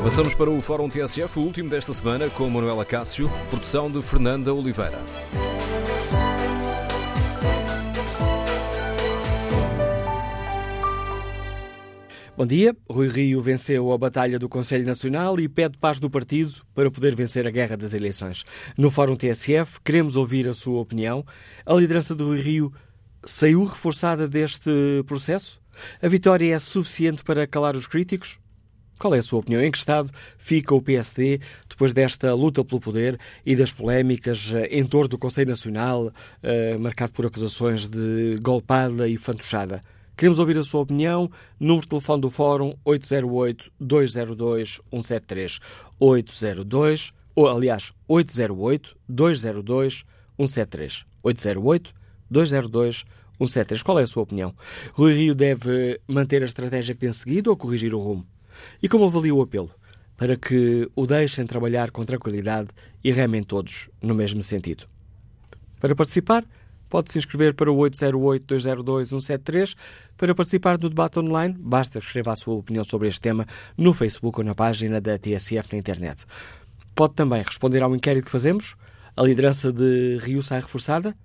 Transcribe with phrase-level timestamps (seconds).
[0.00, 4.50] Avançamos para o Fórum TSF, o último desta semana, com Manuela Cássio, produção de Fernanda
[4.54, 4.98] Oliveira.
[12.34, 12.74] Bom dia.
[12.88, 17.14] Rui Rio venceu a batalha do Conselho Nacional e pede paz do partido para poder
[17.14, 18.42] vencer a guerra das eleições.
[18.78, 21.26] No Fórum TSF, queremos ouvir a sua opinião.
[21.66, 22.72] A liderança de Rui Rio
[23.26, 24.70] saiu reforçada deste
[25.06, 25.60] processo?
[26.00, 28.40] A vitória é suficiente para calar os críticos?
[29.00, 29.62] Qual é a sua opinião?
[29.62, 34.68] Em que estado fica o PSD depois desta luta pelo poder e das polémicas eh,
[34.70, 39.82] em torno do Conselho Nacional, eh, marcado por acusações de golpada e fantochada?
[40.18, 41.30] Queremos ouvir a sua opinião.
[41.58, 45.60] Número de telefone do Fórum 808-202-173.
[45.98, 51.06] 802, ou aliás, 808-202-173.
[51.24, 53.82] 808-202-173.
[53.82, 54.54] Qual é a sua opinião?
[54.92, 58.26] Rui Rio deve manter a estratégia que tem seguido ou corrigir o rumo?
[58.82, 59.70] E como avalia o apelo?
[60.16, 62.68] Para que o deixem trabalhar com tranquilidade
[63.02, 64.84] e remem todos no mesmo sentido.
[65.80, 66.44] Para participar,
[66.90, 69.74] pode se inscrever para o 808-202-173.
[70.16, 73.46] Para participar do debate online, basta que escreva a sua opinião sobre este tema
[73.78, 76.26] no Facebook ou na página da TSF na internet.
[76.94, 78.76] Pode também responder ao inquérito que fazemos.
[79.16, 81.16] A liderança de Rio sai reforçada?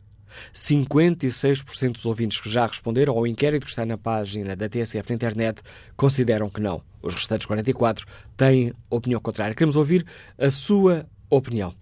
[0.54, 5.16] 56% dos ouvintes que já responderam ao inquérito que está na página da TSF na
[5.16, 5.62] internet
[5.96, 6.82] consideram que não.
[7.02, 8.06] Os restantes 44
[8.36, 9.54] têm opinião contrária.
[9.54, 10.06] Queremos ouvir
[10.38, 11.74] a sua opinião.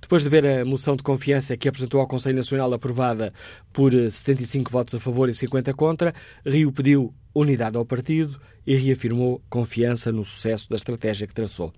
[0.00, 3.32] Depois de ver a moção de confiança que apresentou ao Conselho Nacional aprovada
[3.72, 9.42] por 75 votos a favor e 50 contra, Rio pediu unidade ao partido e reafirmou
[9.48, 11.72] confiança no sucesso da estratégia que traçou.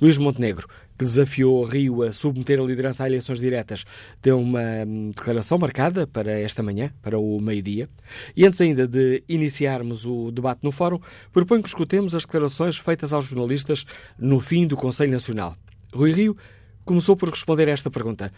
[0.00, 3.84] Luís Montenegro, que desafiou Rio a submeter a liderança a eleições diretas,
[4.22, 7.88] deu uma hum, declaração marcada para esta manhã, para o meio-dia.
[8.36, 11.00] E antes ainda de iniciarmos o debate no fórum,
[11.32, 13.84] proponho que escutemos as declarações feitas aos jornalistas
[14.18, 15.56] no fim do Conselho Nacional.
[15.92, 16.36] Rui Rio
[16.84, 18.32] começou por responder a esta pergunta.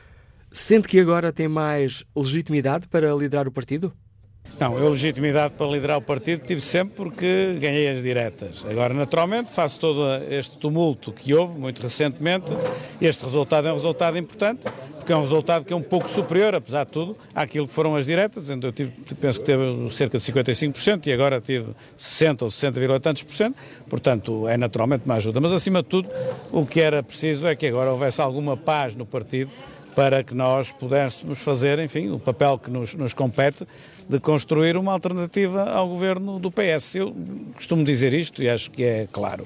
[0.52, 3.92] Sente que agora tem mais legitimidade para liderar o partido?
[4.58, 8.64] Não, eu legitimidade para liderar o partido tive sempre porque ganhei as diretas.
[8.64, 12.46] Agora, naturalmente, faço todo este tumulto que houve muito recentemente.
[12.98, 14.62] Este resultado é um resultado importante,
[14.96, 17.96] porque é um resultado que é um pouco superior, apesar de tudo, àquilo que foram
[17.96, 18.48] as diretas.
[18.48, 23.00] Então, eu tive, penso que teve cerca de 55% e agora tive 60 ou 60,
[23.00, 23.56] tantos por cento.
[23.90, 25.38] Portanto, é naturalmente uma ajuda.
[25.38, 26.08] Mas, acima de tudo,
[26.50, 29.50] o que era preciso é que agora houvesse alguma paz no partido
[29.96, 33.66] para que nós pudéssemos fazer, enfim, o papel que nos, nos compete
[34.06, 36.96] de construir uma alternativa ao governo do PS.
[36.96, 37.16] Eu
[37.54, 39.44] costumo dizer isto e acho que é claro.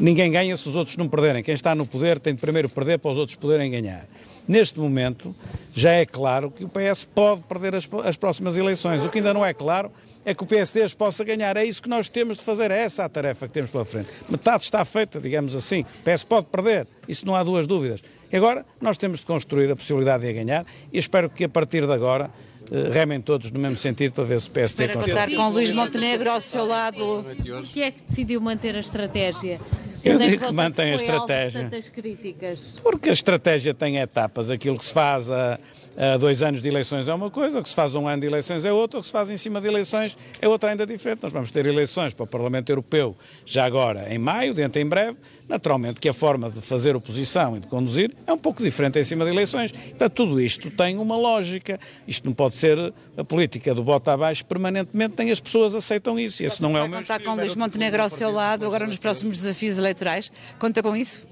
[0.00, 1.42] Ninguém ganha se os outros não perderem.
[1.42, 4.06] Quem está no poder tem de primeiro perder para os outros poderem ganhar.
[4.48, 5.36] Neste momento,
[5.74, 9.04] já é claro que o PS pode perder as, as próximas eleições.
[9.04, 9.92] O que ainda não é claro
[10.24, 11.58] é que o PSD as possa ganhar.
[11.58, 14.08] É isso que nós temos de fazer, é essa a tarefa que temos pela frente.
[14.30, 15.82] Metade está feita, digamos assim.
[15.82, 18.02] O PS pode perder, isso não há duas dúvidas.
[18.34, 21.48] E agora nós temos de construir a possibilidade de a ganhar e espero que a
[21.48, 22.28] partir de agora
[22.68, 25.70] uh, remem todos no mesmo sentido para ver se o PSD Para contar com Luís
[25.70, 27.24] Montenegro ao seu lado.
[27.24, 29.60] Por que é que decidiu manter a estratégia?
[30.04, 31.62] Eu digo que mantém a estratégia.
[31.62, 32.74] tantas críticas.
[32.82, 34.50] Porque a estratégia tem etapas.
[34.50, 35.58] Aquilo que se faz a,
[35.96, 38.26] a dois anos de eleições é uma coisa, o que se faz um ano de
[38.26, 41.22] eleições é outra, o que se faz em cima de eleições é outra ainda diferente.
[41.22, 45.16] Nós vamos ter eleições para o Parlamento Europeu já agora em maio, dentro em breve.
[45.48, 49.04] Naturalmente que a forma de fazer oposição e de conduzir é um pouco diferente em
[49.04, 49.72] cima de eleições.
[49.72, 51.78] Portanto, tudo isto tem uma lógica.
[52.08, 56.42] Isto não pode ser a política do bota abaixo permanentemente, nem as pessoas aceitam isso.
[56.42, 58.96] E esse não é o meu Contar com Luís Montenegro ao seu lado agora nos
[58.96, 60.32] próximos desafios eleitorais.
[60.58, 61.26] Conta com isso?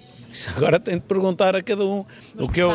[0.57, 2.05] Agora tenho de perguntar a cada um
[2.39, 2.71] o que, eu,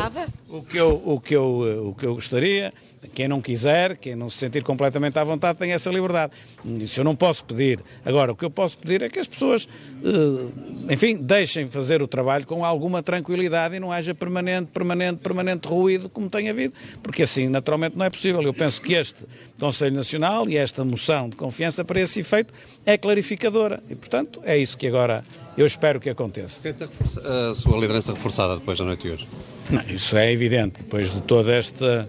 [0.48, 2.72] o, que eu, o, que eu, o que eu gostaria.
[3.14, 6.32] Quem não quiser, quem não se sentir completamente à vontade, tem essa liberdade.
[6.80, 7.80] Isso eu não posso pedir.
[8.04, 9.68] Agora, o que eu posso pedir é que as pessoas,
[10.04, 15.68] eh, enfim, deixem fazer o trabalho com alguma tranquilidade e não haja permanente, permanente, permanente
[15.68, 18.42] ruído como tem havido, porque assim, naturalmente, não é possível.
[18.42, 19.24] Eu penso que este
[19.58, 22.52] Conselho Nacional e esta moção de confiança para esse efeito
[22.84, 25.24] é clarificadora e, portanto, é isso que agora
[25.56, 26.60] eu espero que aconteça.
[26.60, 29.28] Sente a sua liderança reforçada depois da noite de hoje?
[29.70, 32.08] Não, isso é evidente, depois de toda esta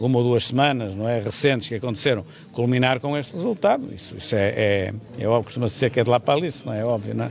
[0.00, 3.92] uma ou duas semanas, não é, recentes que aconteceram, culminar com este resultado.
[3.94, 6.72] Isso, isso é, é, é óbvio, costuma-se dizer que é de lá para ali, não
[6.72, 6.84] é?
[6.84, 7.30] Óbvio, não é?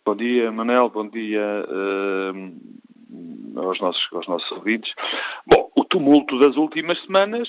[0.03, 0.89] Bom dia, Manel.
[0.89, 4.91] Bom dia uh, aos, nossos, aos nossos ouvintes.
[5.45, 7.47] Bom, o tumulto das últimas semanas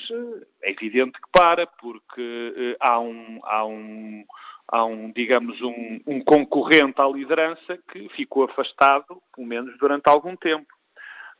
[0.63, 3.41] é evidente que para, porque uh, há um.
[3.45, 4.25] Há um
[4.69, 10.37] há um, digamos, um, um, concorrente à liderança que ficou afastado, pelo menos durante algum
[10.37, 10.67] tempo.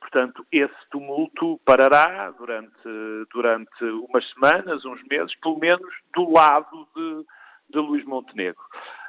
[0.01, 2.89] Portanto, esse tumulto parará durante,
[3.33, 7.25] durante umas semanas, uns meses, pelo menos do lado de,
[7.71, 8.63] de Luís Montenegro.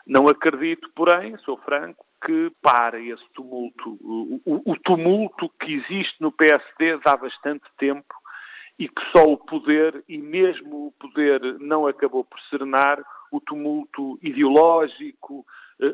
[0.05, 3.97] Não acredito, porém, sou franco, que pare esse tumulto.
[4.01, 4.41] O,
[4.71, 8.13] o, tumulto que existe no PSD dá bastante tempo
[8.77, 14.17] e que só o poder, e mesmo o poder não acabou por serenar, o tumulto
[14.21, 15.45] ideológico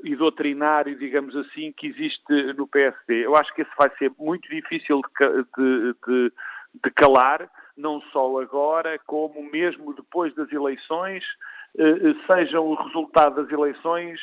[0.03, 3.25] e doutrinário, digamos assim, que existe no PSD.
[3.25, 6.33] Eu acho que esse vai ser muito difícil de, de,
[6.83, 7.47] de calar,
[7.77, 11.23] não só agora, como mesmo depois das eleições,
[11.75, 14.19] uh, sejam o resultado das eleições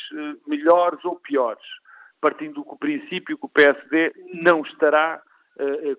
[0.49, 1.65] melhores ou piores,
[2.21, 5.23] partindo do princípio que o PSD não estará,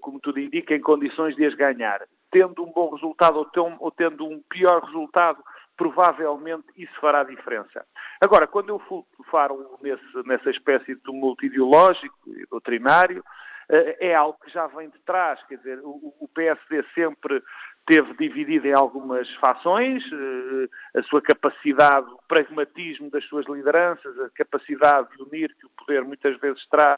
[0.01, 2.01] como tudo indica, em condições de as ganhar.
[2.31, 3.47] Tendo um bom resultado
[3.79, 5.43] ou tendo um pior resultado,
[5.77, 7.85] provavelmente isso fará diferença.
[8.21, 8.81] Agora, quando eu
[9.29, 13.23] falo nesse, nessa espécie de tumulto ideológico e doutrinário,
[13.69, 17.41] eh, é algo que já vem de trás, quer dizer, o PSD sempre
[17.85, 24.29] teve dividido em algumas fações, eh, a sua capacidade, o pragmatismo das suas lideranças, a
[24.29, 26.97] capacidade de unir que o poder muitas vezes traz,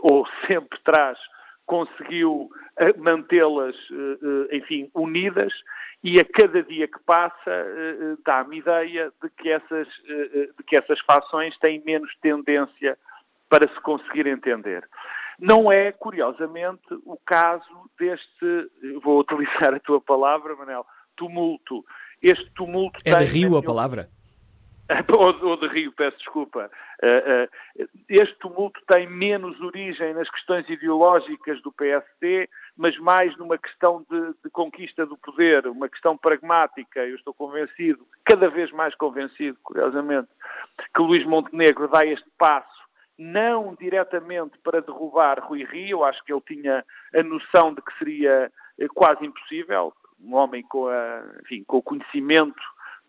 [0.00, 1.18] ou sempre traz,
[1.66, 3.76] conseguiu eh, mantê-las,
[4.50, 5.52] enfim, unidas
[6.02, 10.64] e a cada dia que passa eh, eh, dá-me ideia de que, essas, eh, de
[10.66, 12.98] que essas fações têm menos tendência
[13.48, 14.88] para se conseguir entender.
[15.38, 18.70] Não é, curiosamente, o caso deste,
[19.02, 20.84] vou utilizar a tua palavra, Manel,
[21.16, 21.84] tumulto.
[22.20, 24.08] Este tumulto é de Rio a palavra?
[25.42, 26.70] ou, de Rio, peço desculpa.
[28.08, 34.34] Este tumulto tem menos origem nas questões ideológicas do PSD mas mais numa questão de,
[34.42, 37.00] de, conquista do poder, uma questão pragmática.
[37.00, 40.28] Eu estou convencido, cada vez mais convencido, curiosamente,
[40.94, 42.82] que Luís Montenegro dá este passo
[43.18, 46.84] não diretamente para derrubar Rui Rio, acho que ele tinha
[47.14, 51.82] a noção de que seria eh, quase impossível, um homem com, a, enfim, com o
[51.82, 52.60] conhecimento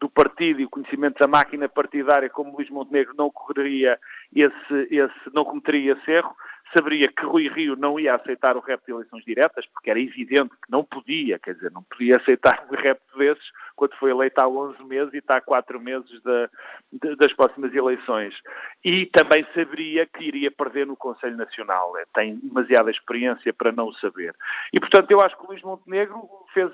[0.04, 3.98] do partido e o conhecimento da máquina partidária como Luís Montenegro não correria
[4.36, 6.36] esse, esse não cometeria esse erro,
[6.76, 10.50] saberia que Rui Rio não ia aceitar o repto de eleições diretas, porque era evidente
[10.50, 14.48] que não podia, quer dizer, não podia aceitar um repto desses quando foi eleito há
[14.50, 16.22] 11 meses e está há 4 meses
[16.92, 18.36] das próximas eleições.
[18.84, 21.98] E também saberia que iria perder no Conselho Nacional.
[21.98, 24.36] É, tem demasiada experiência para não saber.
[24.74, 26.70] E, portanto, eu acho que o Luís Montenegro fez,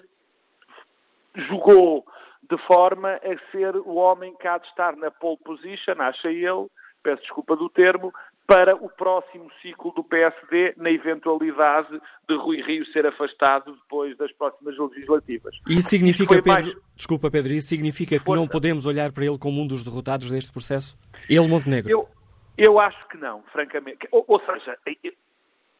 [1.36, 2.04] jogou
[2.50, 6.68] de forma a ser o homem que há de estar na pole position, acha ele,
[7.04, 8.14] peço desculpa do termo,
[8.48, 14.32] para o próximo ciclo do PSD, na eventualidade de Rui Rio ser afastado depois das
[14.32, 15.56] próximas legislativas.
[15.68, 16.76] Isso significa, Pedro, mais...
[16.96, 18.42] desculpa Pedro, isso significa que Força.
[18.42, 20.98] não podemos olhar para ele como um dos derrotados deste processo?
[21.30, 21.92] Ele, Montenegro?
[21.92, 22.10] Eu,
[22.58, 24.08] eu acho que não, francamente.
[24.12, 24.76] Ou, ou seja,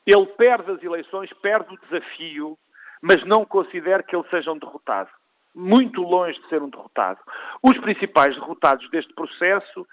[0.06, 2.56] ele perde as eleições, perde o desafio,
[3.02, 5.10] mas não considero que ele seja um derrotado
[5.56, 7.20] muito longe de ser um derrotado.
[7.62, 9.88] Os principais derrotados deste processo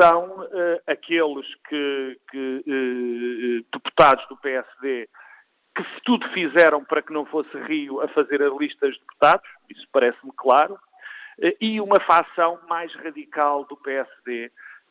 [0.00, 5.08] são uh, aqueles que, que uh, deputados do PSD
[5.74, 9.86] que tudo fizeram para que não fosse Rio a fazer as listas de deputados, isso
[9.90, 14.50] parece-me claro, uh, e uma facção mais radical do PSD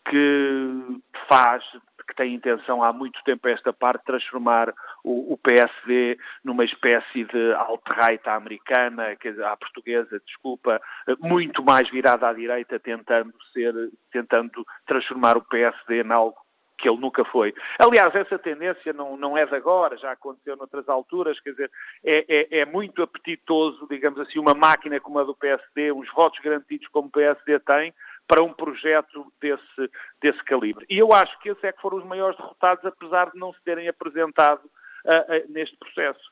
[0.10, 1.64] que faz,
[2.08, 7.24] que tem intenção há muito tempo a esta parte, transformar o, o PSD numa espécie
[7.26, 9.16] de alt-right americana,
[9.46, 10.82] à portuguesa, desculpa,
[11.20, 13.74] muito mais virada à direita, tentando ser,
[14.12, 16.38] tentando transformar o PSD em algo
[16.82, 17.54] que ele nunca foi.
[17.78, 21.72] Aliás, essa tendência não, não é de agora, já aconteceu noutras alturas, quer dizer,
[22.04, 26.40] é, é, é, muito apetitoso, digamos assim, uma máquina como a do PSD, uns votos
[26.40, 27.94] garantidos como o PSD tem,
[28.32, 30.86] para um projeto desse, desse calibre.
[30.90, 33.62] E eu acho que esses é que foram os maiores derrotados, apesar de não se
[33.62, 36.32] terem apresentado uh, uh, neste processo.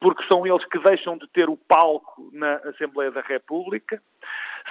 [0.00, 4.00] Porque são eles que deixam de ter o palco na Assembleia da República,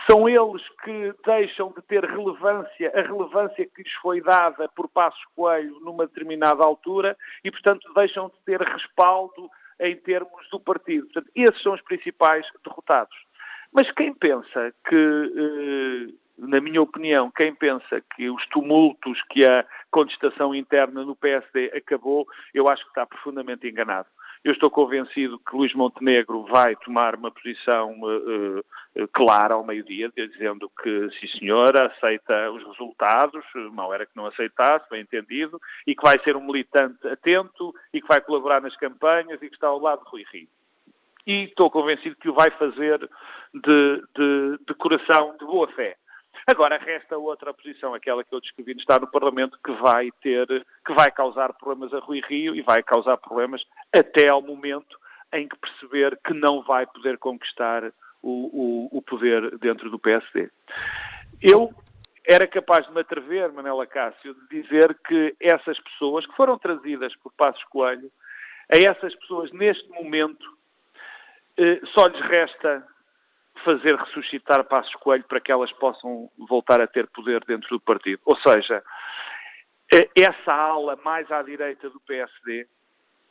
[0.10, 5.26] são eles que deixam de ter relevância, a relevância que lhes foi dada por Passos
[5.36, 11.04] Coelho numa determinada altura e, portanto, deixam de ter respaldo em termos do partido.
[11.08, 13.18] Portanto, esses são os principais derrotados.
[13.74, 19.64] Mas quem pensa que eh, na minha opinião, quem pensa que os tumultos que a
[19.92, 24.08] contestação interna no PSD acabou, eu acho que está profundamente enganado.
[24.44, 30.12] Eu estou convencido que Luís Montenegro vai tomar uma posição uh, uh, clara ao meio-dia,
[30.16, 35.96] dizendo que, sim senhor, aceita os resultados, mal era que não aceitasse, bem entendido, e
[35.96, 39.68] que vai ser um militante atento e que vai colaborar nas campanhas e que está
[39.68, 40.48] ao lado de Rui Rio.
[41.28, 42.98] E estou convencido que o vai fazer
[43.54, 45.98] de, de, de coração, de boa fé.
[46.48, 50.48] Agora resta outra posição, aquela que eu descrevi está no Parlamento, que vai ter,
[50.86, 55.00] que vai causar problemas a Rui Rio e vai causar problemas até ao momento
[55.34, 60.50] em que perceber que não vai poder conquistar o, o, o poder dentro do PSD.
[61.42, 61.74] Eu
[62.28, 67.16] era capaz de me atrever, Manela Cássio, de dizer que essas pessoas que foram trazidas
[67.18, 68.12] por Passos Coelho,
[68.72, 70.46] a essas pessoas neste momento
[71.58, 72.86] eh, só lhes resta
[73.64, 78.22] fazer ressuscitar Passos Coelho para que elas possam voltar a ter poder dentro do partido.
[78.26, 78.84] Ou seja,
[79.94, 82.68] eh, essa ala mais à direita do PSD,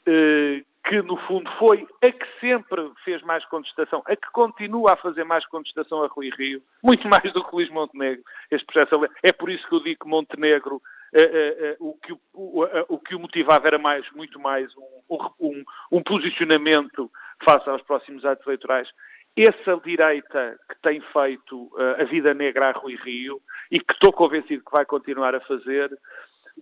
[0.07, 4.97] eh, que no fundo foi a que sempre fez mais contestação, a que continua a
[4.97, 8.25] fazer mais contestação a Rui Rio, muito mais do que Luís Montenegro.
[8.51, 12.65] Este processo é por isso que eu digo que Montenegro uh, uh, o, que o,
[12.89, 17.11] o, que o motivava era mais, muito mais um, um, um, posicionamento
[17.45, 18.89] face aos próximos atos eleitorais
[19.37, 24.13] essa direita que tem feito uh, a vida negra a Rui Rio e que estou
[24.13, 25.91] convencido que vai continuar a fazer,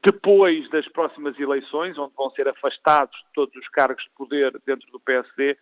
[0.02, 4.90] depois das próximas eleições, onde vão ser afastados de todos os cargos de poder dentro
[4.92, 5.56] do PSD,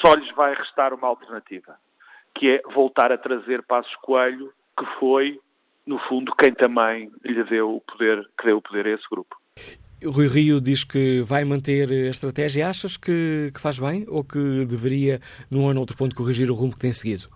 [0.00, 1.78] só lhes vai restar uma alternativa,
[2.34, 5.40] que é voltar a trazer Passos Coelho, que foi,
[5.86, 9.36] no fundo, quem também lhe deu o poder, que deu o poder a esse grupo.
[10.04, 12.68] O Rui Rio diz que vai manter a estratégia.
[12.68, 16.54] Achas que, que, faz bem ou que deveria, num ano ou outro ponto, corrigir o
[16.54, 17.28] rumo que tem seguido?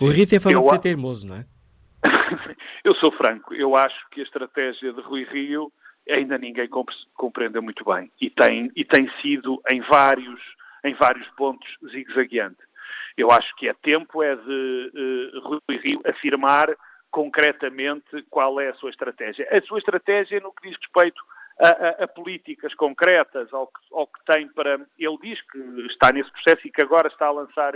[0.00, 1.44] O Rui Rio tem fama eu, de ser teimoso, não é?
[2.84, 3.52] eu sou franco.
[3.52, 5.72] Eu acho que a estratégia de Rui Rio
[6.08, 6.68] ainda ninguém
[7.14, 8.10] compreende muito bem.
[8.20, 10.40] E tem, e tem sido em vários,
[10.84, 12.58] em vários pontos zigue-zagueante.
[13.16, 16.68] Eu acho que é tempo é de uh, Rui Rio afirmar
[17.10, 19.46] concretamente qual é a sua estratégia.
[19.50, 21.20] A sua estratégia no que diz respeito
[21.60, 24.80] a, a, a, políticas concretas, ao que, ao que, tem para.
[24.98, 27.74] Ele diz que está nesse processo e que agora está a lançar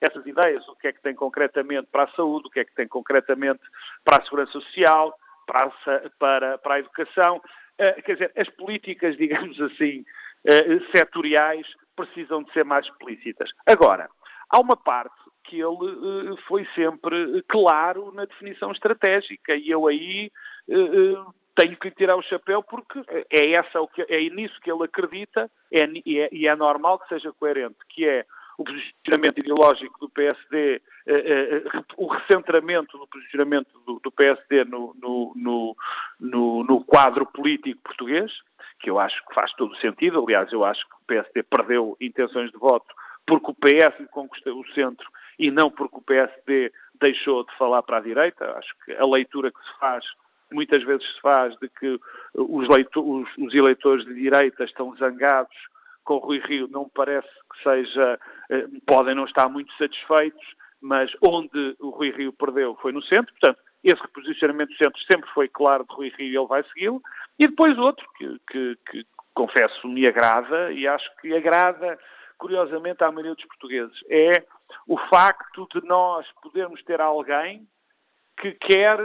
[0.00, 0.66] essas, ideias.
[0.68, 3.62] O que é que tem concretamente para a saúde, o que é que tem concretamente
[4.04, 5.16] para a segurança social,
[5.46, 7.36] para a, para, para a educação.
[7.36, 11.66] Uh, quer dizer, as políticas, digamos assim, uh, setoriais
[11.96, 13.50] precisam de ser mais explícitas.
[13.66, 14.08] Agora,
[14.50, 20.30] há uma parte que ele uh, foi sempre claro na definição estratégica e eu aí
[21.54, 25.84] tenho que lhe tirar o chapéu porque é, essa é nisso que ele acredita é,
[26.04, 28.24] e, é, e é normal que seja coerente, que é
[28.56, 30.80] o posicionamento ideológico do PSD,
[31.96, 35.32] o recentramento do posicionamento do, do PSD no, no,
[36.20, 38.30] no, no, quadro político português,
[38.78, 40.22] que eu acho que faz todo o sentido.
[40.22, 42.94] Aliás, eu acho que o PSD perdeu intenções de voto
[43.26, 45.08] porque o PS conquistou o centro
[45.38, 48.56] e não porque o PSD deixou de falar para a direita.
[48.56, 50.04] Acho que a leitura que se faz,
[50.52, 52.00] muitas vezes se faz, de que
[52.34, 55.56] os, os, os eleitores de direita estão zangados
[56.04, 58.18] com Rui Rio, não parece que seja,
[58.50, 60.44] eh, podem não estar muito satisfeitos,
[60.80, 65.30] mas onde o Rui Rio perdeu foi no centro, portanto, esse reposicionamento do centro sempre
[65.30, 67.02] foi claro de Rui Rio e ele vai segui-lo.
[67.38, 71.98] E depois outro, que, que, que confesso me agrada, e acho que agrada
[72.38, 73.98] curiosamente, à maioria dos portugueses.
[74.10, 74.44] É
[74.86, 77.66] o facto de nós podermos ter alguém
[78.38, 78.98] que quer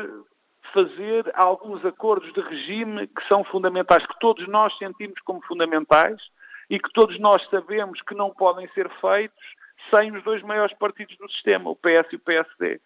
[0.74, 6.22] fazer alguns acordos de regime que são fundamentais, que todos nós sentimos como fundamentais
[6.70, 9.60] e que todos nós sabemos que não podem ser feitos
[9.90, 12.82] sem os dois maiores partidos do sistema, o PS e o PSD.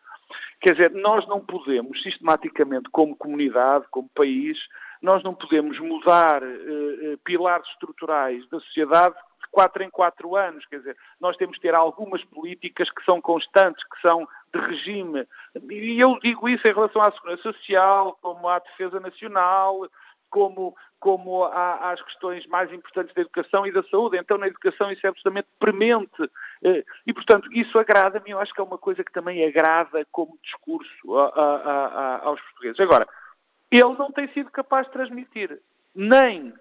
[0.61, 4.57] Quer dizer, nós não podemos, sistematicamente, como comunidade, como país,
[5.01, 9.15] nós não podemos mudar uh, pilares estruturais da sociedade
[9.53, 10.65] quatro em quatro anos.
[10.65, 15.27] Quer dizer, nós temos que ter algumas políticas que são constantes, que são de regime.
[15.69, 19.87] E eu digo isso em relação à segurança social, como à defesa nacional,
[20.31, 24.17] como, como às questões mais importantes da educação e da saúde.
[24.17, 26.31] Então, na educação isso é absolutamente premente.
[26.63, 28.31] Eh, e, portanto, isso agrada-me.
[28.31, 32.79] Eu acho que é uma coisa que também agrada como discurso a, a, aos portugueses.
[32.79, 33.07] Agora,
[33.69, 35.59] ele não tem sido capaz de transmitir
[35.93, 36.51] nem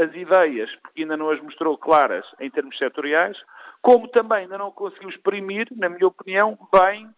[0.00, 3.36] as ideias, porque ainda não as mostrou claras em termos setoriais,
[3.82, 7.08] como também ainda não conseguiu exprimir, na minha opinião, bem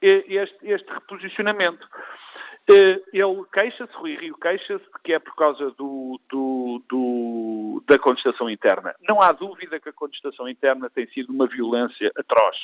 [0.00, 1.86] este, este reposicionamento.
[2.68, 8.94] Ele queixa-se, Rui Rio queixa-se, que é por causa do, do, do, da contestação interna.
[9.08, 12.56] Não há dúvida que a contestação interna tem sido uma violência atroz.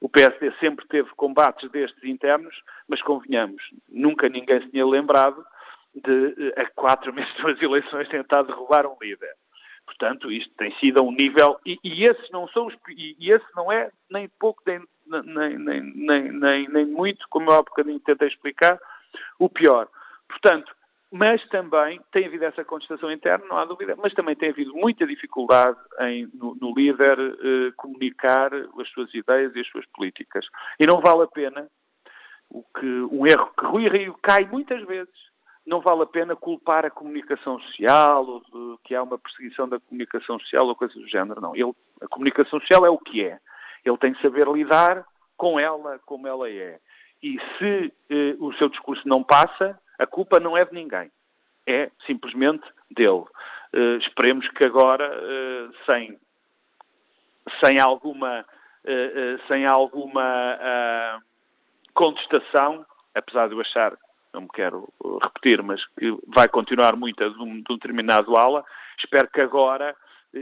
[0.00, 2.54] O PSD sempre teve combates destes internos,
[2.86, 5.44] mas convenhamos, nunca ninguém se tinha lembrado
[6.04, 9.34] de, a quatro meses das eleições, tentar derrubar um líder.
[9.86, 13.32] Portanto, isto tem sido a um nível, e, e esse não são os, e, e
[13.32, 17.62] esse não é nem pouco nem, nem, nem, nem, nem, nem muito, como eu há
[17.62, 18.78] bocadinho tentei explicar,
[19.38, 19.88] o pior.
[20.28, 20.70] Portanto,
[21.10, 25.06] mas também tem havido essa contestação interna, não há dúvida, mas também tem havido muita
[25.06, 30.46] dificuldade em, no, no líder eh, comunicar as suas ideias e as suas políticas.
[30.78, 31.66] E não vale a pena,
[32.50, 35.27] o que, um erro que Rui Rio cai muitas vezes,
[35.68, 39.78] não vale a pena culpar a comunicação social, ou de, que há uma perseguição da
[39.78, 41.42] comunicação social ou coisa do género.
[41.42, 41.54] Não.
[41.54, 43.38] Ele, a comunicação social é o que é.
[43.84, 45.04] Ele tem de saber lidar
[45.36, 46.80] com ela como ela é.
[47.22, 51.10] E se eh, o seu discurso não passa, a culpa não é de ninguém.
[51.66, 53.24] É simplesmente dele.
[53.74, 56.18] Uh, esperemos que agora, uh, sem,
[57.62, 61.22] sem alguma, uh, sem alguma
[61.92, 63.92] contestação, apesar de eu achar,
[64.32, 64.92] não me quero
[65.22, 68.64] repetir, mas que vai continuar muito de um, de um determinado ala,
[68.98, 69.94] espero que agora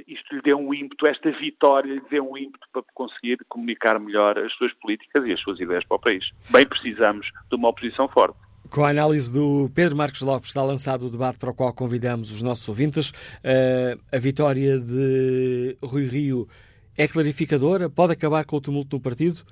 [0.06, 4.38] isto lhe dê um ímpeto, esta vitória lhe dê um ímpeto para conseguir comunicar melhor
[4.38, 6.28] as suas políticas e as suas ideias para o país.
[6.50, 8.36] Bem precisamos de uma oposição forte.
[8.70, 12.32] Com a análise do Pedro Marcos Lopes, está lançado o debate para o qual convidamos
[12.32, 13.10] os nossos ouvintes.
[13.10, 16.48] Uh, a vitória de Rui Rio
[16.98, 17.88] é clarificadora?
[17.88, 19.44] Pode acabar com o tumulto no partido?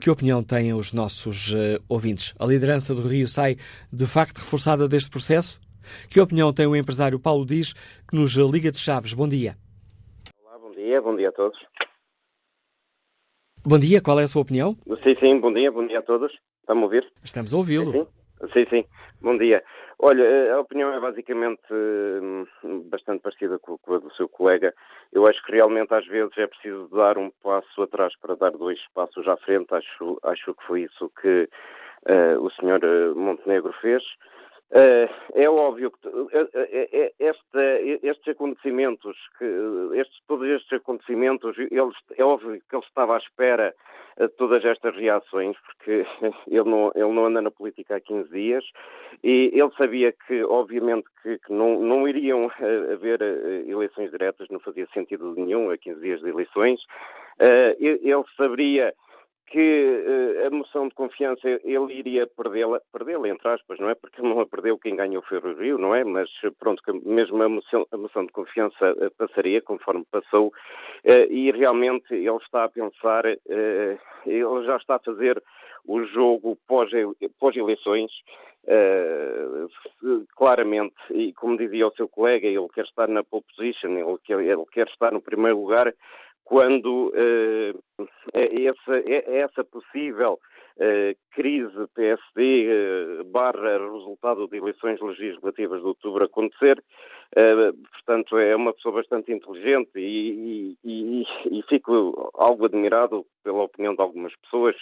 [0.00, 2.34] Que opinião têm os nossos uh, ouvintes?
[2.38, 3.56] A liderança do Rio sai
[3.92, 5.58] de facto reforçada deste processo?
[6.10, 7.72] Que opinião tem o empresário Paulo Dias,
[8.08, 9.14] que nos liga de Chaves?
[9.14, 9.56] Bom dia.
[10.42, 11.58] Olá, bom dia, bom dia a todos.
[13.64, 14.76] Bom dia, qual é a sua opinião?
[15.02, 16.32] Sim, sim, bom dia, bom dia a todos.
[16.60, 17.12] Estamos a ouvir?
[17.24, 18.08] Estamos a ouvi-lo.
[18.52, 18.84] Sim, sim.
[19.22, 19.64] Bom dia.
[19.98, 22.44] Olha, eh, a opinião é basicamente hum,
[22.90, 24.74] bastante parecida com a do seu colega.
[25.10, 28.78] Eu acho que realmente às vezes é preciso dar um passo atrás para dar dois
[28.94, 29.74] passos à frente.
[29.74, 31.48] Acho, acho que foi isso que
[32.10, 34.02] uh, o senhor eh, Montenegro fez.
[34.72, 39.44] Uh, é óbvio que uh, uh, esta, estes acontecimentos, que,
[39.94, 41.56] estes, todos estes acontecimentos,
[42.16, 43.72] é óbvio que ele estava à espera
[44.18, 46.04] de todas estas reações, porque
[46.50, 48.64] ele não, ele não anda na política há 15 dias
[49.22, 52.50] e ele sabia que, obviamente, que, que não, não iriam
[52.92, 53.22] haver
[53.68, 56.80] eleições diretas, não fazia sentido nenhum a 15 dias de eleições.
[57.78, 58.92] ele saberia
[59.46, 59.58] que
[60.40, 63.94] uh, a moção de confiança ele iria perdê-la, perdê-la entre aspas, não é?
[63.94, 66.04] Porque não a perdeu, quem ganhou foi o Rio, não é?
[66.04, 66.28] Mas
[66.58, 71.50] pronto, que mesmo a moção, a moção de confiança uh, passaria conforme passou uh, e
[71.52, 75.42] realmente ele está a pensar, ele já está a fazer
[75.86, 76.58] o jogo
[77.38, 78.10] pós-eleições,
[80.34, 84.40] claramente, e como dizia o seu colega, ele quer estar na pole position, ele quer,
[84.40, 85.94] ele quer estar no primeiro lugar,
[86.46, 90.38] quando uh, essa, essa possível
[90.76, 96.82] uh, crise PSD uh, barra resultado de eleições legislativas de outubro acontecer.
[97.34, 103.96] portanto, é uma pessoa bastante inteligente e, e, e, e, fico algo admirado pela opinião
[103.96, 104.76] de algumas pessoas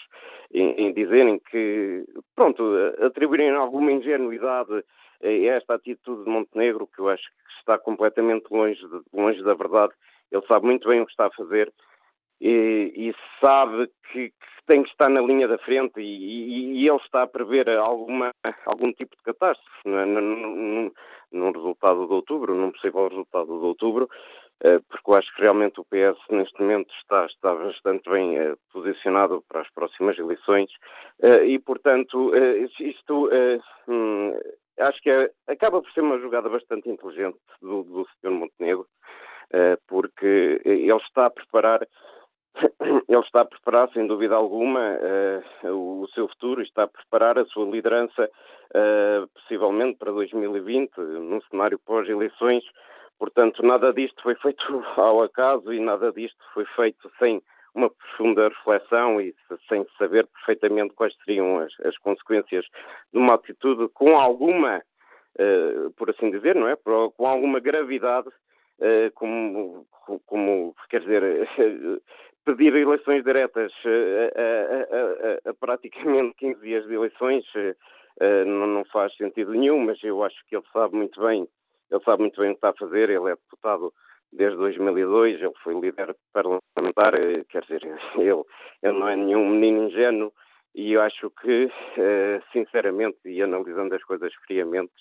[0.53, 2.05] em, em dizerem que,
[2.37, 2.63] pronto,
[3.01, 4.85] atribuírem alguma ingenuidade
[5.23, 9.55] a esta atitude de Montenegro, que eu acho que está completamente longe, de, longe da
[9.55, 9.95] verdade
[10.31, 11.73] ele sabe muito bem o que está a fazer
[12.41, 16.89] e, e sabe que, que, tem que estar na linha da frente e, e, e
[16.89, 18.31] ele está a prever alguma,
[18.65, 20.07] algum tipo de catástrofe é?
[20.07, 24.09] num, resultado de outubro, num possível resultado de outubro,
[24.63, 28.55] eh, porque eu acho que realmente o PS neste momento está, está bastante bem eh,
[28.73, 30.71] posicionado para as próximas eleições
[31.23, 32.33] eh, e, portanto,
[32.81, 33.29] isto
[33.87, 34.33] hum,
[34.79, 38.31] acho que é, acaba por ser uma jogada bastante inteligente do, do Sr.
[38.31, 38.87] Montenegro.
[39.57, 41.87] Eh, porque ele está a preparar
[43.09, 44.97] ele está a preparar, sem dúvida alguma,
[45.65, 48.31] uh, o seu futuro, está a preparar a sua liderança,
[48.71, 52.63] uh, possivelmente para 2020, num cenário pós-eleições.
[53.19, 54.63] Portanto, nada disto foi feito
[54.97, 57.43] ao acaso e nada disto foi feito sem
[57.75, 59.35] uma profunda reflexão e
[59.69, 62.65] sem saber perfeitamente quais seriam as, as consequências
[63.13, 66.77] de uma atitude com alguma, uh, por assim dizer, não é?
[66.77, 68.44] Com alguma gravidade eh,
[69.15, 69.87] como,
[70.27, 71.49] como, quer dizer,
[72.45, 78.67] pedir eleições diretas eh, a, a, a, a, praticamente 15 dias de eleições eh, não,
[78.67, 81.49] não, faz sentido nenhum, mas eu acho que ele sabe muito bem,
[81.91, 83.93] ele sabe muito bem o que está a fazer, ele é deputado
[84.33, 87.15] desde 2002, ele foi líder parlamentar,
[87.49, 87.83] quer dizer,
[88.19, 88.43] ele,
[88.83, 90.33] ele não é nenhum menino ingênuo
[90.75, 91.71] e eu acho que,
[92.53, 94.93] sinceramente, e analisando as coisas friamente,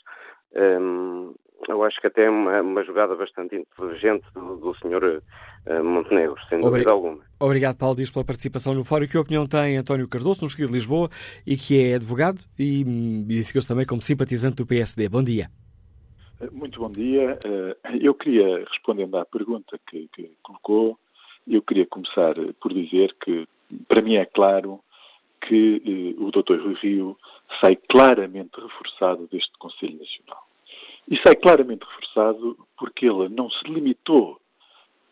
[0.55, 1.33] um,
[1.67, 5.21] eu acho que até é uma, uma jogada bastante inteligente do, do Sr.
[5.65, 6.89] Uh, Montenegro, sem dúvida Obrig...
[6.89, 7.23] alguma.
[7.39, 9.07] Obrigado, Paulo Dias, pela participação no Fórum.
[9.07, 11.09] Que opinião tem António Cardoso, no Esquerdo de Lisboa,
[11.47, 15.07] e que é advogado e identificou-se também como simpatizante do PSD.
[15.07, 15.49] Bom dia.
[16.51, 17.39] Muito bom dia.
[17.45, 20.99] Eh, eu queria, respondendo à pergunta que, que colocou,
[21.47, 23.47] eu queria começar por dizer que,
[23.87, 24.81] para mim, é claro
[25.47, 26.61] que eh, o Dr.
[26.61, 27.17] Rui Rio
[27.59, 30.47] sai claramente reforçado deste Conselho Nacional.
[31.09, 34.39] E sai claramente reforçado porque ele não se limitou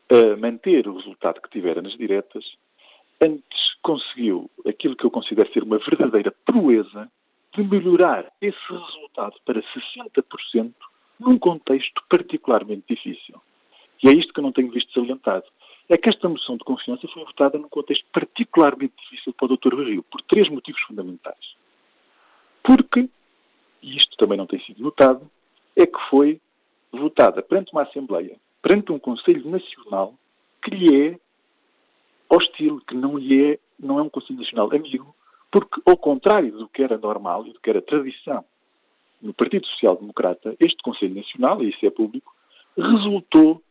[0.10, 2.44] a manter o resultado que tivera nas diretas,
[3.22, 7.10] antes conseguiu aquilo que eu considero ser uma verdadeira proeza
[7.54, 10.74] de melhorar esse resultado para 60%
[11.20, 13.42] num contexto particularmente difícil.
[14.04, 15.46] E é isto que eu não tenho visto salientado.
[15.92, 19.76] É que esta moção de confiança foi votada num contexto particularmente difícil para o Dr.
[19.76, 21.54] Rio, por três motivos fundamentais.
[22.64, 23.10] Porque,
[23.82, 25.30] e isto também não tem sido notado,
[25.76, 26.40] é que foi
[26.94, 30.14] votada perante uma Assembleia, perante um Conselho Nacional
[30.64, 31.20] que lhe é
[32.30, 35.14] hostil, que não lhe é, não é um Conselho Nacional amigo,
[35.52, 38.46] porque, ao contrário do que era normal e do que era tradição
[39.22, 42.34] no Partido Social Democrata, este Conselho Nacional, e isso é público,
[42.78, 43.62] resultou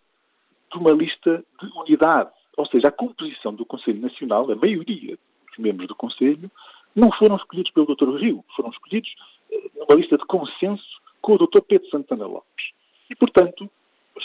[0.72, 2.30] de uma lista de unidade.
[2.56, 6.50] Ou seja, a composição do Conselho Nacional, a maioria dos membros do Conselho,
[6.94, 8.16] não foram escolhidos pelo Dr.
[8.16, 9.14] Rio, foram escolhidos
[9.50, 11.60] eh, numa lista de consenso com o Dr.
[11.66, 12.72] Pedro Santana Lopes.
[13.08, 13.70] E, portanto,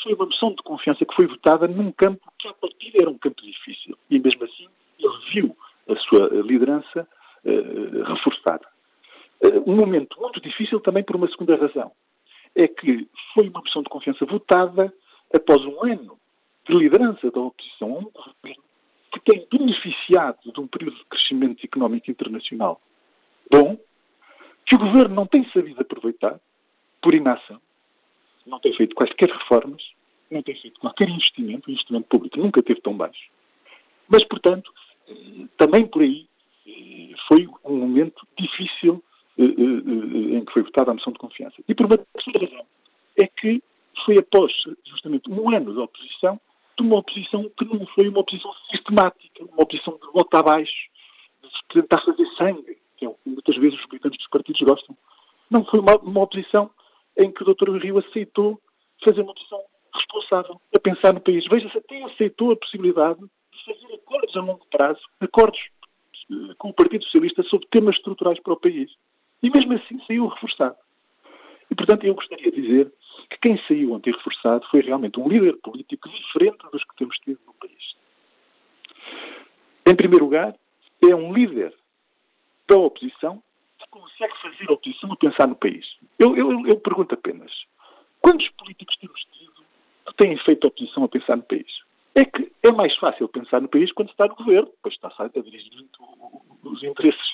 [0.01, 3.17] foi uma moção de confiança que foi votada num campo que, à partida, era um
[3.17, 3.97] campo difícil.
[4.09, 4.67] E, mesmo assim,
[4.99, 7.07] ele viu a sua liderança
[7.43, 8.67] uh, reforçada.
[9.43, 11.91] Uh, um momento muito difícil também por uma segunda razão.
[12.55, 14.93] É que foi uma moção de confiança votada
[15.33, 16.17] após um ano
[16.67, 18.63] de liderança da oposição a um governo
[19.11, 22.81] que tem beneficiado de um período de crescimento económico internacional
[23.51, 23.77] bom,
[24.65, 26.39] que o governo não tem sabido aproveitar
[27.01, 27.61] por inação,
[28.45, 29.83] não tem feito quaisquer reformas,
[30.29, 33.29] não tem feito qualquer investimento, o investimento público nunca teve tão baixo.
[34.07, 34.73] Mas, portanto,
[35.57, 36.27] também por aí
[36.67, 39.03] eh, foi um momento difícil
[39.37, 41.55] eh, eh, em que foi votada a moção de confiança.
[41.67, 42.65] E por uma terceira razão,
[43.17, 43.61] é que
[44.03, 44.51] foi após
[44.85, 46.39] justamente um ano de oposição,
[46.77, 50.89] de uma oposição que não foi uma oposição sistemática, uma oposição de volta abaixo,
[51.41, 54.97] de tentar fazer sangue, que é o que muitas vezes os militantes dos partidos gostam.
[55.49, 56.69] Não foi uma, uma oposição
[57.17, 57.77] em que o Dr.
[57.77, 58.59] Rio aceitou
[59.03, 59.61] fazer uma oposição
[59.93, 61.45] responsável, a pensar no país.
[61.47, 65.59] Veja-se, até aceitou a possibilidade de fazer acordos a longo prazo, acordos
[66.31, 68.91] eh, com o Partido Socialista sobre temas estruturais para o país.
[69.41, 70.75] E mesmo assim saiu reforçado.
[71.69, 72.91] E, portanto, eu gostaria de dizer
[73.29, 77.39] que quem saiu ontem reforçado foi realmente um líder político diferente dos que temos tido
[77.45, 77.95] no país.
[79.85, 80.55] Em primeiro lugar,
[81.03, 81.73] é um líder
[82.67, 83.41] da oposição
[83.79, 85.85] que consegue fazer a oposição a pensar no país.
[86.17, 87.51] Eu, eu, eu pergunto apenas,
[88.21, 89.63] quantos políticos temos tido
[90.07, 91.67] que têm feito a oposição a pensar no país?
[92.15, 95.27] É que é mais fácil pensar no país quando está no governo, pois está a
[95.27, 95.71] dirigir
[96.63, 97.33] os interesses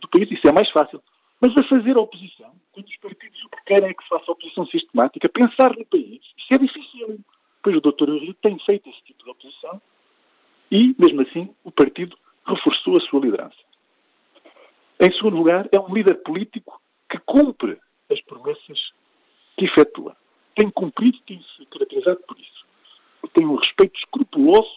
[0.00, 1.02] do país, isso é mais fácil.
[1.40, 4.66] Mas a fazer oposição, quando os partidos o que querem é que se faça oposição
[4.66, 7.20] sistemática, pensar no país, isso é difícil.
[7.62, 8.10] Pois o Dr.
[8.10, 9.80] Rio tem feito esse tipo de oposição
[10.70, 13.56] e, mesmo assim, o partido reforçou a sua liderança.
[15.00, 17.78] Em segundo lugar, é um líder político que cumpre
[18.10, 18.92] as promessas
[19.56, 20.16] que efetua.
[20.56, 22.66] Tem cumprido, tem-se caracterizado por isso.
[23.32, 24.76] Tem um respeito escrupuloso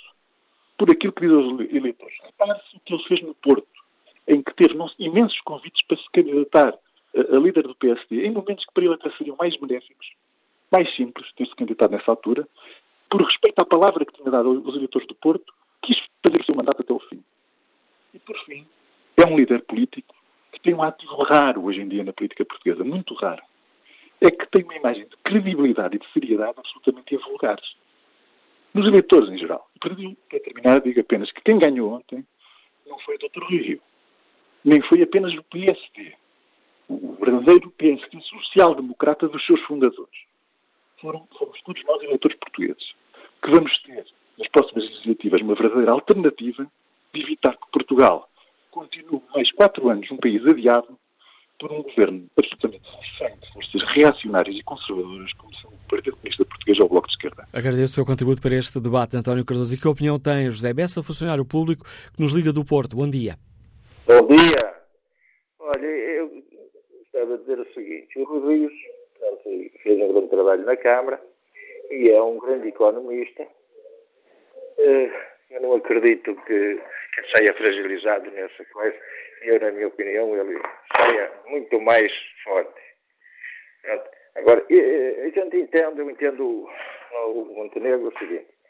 [0.78, 2.18] por aquilo que diz aos eleitores.
[2.24, 3.68] Repare-se o que ele fez no Porto,
[4.28, 6.78] em que teve imensos convites para se candidatar
[7.16, 10.14] a, líder do PSD, em momentos que para ele até seriam mais benéficos,
[10.72, 12.48] mais simples ter-se candidatado nessa altura,
[13.10, 16.56] por respeito à palavra que tinha dado aos eleitores do Porto, quis fazer o seu
[16.56, 17.22] mandato até o fim.
[18.14, 18.66] E, por fim,
[19.18, 20.16] é um líder político
[20.52, 23.42] que tem um ativo raro hoje em dia na política portuguesa, muito raro.
[24.20, 27.76] É que tem uma imagem de credibilidade e de seriedade absolutamente invulgares.
[28.74, 29.70] Nos eleitores em geral.
[29.80, 29.96] Para
[30.40, 32.26] terminar, digo apenas que quem ganhou ontem
[32.86, 33.44] não foi o Dr.
[33.44, 33.82] Rui Rio,
[34.64, 36.14] nem foi apenas o PSD,
[36.88, 40.20] o verdadeiro PSD social-democrata dos seus fundadores.
[41.00, 41.28] Foram,
[41.66, 42.94] todos nós, eleitores portugueses,
[43.42, 44.06] que vamos ter,
[44.38, 46.68] nas próximas legislativas, uma verdadeira alternativa
[47.14, 48.30] de evitar que Portugal
[48.70, 50.98] continua mais quatro anos um país adiado
[51.60, 56.46] por um governo absolutamente refém de forças reacionárias e conservadoras, como são o Partido Comunista
[56.46, 57.48] Português ou o Bloco de Esquerda.
[57.54, 59.74] Agradeço o seu contributo para este debate, António Cardoso.
[59.74, 62.96] E que opinião tem José Bessa, funcionário público, que nos liga do Porto?
[62.96, 63.38] Bom dia.
[64.12, 64.76] Bom dia.
[65.58, 66.44] Olha, eu
[67.06, 68.70] estava a dizer o seguinte, o Rui
[69.82, 71.22] fez um grande trabalho na Câmara
[71.90, 73.48] e é um grande economista.
[74.80, 75.12] Eh,
[75.52, 76.82] eu não acredito que
[77.16, 78.98] que saia fragilizado nessa coisa.
[79.44, 80.60] Eu, na minha opinião, ele
[80.98, 82.12] saia muito mais
[82.44, 82.82] forte.
[84.36, 86.68] Agora, a gente entende, eu entendo
[87.14, 88.61] o Montenegro o seguinte.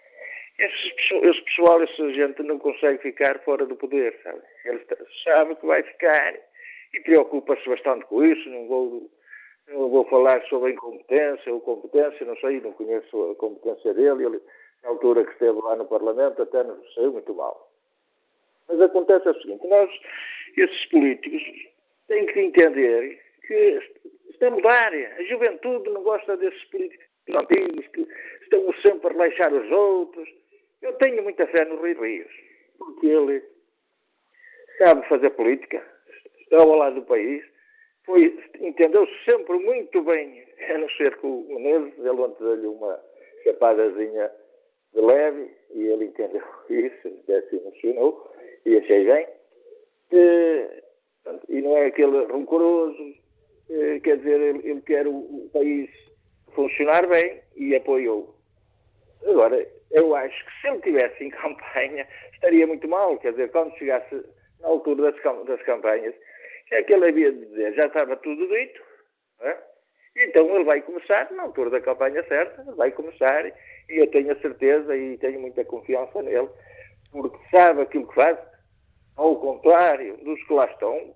[0.62, 4.42] Esse, pessoal, essa gente não consegue ficar fora do poder, sabe?
[4.66, 4.86] Ele
[5.24, 6.36] sabe que vai ficar
[6.94, 9.10] e preocupa-se bastante com isso, não vou
[9.70, 14.26] não vou falar sobre a incompetência ou competência, não sei, não conheço a competência dele.
[14.26, 14.42] Ele,
[14.84, 17.72] na altura que esteve lá no Parlamento, até nos saiu muito mal.
[18.68, 19.90] Mas acontece o seguinte: nós,
[20.58, 21.42] esses políticos,
[22.08, 23.80] têm que entender que
[24.30, 24.94] isto é mudar.
[24.94, 28.08] A juventude não gosta desses políticos antigos que
[28.44, 30.41] estão sempre a relaxar os outros.
[30.82, 32.32] Eu tenho muita fé no Rui Rios,
[32.78, 33.44] porque ele
[34.78, 35.84] sabe fazer política,
[36.42, 37.44] está ao lado do país,
[38.06, 43.00] foi, entendeu-se sempre muito bem, a não ser com o Menezes, ele ontem deu-lhe uma
[43.44, 44.32] chapadazinha
[44.94, 48.34] de leve e ele entendeu isso, até se emocionou
[48.66, 49.28] e achei bem.
[50.12, 50.68] E,
[51.50, 53.14] e não é aquele rancoroso,
[54.04, 55.90] quer dizer, ele, ele quer o, o país
[56.54, 58.36] funcionar bem e apoiou.
[59.26, 63.18] Agora, eu acho que se ele estivesse em campanha, estaria muito mal.
[63.18, 64.24] Quer dizer, quando chegasse
[64.60, 66.16] na altura das, das campanhas,
[66.72, 68.82] é que ele havia de dizer, já estava tudo dito,
[69.42, 69.58] é?
[70.16, 73.54] então ele vai começar, na altura da campanha certa, vai começar, e
[73.90, 76.50] eu tenho a certeza e tenho muita confiança nele,
[77.12, 78.38] porque sabe aquilo que faz,
[79.18, 81.14] ao contrário dos que lá estão,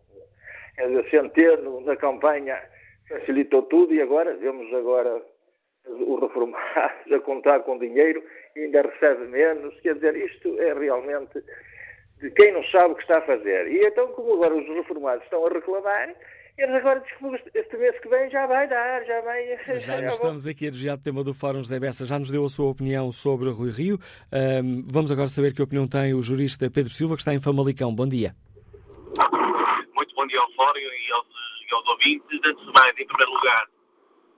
[0.76, 2.62] quer dizer, Centeno na campanha
[3.08, 5.22] facilitou tudo e agora, vemos agora
[5.88, 8.22] o reformados a contar com dinheiro
[8.56, 11.44] ainda recebe menos, quer dizer, isto é realmente
[12.22, 13.68] de quem não sabe o que está a fazer.
[13.68, 16.16] E então, como agora os reformados estão a reclamar,
[16.58, 19.58] eles agora dizem que este mês que vem já vai dar, já vai.
[19.82, 22.46] Já nos estamos aqui a desviar do tema do Fórum José Bessa, já nos deu
[22.46, 24.00] a sua opinião sobre Rui Rio.
[24.32, 27.94] Um, vamos agora saber que opinião tem o jurista Pedro Silva, que está em Famalicão.
[27.94, 28.34] Bom dia.
[29.98, 31.28] Muito bom dia ao Fórum e aos,
[31.70, 32.40] e aos ouvintes.
[32.46, 33.68] Antes de mais, em primeiro lugar,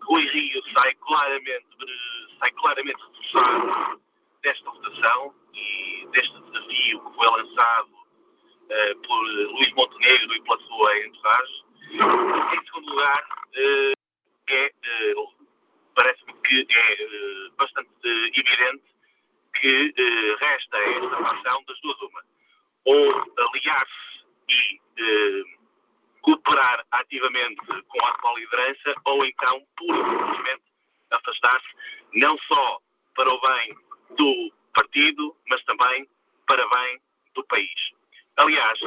[0.02, 1.68] Rui Rio sai claramente,
[2.40, 4.07] sai claramente reforçado
[4.48, 11.00] desta votação e deste desafio que foi lançado uh, por Luís Montenegro e pela sua
[11.00, 11.64] entourage.
[11.92, 13.94] Em segundo lugar, uh,
[14.48, 14.74] é,
[15.18, 15.34] uh,
[15.96, 18.84] parece-me que é bastante evidente
[19.60, 19.94] que
[20.40, 22.24] resta esta fação das duas uma.
[22.86, 23.10] Ou
[23.50, 24.80] aliar-se e
[26.22, 30.64] cooperar ativamente com a atual liderança, ou então, pura e simplesmente,
[31.12, 31.68] afastar-se,
[32.14, 32.80] não só
[33.16, 36.08] para o bem do partido, mas também
[36.48, 37.00] para bem
[37.34, 37.92] do país.
[38.38, 38.80] Aliás,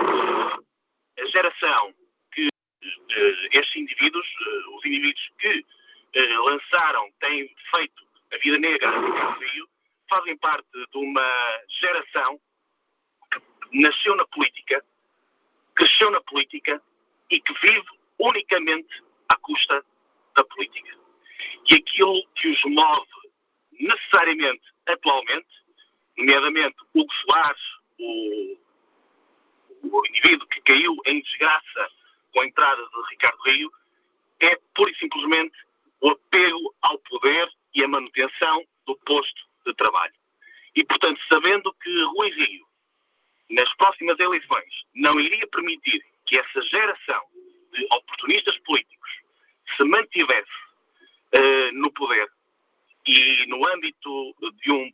[1.18, 1.94] a geração
[2.32, 8.90] que uh, estes indivíduos, uh, os indivíduos que uh, lançaram, têm feito a vida negra
[9.00, 9.68] no Rio,
[10.12, 12.40] fazem parte de uma geração
[13.32, 13.40] que
[13.80, 14.84] nasceu na política,
[15.74, 16.82] cresceu na política
[17.30, 17.86] e que vive
[18.18, 19.84] unicamente à custa
[20.36, 20.96] da política.
[21.70, 23.30] E aquilo que os move
[23.72, 25.48] necessariamente atualmente,
[26.16, 27.62] nomeadamente Hugo Soares,
[27.98, 28.58] o,
[29.82, 31.88] o indivíduo que caiu em desgraça
[32.32, 33.72] com a entrada de Ricardo Rio,
[34.40, 35.56] é pura e simplesmente
[36.00, 40.14] o apego ao poder e a manutenção do posto de trabalho.
[40.74, 42.66] E, portanto, sabendo que Rui Rio,
[43.50, 47.22] nas próximas eleições, não iria permitir que essa geração
[47.72, 49.10] de oportunistas políticos
[49.76, 50.50] se mantivesse
[51.36, 52.30] uh, no poder
[53.10, 54.92] e no âmbito de um,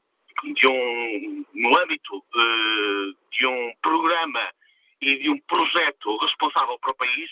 [0.55, 4.41] de um, no âmbito uh, de um programa
[5.01, 7.31] e de um projeto responsável para o país,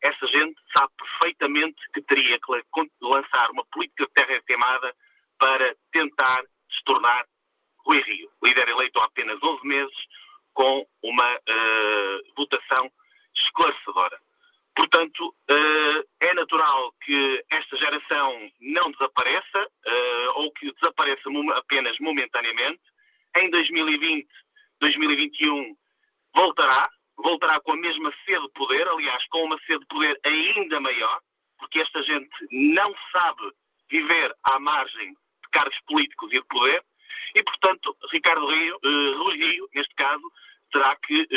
[0.00, 4.94] essa gente sabe perfeitamente que teria que lançar uma política de terra queimada
[5.38, 7.26] para tentar destornar
[7.84, 9.96] Rui Rio, líder eleito há apenas 11 meses,
[10.54, 12.90] com uma uh, votação
[13.34, 14.18] esclarecedora.
[14.74, 21.22] Portanto, uh, é natural que esta geração não desapareça uh, ou que desapareça
[21.54, 22.80] apenas momentaneamente.
[23.36, 24.26] Em 2020,
[24.80, 25.76] 2021
[26.34, 30.80] voltará, voltará com a mesma sede de poder, aliás, com uma sede de poder ainda
[30.80, 31.20] maior,
[31.58, 33.52] porque esta gente não sabe
[33.90, 36.82] viver à margem de cargos políticos e de poder,
[37.34, 40.32] e, portanto, Ricardo Rio, uh, Rui Rio, neste caso,
[40.72, 41.28] terá que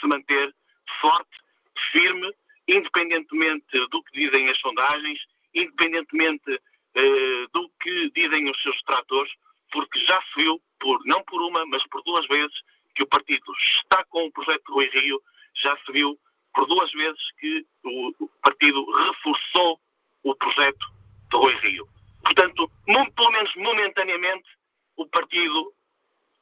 [0.00, 0.54] se manter
[1.02, 1.47] forte,
[1.92, 2.32] firme,
[2.66, 5.18] independentemente do que dizem as sondagens,
[5.54, 9.32] independentemente uh, do que dizem os seus detratores,
[9.72, 12.54] porque já se viu, por, não por uma, mas por duas vezes,
[12.94, 13.44] que o partido
[13.80, 15.20] está com o projeto de Rui Rio,
[15.62, 16.18] já se viu
[16.54, 19.80] por duas vezes que o, partido reforçou
[20.24, 20.86] o projeto
[21.30, 21.88] de Rui Rio.
[22.22, 24.48] Portanto, pelo menos momentaneamente,
[24.96, 25.72] o partido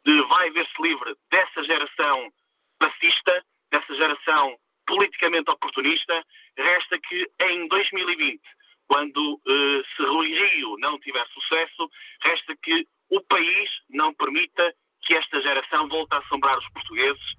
[0.05, 2.33] de, vai ver-se livre dessa geração
[2.79, 6.25] fascista, dessa geração politicamente oportunista,
[6.57, 8.41] resta que em 2020,
[8.89, 11.91] quando uh, se Rui Rio não tiver sucesso,
[12.23, 14.73] resta que o país não permita
[15.03, 17.37] que esta geração volte a assombrar os portugueses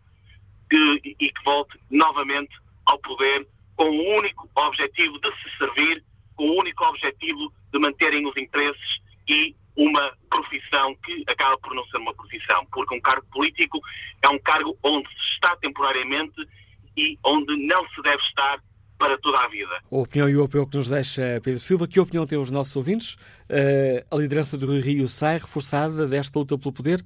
[0.69, 2.53] que, e que volte novamente
[2.85, 6.03] ao poder com o único objetivo de se servir
[6.35, 11.85] com o único objetivo de manterem os interesses e uma profissão que acaba por não
[11.87, 13.79] ser uma profissão, porque um cargo político
[14.23, 16.35] é um cargo onde se está temporariamente
[16.97, 18.59] e onde não se deve estar
[18.97, 19.79] para toda a vida.
[19.91, 21.87] A opinião e apelo que nos deixa Pedro Silva.
[21.87, 23.13] Que opinião têm os nossos ouvintes?
[23.13, 27.05] Uh, a liderança do Rui Rio sai reforçada desta luta pelo poder?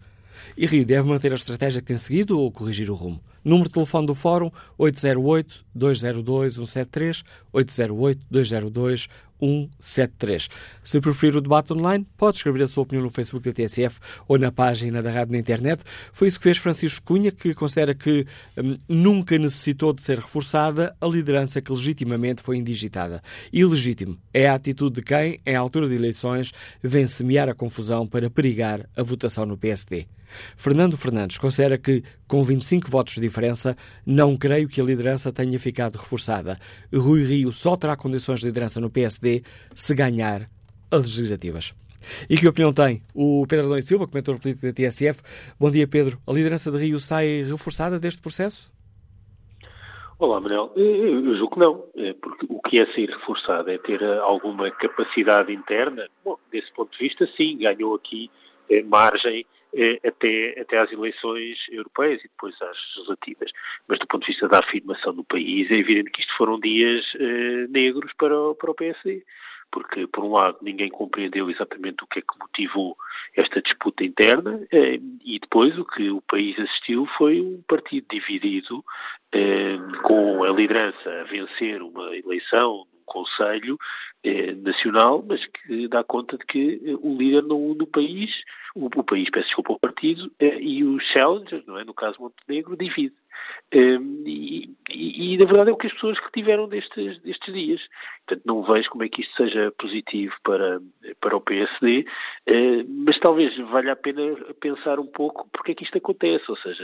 [0.58, 3.22] E Rio deve manter a estratégia que tem seguido ou corrigir o rumo?
[3.44, 4.50] Número de telefone do Fórum
[4.80, 7.24] 808-202-173,
[7.54, 9.10] 808-202-173.
[9.42, 10.48] 173.
[10.84, 14.38] Se preferir o debate online, pode escrever a sua opinião no Facebook da TSF ou
[14.38, 15.84] na página da rádio na internet.
[16.14, 18.26] Foi isso que fez Francisco Cunha, que considera que
[18.58, 23.22] hum, nunca necessitou de ser reforçada a liderança que legitimamente foi indigitada.
[23.52, 26.52] Ilegítimo é a atitude de quem, em altura de eleições,
[26.82, 30.08] vem semear a confusão para perigar a votação no PSD.
[30.56, 35.60] Fernando Fernandes considera que, com 25 votos de diferença, não creio que a liderança tenha
[35.60, 36.60] ficado reforçada.
[36.94, 39.44] Rui Rio só terá condições de liderança no PSD
[39.76, 40.50] se ganhar
[40.90, 41.74] as legislativas.
[42.30, 45.22] E que opinião tem o Pedro Adão Silva, comentador político da TSF?
[45.60, 46.18] Bom dia, Pedro.
[46.28, 48.72] A liderança de Rio sai reforçada deste processo?
[50.18, 50.72] Olá, Manuel.
[50.76, 55.52] Eu julgo que não, é, porque o que é sair reforçado é ter alguma capacidade
[55.52, 56.08] interna.
[56.24, 58.30] Bom, desse ponto de vista, sim, ganhou aqui
[58.86, 59.46] margem
[60.06, 63.52] até, até às eleições europeias e depois às legislativas.
[63.88, 67.06] Mas do ponto de vista da afirmação do país, é evidente que isto foram dias
[67.20, 69.24] eh, negros para o, para o PSD
[69.72, 72.98] porque, por um lado, ninguém compreendeu exatamente o que é que motivou
[73.36, 78.84] esta disputa interna, eh, e depois o que o país assistiu foi um partido dividido,
[79.32, 83.78] eh, com a liderança a vencer uma eleição Conselho
[84.24, 88.32] eh, Nacional, mas que dá conta de que eh, o líder não une o país,
[88.74, 91.84] o, o país, peço desculpa, o partido, eh, e os challengers, não é?
[91.84, 93.16] no caso Montenegro, divide.
[93.74, 97.82] Um, e, e, e, na verdade é o que as pessoas retiveram destes, destes dias.
[98.28, 100.82] Portanto, não vejo como é que isto seja positivo para,
[101.22, 102.06] para o PSD,
[102.50, 106.46] uh, mas talvez valha a pena pensar um pouco porque é que isto acontece.
[106.50, 106.84] Ou seja,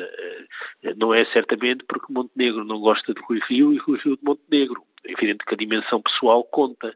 [0.84, 4.24] uh, não é certamente porque Montenegro não gosta de Rui Rio e Rui Rio de
[4.24, 4.82] Montenegro.
[5.06, 6.94] É evidente que a dimensão pessoal conta,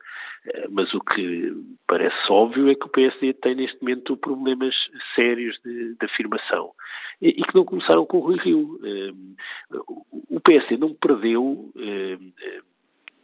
[0.69, 1.53] mas o que
[1.87, 4.75] parece óbvio é que o PSD tem neste momento problemas
[5.15, 6.71] sérios de, de afirmação
[7.21, 8.79] e, e, que não começaram com o Rui Rio
[10.29, 12.61] o PSD não perdeu eh, eh,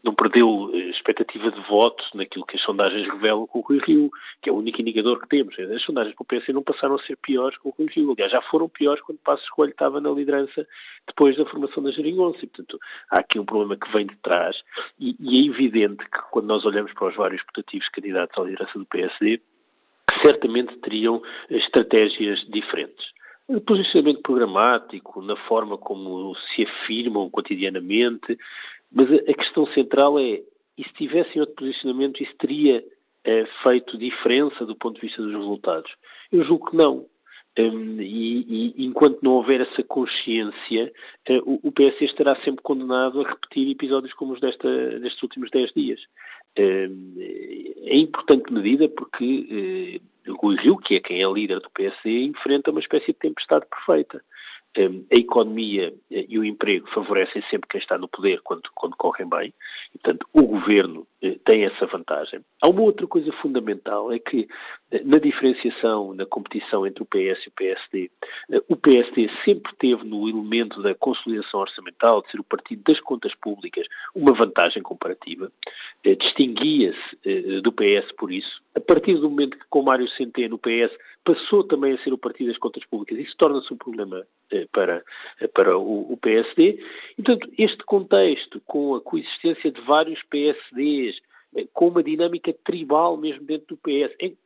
[0.03, 4.09] não perdeu expectativa de voto naquilo que as sondagens revelam com o Rui Rio,
[4.41, 5.59] que é o único indicador que temos.
[5.59, 8.11] As sondagens para o PSD não passaram a ser piores com o Rui Rio.
[8.13, 10.65] Aliás, já foram piores quando Passos Coelho estava na liderança
[11.05, 12.39] depois da formação da Jeringonça.
[12.39, 12.79] Portanto,
[13.11, 14.55] há aqui um problema que vem de trás
[14.97, 18.79] e, e é evidente que quando nós olhamos para os vários putativos candidatos à liderança
[18.79, 19.41] do PSD,
[20.23, 23.16] certamente teriam estratégias diferentes
[23.65, 28.37] posicionamento programático, na forma como se afirmam cotidianamente,
[28.91, 30.41] mas a, questão central é,
[30.77, 32.83] e se tivessem outro posicionamento, isso teria
[33.23, 35.91] é, feito diferença do ponto de vista dos resultados?
[36.31, 37.05] Eu julgo que não.
[37.59, 40.93] Um, e, e, enquanto não houver essa consciência,
[41.27, 45.49] uh, o, o PS estará sempre condenado a repetir episódios como os desta, destes últimos
[45.49, 45.99] 10 dias.
[46.59, 47.15] Um,
[47.83, 52.71] é importante medida porque uh, Rui Rio, que é quem é líder do PSD, enfrenta
[52.71, 54.21] uma espécie de tempestade perfeita.
[54.77, 58.95] Hum, a economia eh, e o emprego favorecem sempre quem está no poder quando, quando
[58.95, 59.51] correm bem,
[59.93, 62.41] portanto, o governo eh, tem essa vantagem.
[62.61, 64.47] Há uma outra coisa fundamental, é que
[65.03, 68.11] na diferenciação, na competição entre o PS e o PSD,
[68.69, 73.35] o PSD sempre teve no elemento da consolidação orçamental, de ser o partido das contas
[73.35, 75.51] públicas, uma vantagem comparativa,
[76.03, 78.61] distinguia-se do PS por isso.
[78.75, 80.95] A partir do momento que com Mário Centeno o PS
[81.25, 84.25] passou também a ser o partido das contas públicas, isso torna-se um problema
[84.71, 85.03] para,
[85.53, 86.79] para o, PSD.
[87.15, 91.19] Portanto, este contexto, com a coexistência de vários PSDs,
[91.55, 94.37] eh, com uma dinâmica tribal mesmo dentro do PS, em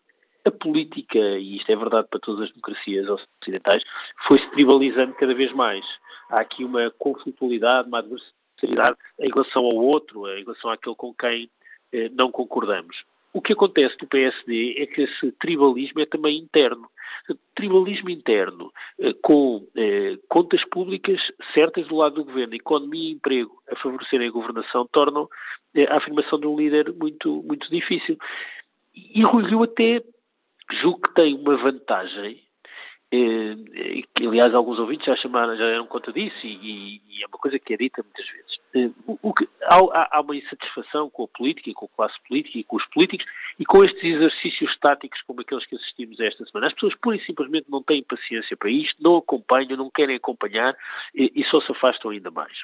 [0.45, 3.84] a política, e isto é verdade para todas as democracias ocidentais,
[4.27, 5.86] foi-se tribalizando cada vez mais.
[6.30, 11.49] Há aqui uma conflitualidade, uma adversidade em relação ao outro, em relação àquele com quem
[11.93, 13.04] eh, não concordamos.
[13.34, 16.89] O que acontece no PSD é que esse tribalismo é também interno
[17.55, 21.20] tribalismo interno, eh, com eh, contas públicas
[21.53, 25.30] certas do lado do governo, economia e emprego a favorecerem a governação, tornam
[25.76, 28.18] eh, a afirmação de um líder muito, muito difícil.
[28.93, 30.01] E Rui Rio até
[30.76, 32.41] julgo que tem uma vantagem,
[33.14, 37.38] eh, que aliás alguns ouvintes já chamaram, já deram conta disso e, e, é uma
[37.38, 38.59] coisa que é dita muitas vezes.
[38.74, 42.57] Eh, o, o que, há, há, uma insatisfação com a política, com a classe política
[42.57, 43.26] e com os políticos
[43.59, 46.68] e com estes exercícios táticos como aqueles que assistimos esta semana.
[46.68, 50.74] As pessoas pura e simplesmente não têm paciência para isto, não acompanham, não querem acompanhar
[51.14, 52.57] e, e só se afastam ainda mais.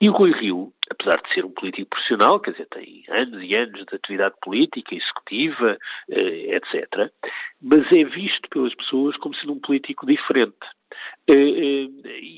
[0.00, 3.54] E o Rui Rio, apesar de ser um político profissional, quer dizer, tem anos e
[3.54, 5.78] anos de atividade política, executiva,
[6.08, 7.12] eh, etc.,
[7.60, 10.66] mas é visto pelas pessoas como sendo um político diferente.
[11.26, 11.88] Eh, eh,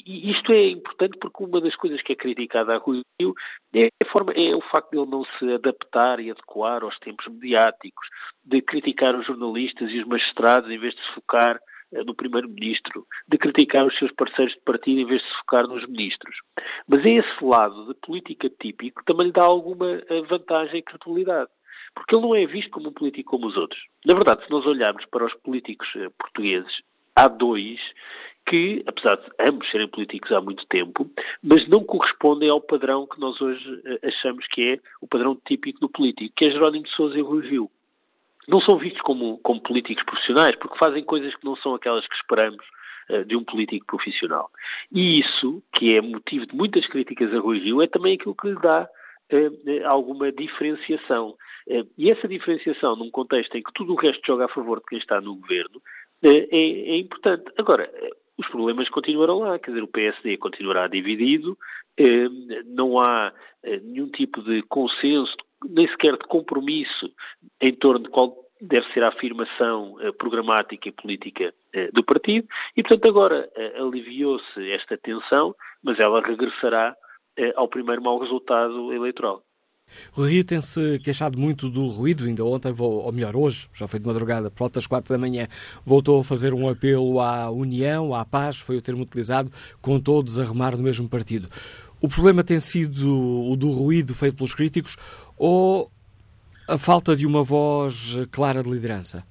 [0.07, 3.35] e isto é importante porque uma das coisas que é criticada a Rui Rio
[3.75, 8.09] é, forma, é o facto de ele não se adaptar e adequar aos tempos mediáticos,
[8.45, 11.61] de criticar os jornalistas e os magistrados em vez de se focar
[11.93, 15.67] eh, no Primeiro-Ministro, de criticar os seus parceiros de partido em vez de se focar
[15.67, 16.37] nos ministros.
[16.89, 21.51] Mas é esse lado de política típico que também lhe dá alguma vantagem e credibilidade.
[21.95, 23.81] Porque ele não é visto como um político como os outros.
[24.05, 26.83] Na verdade, se nós olharmos para os políticos portugueses,
[27.17, 27.81] há dois
[28.47, 31.11] que, apesar de ambos serem políticos há muito tempo,
[31.43, 35.89] mas não correspondem ao padrão que nós hoje achamos que é o padrão típico do
[35.89, 37.69] político, que é Jerónimo Sousa e Rui Rio
[38.49, 42.15] não são vistos como, como políticos profissionais, porque fazem coisas que não são aquelas que
[42.15, 42.65] esperamos
[43.11, 44.51] uh, de um político profissional.
[44.93, 48.49] E isso, que é motivo de muitas críticas a Rui Rio, é também aquilo que
[48.49, 48.89] lhe dá
[49.33, 51.31] uh, alguma diferenciação.
[51.67, 54.87] Uh, e essa diferenciação, num contexto em que tudo o resto joga a favor de
[54.87, 55.83] quem está no governo,
[56.23, 57.45] é, é importante.
[57.57, 57.91] Agora,
[58.39, 61.57] os problemas continuarão lá, quer dizer, o PSD continuará dividido,
[62.67, 63.33] não há
[63.83, 67.11] nenhum tipo de consenso, nem sequer de compromisso
[67.61, 71.55] em torno de qual deve ser a afirmação programática e política
[71.95, 72.47] do partido,
[72.77, 76.95] e portanto agora aliviou-se esta tensão, mas ela regressará
[77.55, 79.43] ao primeiro mau resultado eleitoral.
[80.17, 84.07] O Rio tem-se queixado muito do ruído, ainda ontem, ou melhor, hoje, já foi de
[84.07, 85.47] madrugada, por volta das quatro da manhã,
[85.85, 90.39] voltou a fazer um apelo à união, à paz, foi o termo utilizado, com todos
[90.39, 91.49] a remar no mesmo partido.
[92.01, 94.97] O problema tem sido o do ruído feito pelos críticos
[95.37, 95.91] ou
[96.67, 99.23] a falta de uma voz clara de liderança?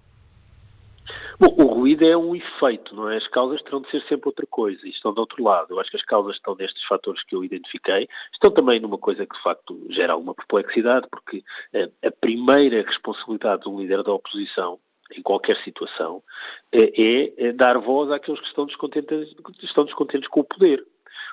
[1.39, 3.17] Bom, o ruído é um efeito, não é?
[3.17, 5.67] As causas terão de ser sempre outra coisa e estão do outro lado.
[5.73, 8.07] Eu acho que as causas estão nestes fatores que eu identifiquei.
[8.33, 13.63] Estão também numa coisa que, de facto, gera alguma perplexidade, porque eh, a primeira responsabilidade
[13.63, 14.79] de um líder da oposição
[15.11, 16.23] em qualquer situação,
[16.71, 20.83] eh, é, é dar voz àqueles que estão descontentes, estão descontentes com o poder.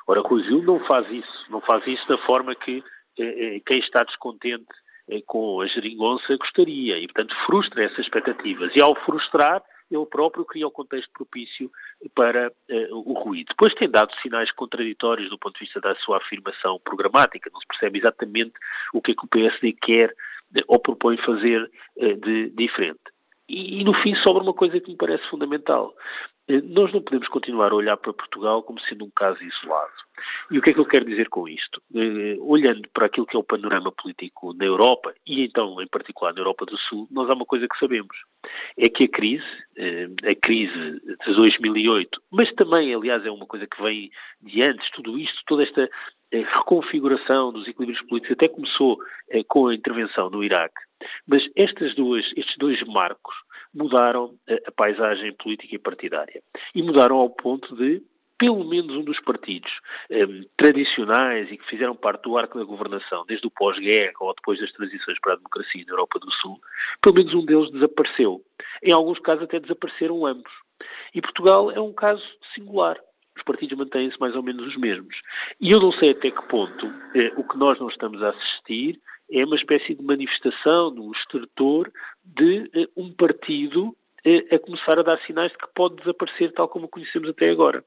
[0.06, 2.82] Ora, Rui Rio não faz isso, não faz isso da forma que
[3.18, 4.66] eh, eh, quem está descontente
[5.08, 8.74] eh, com a geringonça gostaria e, portanto, frustra essas expectativas.
[8.74, 9.62] E ao frustrar,
[9.94, 11.70] ele próprio cria o contexto propício
[12.14, 13.48] para uh, o ruído.
[13.48, 17.66] Depois tem dado sinais contraditórios do ponto de vista da sua afirmação programática, não se
[17.66, 18.52] percebe exatamente
[18.92, 23.00] o que é que o PSD quer uh, ou propõe fazer uh, de diferente.
[23.48, 25.94] E, e, no fim sobra uma coisa que me parece fundamental.
[26.48, 29.92] Eh, nós não podemos continuar a olhar para Portugal como sendo um caso isolado.
[30.50, 31.80] E o que é que eu quero dizer com isto?
[31.94, 36.32] Eh, olhando para aquilo que é o panorama político na Europa, e então em particular
[36.32, 38.16] na Europa do Sul, nós há uma coisa que sabemos.
[38.76, 39.44] É que a crise,
[39.76, 44.90] eh, a crise de 2008, mas também, aliás, é uma coisa que vem de antes,
[44.90, 45.88] tudo isto, toda esta
[46.32, 48.98] reconfiguração dos equilíbrios políticos, até começou
[49.48, 50.80] com a intervenção no Iraque.
[51.26, 53.34] Mas estas duas, estes dois marcos
[53.74, 56.42] mudaram a, paisagem política e partidária.
[56.74, 58.02] E mudaram ao ponto de
[58.38, 59.70] pelo menos um dos partidos
[60.10, 64.58] um, tradicionais e que fizeram parte do arco da governação, desde o pós-guerra ou depois
[64.58, 66.60] das transições para a democracia na Europa do Sul,
[67.00, 68.42] pelo menos um deles desapareceu.
[68.82, 70.50] Em alguns casos até desapareceram ambos.
[71.14, 72.98] E Portugal é um caso singular.
[73.36, 75.16] Os partidos mantêm-se mais ou menos os mesmos.
[75.60, 79.00] E eu não sei até que ponto eh, o que nós não estamos a assistir
[79.32, 81.90] é uma espécie de manifestação, de um estertor
[82.24, 86.68] de uh, um partido uh, a começar a dar sinais de que pode desaparecer tal
[86.68, 87.82] como o conhecemos até agora.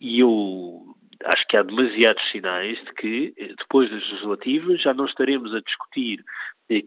[0.00, 5.04] E eu acho que há demasiados sinais de que, eh, depois das legislativas, já não
[5.04, 6.24] estaremos a discutir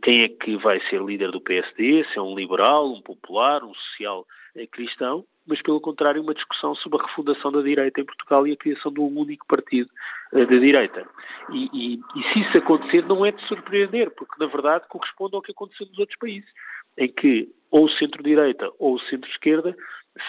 [0.02, 3.74] quem é que vai ser líder do PSD, se é um liberal, um popular, um
[3.74, 4.26] social
[4.72, 8.58] cristão, mas pelo contrário uma discussão sobre a refundação da direita em Portugal e a
[8.58, 9.90] criação de um único partido
[10.34, 11.08] uh, da direita.
[11.52, 15.42] E, e, e, se isso acontecer não é de surpreender, porque na verdade corresponde ao
[15.42, 16.50] que aconteceu nos outros países,
[16.98, 19.76] em que ou o centro-direita ou o centro-esquerda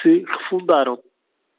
[0.00, 0.98] se refundaram.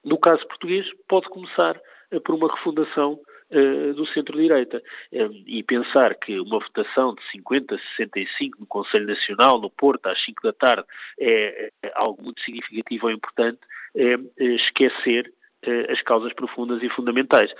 [0.03, 1.79] No caso português pode começar
[2.25, 3.19] por uma refundação
[3.51, 4.81] uh, do centro-direita.
[5.11, 10.07] Um, e pensar que uma votação de 50 a 65 no Conselho Nacional, no Porto,
[10.07, 10.85] às 5 da tarde,
[11.19, 13.59] é, é algo muito significativo ou importante,
[13.95, 15.31] é, é esquecer
[15.65, 17.51] uh, as causas profundas e fundamentais.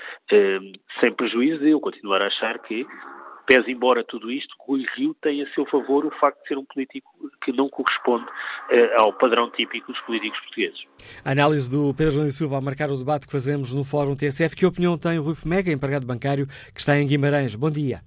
[1.02, 2.86] Sem prejuízo de eu continuar a achar que
[3.46, 6.66] pese embora tudo isto, Rui Rio tem a seu favor o facto de ser um
[6.66, 7.10] político
[7.44, 10.86] que não corresponde uh, ao padrão típico dos políticos portugueses.
[11.24, 14.56] A análise do Pedro Nunes Silva a marcar o debate que fazemos no Fórum TSF.
[14.56, 17.56] Que opinião tem o Rui Mega, empregado bancário, que está em Guimarães?
[17.56, 18.02] Bom dia.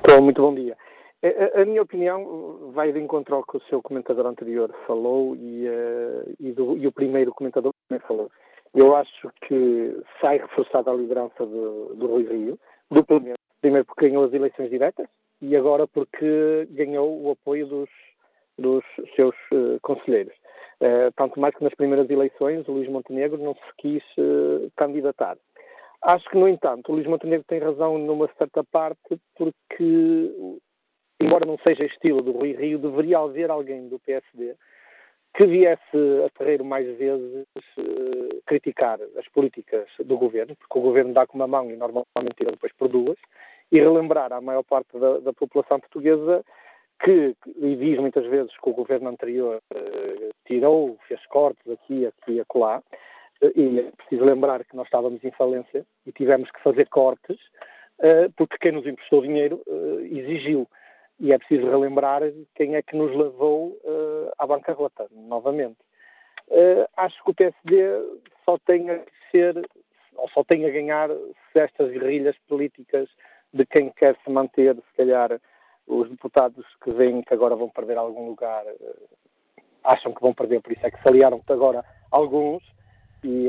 [0.00, 0.76] Então, muito bom dia.
[1.22, 5.66] A, a, minha opinião vai de encontro ao que o seu comentador anterior falou e,
[5.66, 8.30] uh, e, do, e o primeiro comentador também falou.
[8.74, 12.58] Eu acho que sai reforçada a liderança do, do Rui Rio,
[12.90, 13.43] duplamente.
[13.64, 15.08] Primeiro porque ganhou as eleições diretas
[15.40, 17.88] e agora porque ganhou o apoio dos,
[18.58, 18.84] dos
[19.16, 20.34] seus uh, conselheiros.
[20.82, 25.38] Uh, tanto mais que nas primeiras eleições o Luís Montenegro não se quis uh, candidatar.
[26.02, 30.30] Acho que, no entanto, o Luís Montenegro tem razão numa certa parte, porque,
[31.18, 34.56] embora não seja estilo do Rui Rio, deveria haver alguém do PSD
[35.36, 37.46] que viesse a terreiro mais vezes
[37.78, 42.36] uh, criticar as políticas do governo, porque o governo dá com uma mão e normalmente
[42.36, 43.16] tira depois por duas,
[43.74, 46.44] e relembrar à maior parte da, da população portuguesa
[47.02, 52.34] que, e diz muitas vezes que o governo anterior uh, tirou, fez cortes aqui, aqui
[52.34, 52.80] e acolá,
[53.42, 57.36] uh, e é preciso lembrar que nós estávamos em falência e tivemos que fazer cortes,
[58.36, 59.62] porque quem nos emprestou dinheiro
[60.10, 60.68] exigiu.
[61.20, 62.22] E é preciso relembrar
[62.56, 65.78] quem é que nos levou uh, à bancarrota, novamente.
[66.48, 67.76] Uh, acho que o PSD
[68.44, 69.00] só tem a
[69.30, 69.54] ser,
[70.16, 71.08] ou só tem a ganhar
[71.52, 73.08] se estas guerrilhas políticas
[73.54, 75.40] de quem quer se manter, se calhar
[75.86, 79.08] os deputados que veem que agora vão perder algum lugar uh,
[79.82, 82.62] acham que vão perder, por isso é que se aliaram agora alguns
[83.22, 83.48] e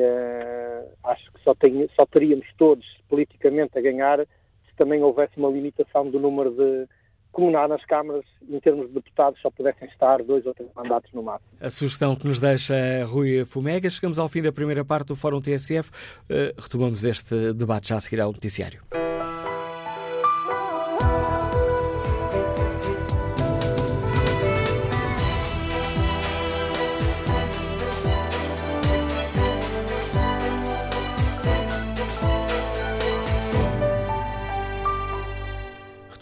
[1.03, 6.09] acho que só, tem, só teríamos todos politicamente a ganhar se também houvesse uma limitação
[6.09, 6.87] do número de
[7.35, 11.21] como nas câmaras, em termos de deputados, só pudessem estar dois ou três mandatos no
[11.21, 11.49] máximo.
[11.59, 13.89] A sugestão que nos deixa Rui Fumega.
[13.89, 15.89] Chegamos ao fim da primeira parte do Fórum TSF.
[15.89, 18.81] Uh, retomamos este debate já a seguir ao noticiário.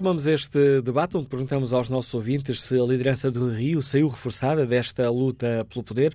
[0.04, 4.66] Retomamos este debate onde perguntamos aos nossos ouvintes se a liderança do Rio saiu reforçada
[4.66, 6.14] desta luta pelo poder.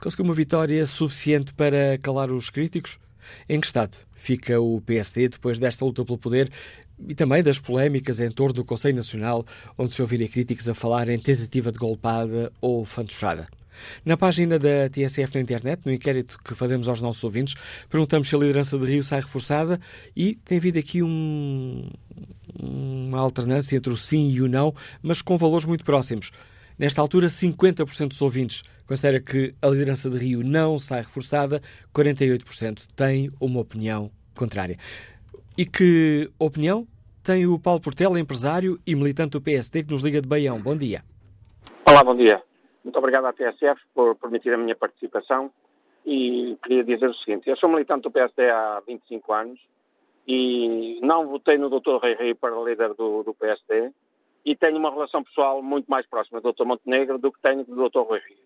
[0.00, 2.98] Conseguiu uma vitória suficiente para calar os críticos?
[3.46, 6.50] Em que estado fica o PSD depois desta luta pelo poder
[7.06, 9.44] e também das polémicas em torno do Conselho Nacional,
[9.76, 13.48] onde se ouviram críticos a falar em tentativa de golpada ou fantochada?
[14.04, 17.54] Na página da TSF na internet, no inquérito que fazemos aos nossos ouvintes,
[17.88, 19.80] perguntamos se a liderança de Rio sai reforçada
[20.16, 21.88] e tem havido aqui um,
[22.58, 26.30] uma alternância entre o sim e o não, mas com valores muito próximos.
[26.78, 31.62] Nesta altura, 50% dos ouvintes considera que a liderança de Rio não sai reforçada,
[31.94, 34.76] 48% têm uma opinião contrária.
[35.56, 36.88] E que opinião
[37.22, 40.60] tem o Paulo Portela, empresário e militante do PSD, que nos liga de Baião?
[40.60, 41.04] Bom dia.
[41.86, 42.42] Olá, bom dia.
[42.82, 45.50] Muito obrigado à TSF por permitir a minha participação
[46.04, 49.60] e queria dizer o seguinte, eu sou militante do PSD há 25 anos
[50.26, 51.98] e não votei no Dr.
[52.02, 53.92] Rei Rei para líder do, do, PSD
[54.44, 56.64] e tenho uma relação pessoal muito mais próxima do Dr.
[56.64, 58.00] Montenegro do que tenho do Dr.
[58.00, 58.38] Rui Rio.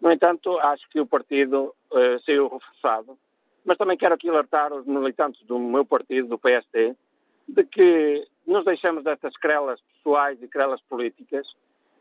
[0.00, 3.18] No entanto, acho que o partido uh, saiu reforçado,
[3.64, 6.94] mas também quero aqui alertar os militantes do meu partido, do PSD,
[7.48, 11.46] de que nos deixamos destas querelas pessoais e querelas políticas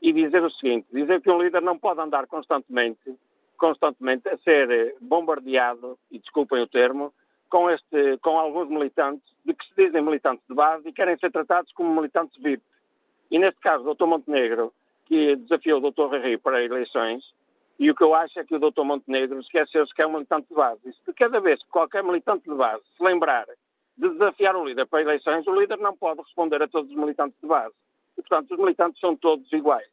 [0.01, 3.15] e dizer o seguinte, dizer que um líder não pode andar constantemente,
[3.57, 7.13] constantemente a ser bombardeado, e desculpem o termo,
[7.49, 11.31] com, este, com alguns militantes, de que se dizem militantes de base e querem ser
[11.31, 12.63] tratados como militantes VIP.
[13.31, 14.05] E neste caso, o Dr.
[14.05, 14.73] Montenegro,
[15.05, 16.15] que desafiou o Dr.
[16.21, 17.23] Rui para eleições,
[17.79, 18.83] e o que eu acho é que o Dr.
[18.83, 20.81] Montenegro esqueceu-se que é um militante de base.
[20.85, 23.45] E se cada vez que qualquer militante de base se lembrar
[23.97, 27.39] de desafiar o líder para eleições, o líder não pode responder a todos os militantes
[27.41, 27.73] de base.
[28.19, 29.87] E, portanto, os militantes são todos iguais.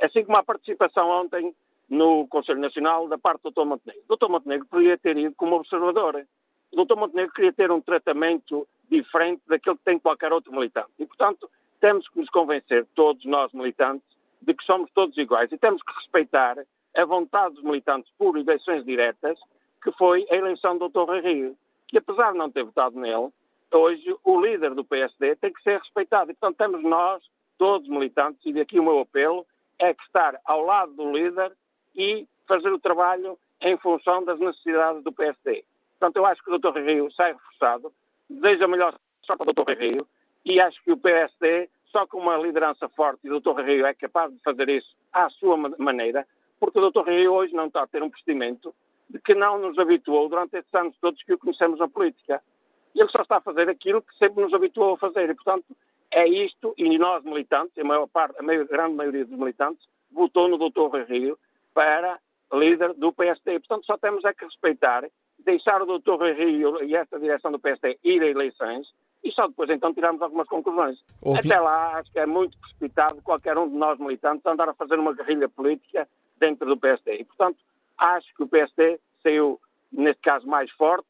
[0.00, 1.54] Assim como a participação ontem
[1.88, 3.64] no Conselho Nacional da parte do Dr.
[3.64, 4.04] Montenegro.
[4.08, 4.28] O Dr.
[4.28, 6.24] Montenegro poderia ter ido como observador.
[6.72, 6.96] O Dr.
[6.96, 10.90] Montenegro queria ter um tratamento diferente daquele que tem qualquer outro militante.
[10.98, 11.50] E, portanto,
[11.80, 14.06] temos que nos convencer, todos nós militantes,
[14.40, 16.56] de que somos todos iguais e temos que respeitar
[16.96, 19.38] a vontade dos militantes por eleições diretas,
[19.82, 21.20] que foi a eleição do Dr.
[21.22, 21.56] Rio,
[21.88, 23.30] que apesar de não ter votado nele,
[23.72, 26.30] hoje o líder do PSD tem que ser respeitado.
[26.30, 27.22] E, portanto, temos nós,
[27.58, 29.46] todos militantes, e daqui o meu apelo,
[29.78, 31.52] é que estar ao lado do líder
[31.94, 35.64] e fazer o trabalho em função das necessidades do PSD.
[35.98, 36.78] Portanto, eu acho que o Dr.
[36.78, 37.92] Rio sai reforçado,
[38.28, 39.72] desejo a melhor sorte ao Dr.
[39.78, 40.06] Rio
[40.44, 43.60] e acho que o PSD, só com uma liderança forte, e o Dr.
[43.60, 46.26] Rio é capaz de fazer isso à sua maneira,
[46.60, 47.08] porque o Dr.
[47.08, 48.74] Rio hoje não está a ter um procedimento
[49.08, 52.42] de que não nos habituou durante estes anos todos que o conhecemos na política.
[52.94, 55.64] Ele só está a fazer aquilo que sempre nos habituou a fazer e, portanto,
[56.16, 60.46] É isto, e nós militantes, a maior parte, a maior, grande maioria dos militantes, votou
[60.46, 60.86] no Dr.
[60.86, 61.36] Rui Rio
[61.74, 62.20] para
[62.52, 63.58] líder do PSD.
[63.58, 65.04] Portanto, só temos é que respeitar,
[65.40, 66.12] deixar o Dr.
[66.12, 68.94] Rui Rio e esta direção do PSD ir a eleições
[69.24, 71.02] e só depois então tirarmos algumas conclusões.
[71.36, 74.96] Até lá, acho que é muito precipitado qualquer um de nós militantes andar a fazer
[75.00, 76.06] uma guerrilha política
[76.38, 77.16] dentro do PSD.
[77.16, 77.58] E, portanto,
[77.98, 79.60] acho que o PSD saiu,
[79.90, 81.08] neste caso, mais forte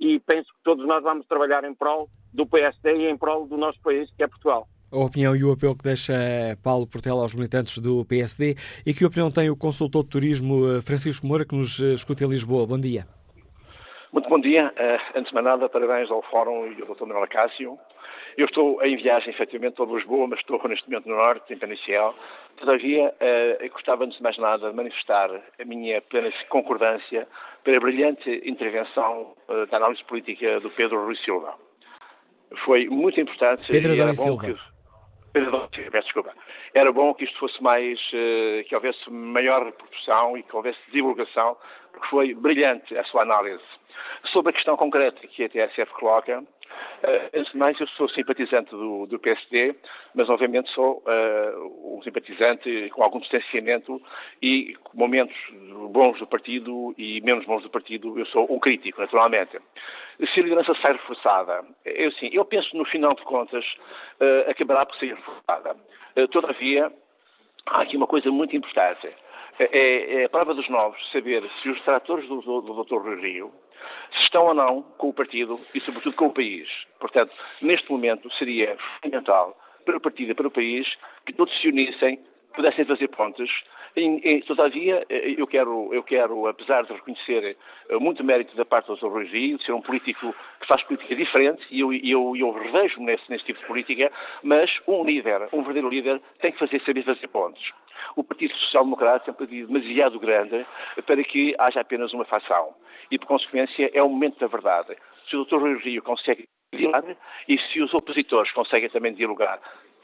[0.00, 3.56] e penso que todos nós vamos trabalhar em prol do PSD e em prol do
[3.56, 4.68] nosso país, que é Portugal.
[4.92, 6.14] A opinião e o apelo que deixa
[6.62, 8.54] Paulo Portela aos militantes do PSD
[8.86, 12.24] e que opinião tem o consultor de turismo eh, Francisco Moura, que nos eh, escuta
[12.24, 12.66] em Lisboa.
[12.66, 13.04] Bom dia.
[14.12, 14.72] Muito bom dia.
[14.76, 17.02] Uh, antes de mais nada, parabéns ao Fórum e ao Dr.
[17.02, 17.76] Manuel Acácio.
[18.38, 22.14] Eu estou em viagem, efetivamente, para Lisboa, mas estou neste momento no Norte, em Penicial.
[22.56, 23.14] Todavia,
[23.60, 27.26] eu gostava, antes de mais nada, de manifestar a minha plena concordância
[27.64, 29.34] pela brilhante intervenção
[29.70, 31.54] da análise política do Pedro Rui Silva.
[32.64, 33.66] Foi muito importante.
[33.70, 34.46] Pedro Rui Silva.
[34.46, 34.76] Que...
[35.32, 36.32] Pedro peço desculpa.
[36.74, 41.56] Era bom que isto fosse mais, que houvesse maior repercussão e que houvesse divulgação,
[41.92, 43.62] porque foi brilhante a sua análise.
[44.32, 46.42] Sobre a questão concreta que a TSF coloca,
[47.34, 49.74] antes de mais, eu sou simpatizante do, do PSD,
[50.14, 54.00] mas obviamente sou uh, um simpatizante com algum distanciamento
[54.42, 55.36] e com momentos
[55.90, 59.58] bons do partido e menos bons do partido, eu sou um crítico, naturalmente.
[60.32, 63.64] Se a liderança sai reforçada, eu sim, eu penso no final de contas
[64.20, 65.76] uh, acabará por ser reforçada.
[66.30, 66.92] todavia,
[67.66, 69.08] há aqui uma coisa muito importante.
[69.58, 73.18] É, é a prova dos novos saber se os tratores do, do, do Dr.
[73.20, 73.52] Rio
[74.12, 76.68] se estão ou não com o partido e, sobretudo, com o país.
[76.98, 80.86] Portanto, neste momento seria fundamental para o partido e para o país
[81.24, 82.18] que todos se unissem,
[82.54, 83.50] pudessem fazer pontes.
[83.96, 87.56] E, e, todavia, eh, eu quero, eu quero, apesar de reconhecer
[87.88, 89.06] eh, muito mérito da parte do Dr.
[89.06, 93.06] Rui Rio, de ser um político que faz política diferente, e eu, eu, eu revejo-me
[93.06, 97.04] nesse, nesse tipo de política, mas um líder, um verdadeiro líder, tem que fazer, saber
[97.04, 97.72] fazer pontes.
[98.14, 100.66] O Partido Social Democrata é um partido demasiado grande
[101.06, 102.74] para que haja apenas uma facção
[103.10, 104.94] e, por consequência, é o momento da verdade.
[105.30, 105.56] Se o Dr.
[105.56, 107.16] Rui Rio consegue dialogar
[107.48, 109.58] e se os opositores conseguem também dialogar,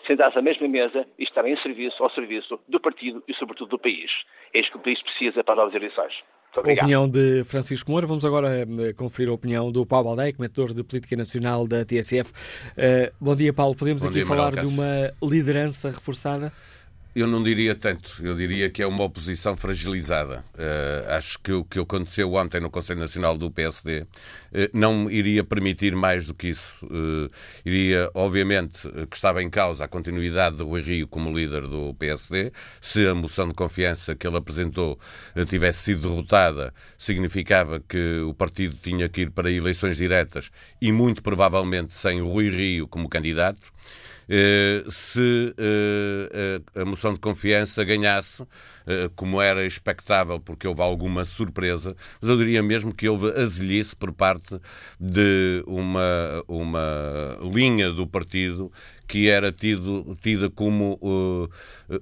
[0.07, 3.79] sentados à mesma mesa e estarem em serviço, ao serviço do partido e, sobretudo, do
[3.79, 4.11] país.
[4.55, 6.13] É isso que o país precisa para novas eleições.
[6.55, 8.07] A opinião de Francisco Moura.
[8.07, 12.31] Vamos agora eh, conferir a opinião do Paulo Aldeia, comentador de Política Nacional da TSF.
[12.31, 12.35] Uh,
[12.77, 13.75] eh, bom dia, Paulo.
[13.75, 16.53] Podemos bom aqui dia, falar de uma liderança reforçada?
[17.15, 20.43] Eu não diria tanto, eu diria que é uma oposição fragilizada.
[20.55, 24.07] Uh, acho que o que aconteceu ontem no Conselho Nacional do PSD uh,
[24.55, 26.87] eh, não iria permitir mais do que isso.
[26.87, 27.31] Uh,
[27.67, 32.51] iria, obviamente, que estava em causa a continuidade de Rui Rio como líder do PSD.
[32.81, 34.99] Se a moção de confiança que ele apresentou
[35.51, 40.51] tivesse sido derrotada, significava que o partido tinha que ir para eleições diretas
[40.81, 43.71] e, muito provavelmente, sem Rui Rio como candidato.
[44.29, 48.47] Eh, se eh, a moção de confiança ganhasse,
[48.87, 53.95] eh, como era expectável, porque houve alguma surpresa, mas eu diria mesmo que houve azelice
[53.97, 54.61] por parte
[54.99, 58.71] de uma, uma linha do partido
[59.13, 61.47] que era tido, tida como uh,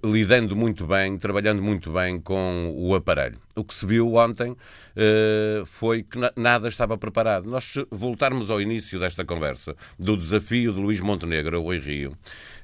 [0.09, 3.37] lidando muito bem, trabalhando muito bem com o aparelho.
[3.57, 7.51] O que se viu ontem uh, foi que nada estava preparado.
[7.51, 12.17] Nós voltarmos ao início desta conversa, do desafio de Luís Montenegro ao Rui Rio,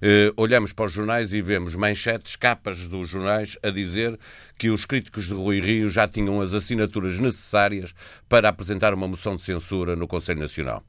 [0.03, 4.19] uh, olhamos para os jornais e vemos manchetes, capas dos jornais a dizer
[4.59, 7.95] que os críticos de Rui Rio já tinham as assinaturas necessárias
[8.29, 10.83] para apresentar uma moção de censura no Conselho Nacional.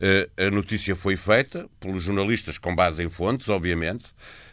[0.00, 4.04] Eh, a notícia foi feita pelos jornalistas com base em fontes, obviamente,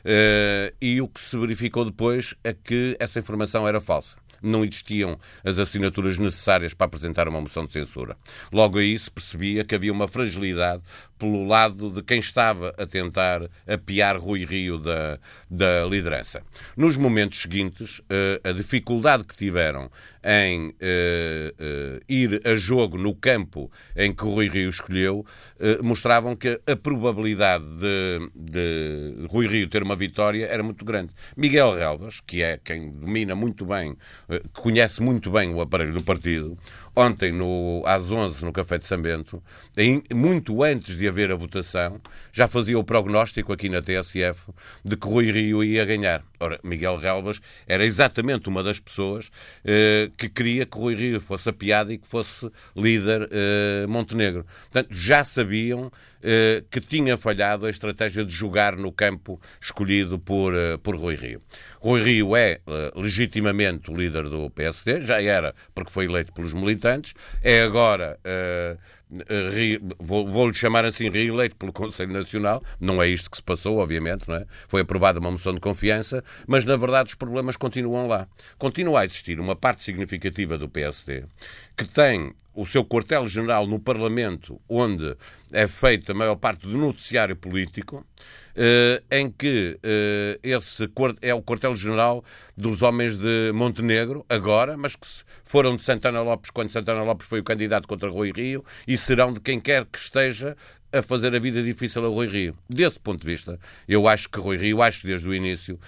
[0.06, 5.18] eh, e o que se verificou depois é que essa informação era falsa não existiam
[5.44, 8.18] as assinaturas necessárias para apresentar uma moção de censura.
[8.52, 10.84] Logo aí se percebia que havia uma fragilidade
[11.18, 15.18] pelo lado de quem estava a tentar apiar Rui Rio da,
[15.50, 16.44] da liderança.
[16.76, 19.90] Nos momentos seguintes, eh, a dificuldade que tiveram
[20.24, 25.26] em uh, uh, ir a jogo no campo em que Rui Rio escolheu
[25.60, 31.12] uh, mostravam que a probabilidade de, de, Rui Rio ter uma vitória era muito grande.
[31.36, 33.98] Miguel Relvas, que é quem domina muito bem,
[34.54, 36.58] que conhece muito bem o aparelho do partido,
[36.96, 39.42] ontem no, às 11 no Café de São Bento,
[40.14, 42.00] muito antes de haver a votação,
[42.32, 44.52] já fazia o prognóstico aqui na TSF
[44.84, 46.24] de que Rui Rio ia ganhar.
[46.40, 49.30] Ora, Miguel Relvas era exatamente uma das pessoas
[49.64, 54.46] eh, que queria que Rui Rio fosse a piada e que fosse líder eh, Montenegro.
[54.70, 55.92] Portanto, já sabiam
[56.72, 61.42] que tinha falhado a estratégia de jogar no campo escolhido por, eh, por Rui Rio.
[61.80, 66.54] Rui Rio é eh, legitimamente o líder do PSD, já era porque foi eleito pelos
[66.54, 68.18] militantes, é agora
[70.00, 72.64] vou-lhe chamar assim, reeleito pelo Conselho Nacional.
[72.80, 74.46] Não é isto que se passou, obviamente, não é?
[74.68, 78.28] Foi aprovada uma moção de confiança, mas na verdade os problemas continuam lá.
[78.58, 81.24] Continua a existir uma parte significativa do PSD
[81.76, 85.16] que tem o seu quartel-general no Parlamento, onde
[85.52, 88.13] é feita a maior parte do noticiário político, eh,
[89.10, 90.88] em que eh, esse
[91.22, 92.24] é o quartel-general
[92.56, 95.08] dos homens de Montenegro, agora, mas que
[95.44, 99.34] foram de Santana Lopes quando Santana Lopes foi o candidato contra Rui Rio, e serão
[99.34, 100.56] de quem quer que esteja
[100.92, 102.56] a fazer a vida difícil a Rui Rio.
[102.70, 105.80] Desse ponto de vista, eu acho que Rui Rio, acho desde o início,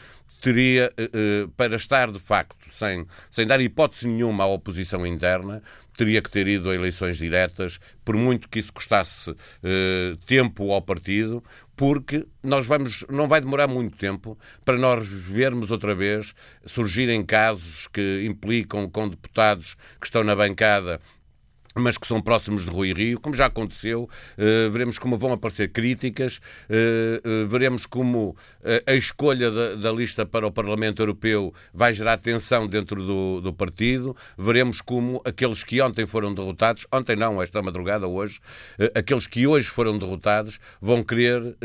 [0.41, 5.61] teria, uh, para estar de facto, sem, sem dar hipótese nenhuma à oposição interna,
[5.95, 10.81] teria que ter ido a eleições diretas, por muito que isso custasse uh, tempo ao
[10.81, 11.43] partido,
[11.75, 16.33] porque nós vamos, não vai demorar muito tempo para nós vermos outra vez
[16.65, 21.01] surgirem casos que implicam com deputados que estão na bancada
[21.75, 25.67] mas que são próximos de Rui Rio, como já aconteceu, uh, veremos como vão aparecer
[25.69, 26.37] críticas,
[26.69, 28.35] uh, uh, veremos como
[28.87, 33.53] a escolha da, da, lista para o Parlamento Europeu vai gerar tensão dentro do, do,
[33.53, 38.39] partido, veremos como aqueles que ontem foram derrotados, ontem não, esta madrugada, hoje,
[38.95, 41.55] aqueles que hoje foram derrotados vão querer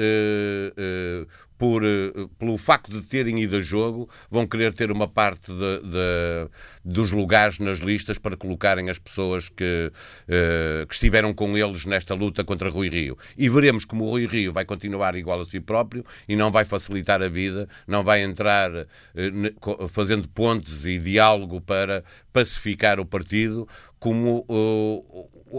[1.60, 5.80] por, eh, pelo facto de terem ido a jogo, vão querer ter uma parte de,
[5.90, 6.48] de,
[6.82, 12.14] dos lugares nas listas para colocarem as pessoas que, uh, que estiveram com eles nesta
[12.14, 13.18] luta contra Rui Rio.
[13.36, 16.64] E veremos como o Rui Rio vai continuar igual a si próprio e não vai
[16.64, 22.02] facilitar a vida, não vai entrar uh, fazendo pontes e diálogo para
[22.32, 24.46] pacificar o partido, como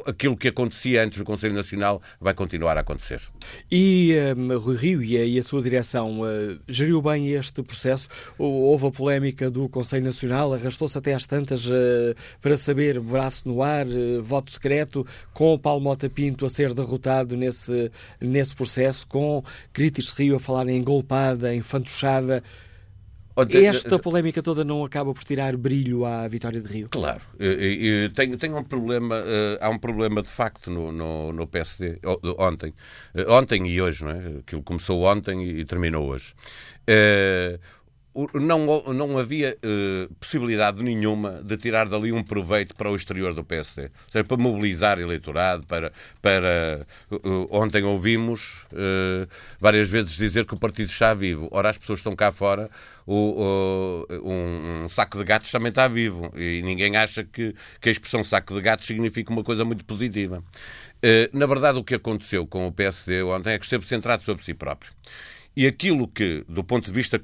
[0.05, 3.21] aquilo que acontecia antes do Conselho Nacional vai continuar a acontecer.
[3.71, 8.07] E um, Rui Rio e a, sua direção uh, geriu bem este processo?
[8.37, 13.61] Houve a polémica do Conselho Nacional, arrastou-se até às tantas uh, para saber, braço no
[13.61, 19.05] ar, uh, voto secreto, com o Paulo Mota Pinto a ser derrotado nesse, nesse processo,
[19.07, 22.43] com críticos Rio a falarem em golpada, em fantochada.
[23.49, 26.89] Esta polémica toda não acaba por tirar brilho à vitória de Rio?
[26.89, 27.21] Claro.
[28.15, 31.99] Tem, tem um problema, eh, há um problema de facto no, no, no PSD,
[32.37, 32.73] ontem.
[33.15, 34.39] Eh, ontem e hoje, não é?
[34.39, 36.33] Aquilo começou ontem e terminou hoje.
[38.34, 43.41] Não, não havia uh, possibilidade nenhuma de tirar dali um proveito para o exterior do
[43.41, 43.84] PSD.
[43.84, 45.93] Ou seja, para mobilizar eleitorado, para.
[46.22, 49.26] para uh, ontem ouvimos uh,
[49.62, 51.47] várias vezes dizer que o partido está vivo.
[51.51, 52.70] Ora, as pessoas estão cá fora,
[53.07, 56.34] o, um, um, saco de gatos também está vivo.
[56.36, 60.43] E ninguém acha que, que a expressão saco de gatos significa uma coisa muito positiva.
[61.32, 64.53] na verdade, o que aconteceu com o PSD ontem é que esteve centrado sobre si
[64.53, 64.91] próprio.
[65.55, 67.20] E aquilo que, do ponto de vista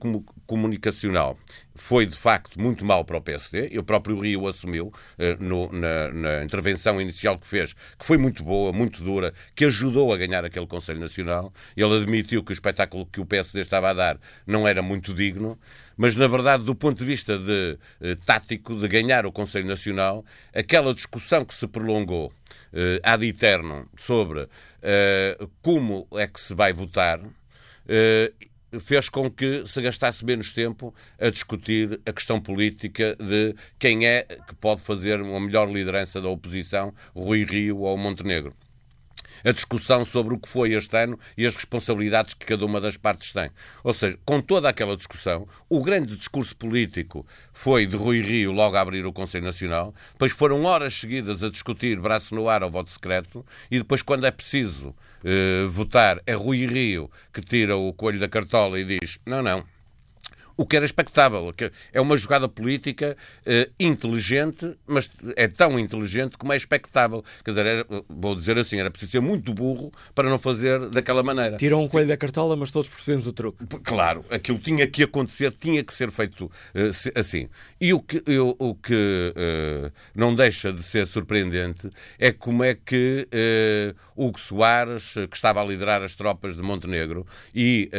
[0.47, 1.37] comunicacional,
[1.75, 5.71] foi de facto muito mal para o PSD, e o próprio Rio assumiu eh, no,
[5.71, 10.17] na, na, intervenção inicial que fez, que foi muito boa, muito dura, que ajudou a
[10.17, 11.53] ganhar aquele Conselho Nacional.
[11.75, 15.59] Ele admitiu que o espetáculo que o PSD estava a dar não era muito digno,
[15.95, 20.25] mas na verdade, do ponto de vista de, eh, tático de ganhar o Conselho Nacional,
[20.53, 22.33] aquela discussão que se prolongou
[22.73, 24.47] eh, ad eterno sobre
[24.81, 27.19] eh, como é que se vai votar
[27.87, 28.31] eh,
[28.79, 34.23] fez com que se gastasse menos tempo a discutir a questão política de quem é
[34.23, 38.53] que pode fazer uma melhor liderança da oposição, Rui Rio ou Montenegro
[39.47, 42.97] a discussão sobre o que foi este ano e as responsabilidades que cada uma das
[42.97, 43.49] partes tem.
[43.81, 48.75] Ou seja, com toda aquela discussão, o grande discurso político foi de Rui Rio logo
[48.75, 52.69] a abrir o Conselho Nacional, depois foram horas seguidas a discutir braço no ar ao
[52.69, 54.93] voto secreto e depois, quando é preciso
[55.23, 59.63] eh, votar, é Rui Rio que tira o coelho da cartola e diz: não, não
[60.57, 61.53] o que era expectável.
[61.93, 67.23] É uma jogada política uh, inteligente, mas é tão inteligente como é expectável.
[67.45, 71.21] Quer dizer, era, vou dizer assim, era preciso ser muito burro para não fazer daquela
[71.21, 71.57] maneira.
[71.57, 73.65] Tiram um coelho da cartola, mas todos percebemos o truque.
[73.83, 77.47] Claro, aquilo tinha que acontecer, tinha que ser feito uh, assim.
[77.79, 82.73] E o que, eu, o que uh, não deixa de ser surpreendente é como é
[82.73, 83.27] que
[84.15, 87.89] Hugo Soares, que estava a liderar as tropas de Montenegro, e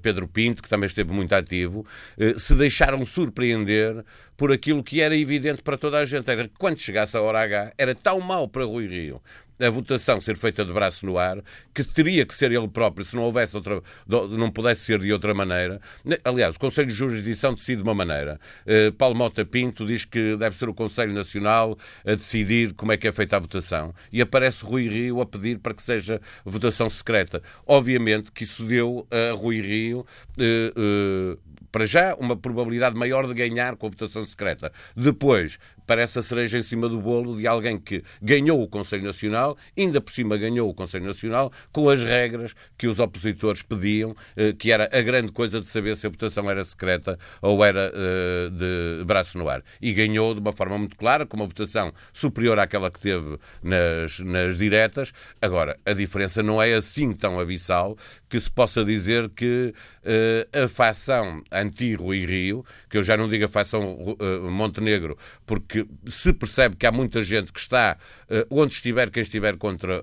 [0.00, 1.79] Pedro Pinto, que também esteve muito ativo,
[2.18, 4.04] eh, se deixaram surpreender
[4.36, 6.30] por aquilo que era evidente para toda a gente.
[6.30, 9.20] Era que quando chegasse a hora H, era tão mau para Rui Rio
[9.66, 11.38] a votação ser feita de braço no ar,
[11.74, 15.34] que teria que ser ele próprio, se não houvesse outra, não pudesse ser de outra
[15.34, 15.80] maneira.
[16.24, 18.40] Aliás, o Conselho de Jurisdição decide de uma maneira.
[18.66, 22.96] Uh, Paulo Mota Pinto diz que deve ser o Conselho Nacional a decidir como é
[22.96, 23.94] que é feita a votação.
[24.12, 27.42] E aparece Rui Rio a pedir para que seja votação secreta.
[27.66, 30.06] Obviamente que isso deu a Rui Rio.
[30.38, 31.38] Uh,
[31.70, 34.72] para já, uma probabilidade maior de ganhar com a votação secreta.
[34.96, 35.58] Depois,
[35.90, 40.00] parece a cereja em cima do bolo de alguém que ganhou o Conselho Nacional, ainda
[40.00, 44.70] por cima ganhou o Conselho Nacional, com as regras que os opositores pediam, eh, que
[44.70, 49.04] era a grande coisa de saber se a votação era secreta ou era eh, de
[49.04, 49.64] braço no ar.
[49.82, 54.20] E ganhou de uma forma muito clara, com uma votação superior àquela que teve nas,
[54.20, 55.12] nas diretas.
[55.42, 59.74] Agora, a diferença não é assim tão abissal que se possa dizer que
[60.04, 64.16] uh, a facção anti-Rui Rio, que eu já não digo a facção
[64.52, 67.96] Montenegro, porque se percebe que há muita gente que está
[68.28, 70.00] uh, onde estiver, quem estiver contra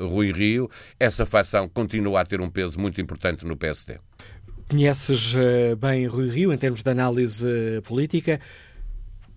[0.00, 3.98] Rui Rio, essa facção continua a ter um peso muito importante no PSD.
[4.68, 5.34] Conheces
[5.78, 7.46] bem Rui Rio em termos de análise
[7.84, 8.40] política.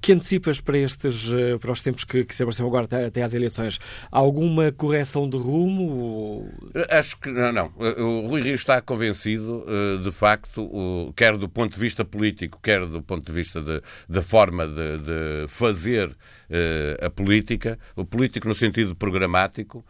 [0.01, 3.33] Que antecipas para estes eh, para os tempos que, que se aproximam agora até às
[3.33, 3.79] eleições?
[4.09, 6.49] Alguma correção de rumo?
[6.89, 7.73] Acho que não, não.
[7.77, 12.85] O Rui Rio está convencido, eh, de facto, quer do ponto de vista político, quer
[12.85, 13.61] do ponto de vista
[14.07, 16.15] da forma de, de fazer
[16.49, 19.85] eh, a política, o político no sentido programático.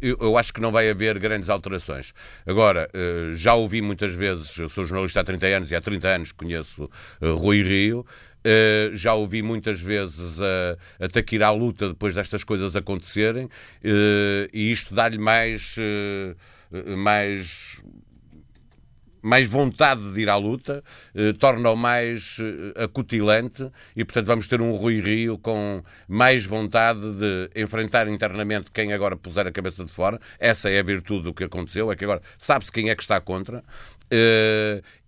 [0.00, 2.12] Eu, acho que não vai haver grandes alterações.
[2.46, 2.88] Agora,
[3.32, 6.88] já ouvi muitas vezes, eu sou jornalista há 30 anos e há 30 anos conheço
[7.20, 8.06] Rui Rio,
[8.40, 14.48] Uh, já ouvi muitas vezes a, a taquir à luta depois destas coisas acontecerem uh,
[14.50, 17.82] e isto dá-lhe mais, uh, mais
[19.22, 20.82] mais vontade de ir à luta,
[21.38, 22.38] torna-o mais
[22.74, 28.94] acutilante e, portanto, vamos ter um Rui Rio com mais vontade de enfrentar internamente quem
[28.94, 30.18] agora puser a cabeça de fora.
[30.38, 33.20] Essa é a virtude do que aconteceu, é que agora sabe-se quem é que está
[33.20, 33.62] contra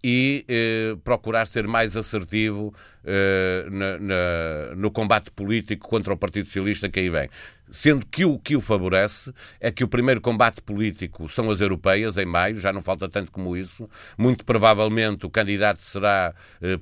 [0.03, 2.75] e eh, procurar ser mais assertivo
[3.05, 7.29] eh, na, na, no combate político contra o Partido Socialista que aí vem.
[7.71, 12.19] Sendo que o que o favorece é que o primeiro combate político são as europeias,
[12.19, 13.89] em maio, já não falta tanto como isso.
[14.19, 16.35] Muito provavelmente o candidato será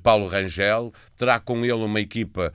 [0.03, 2.51] Paulo Rangel, terá com ele uma equipa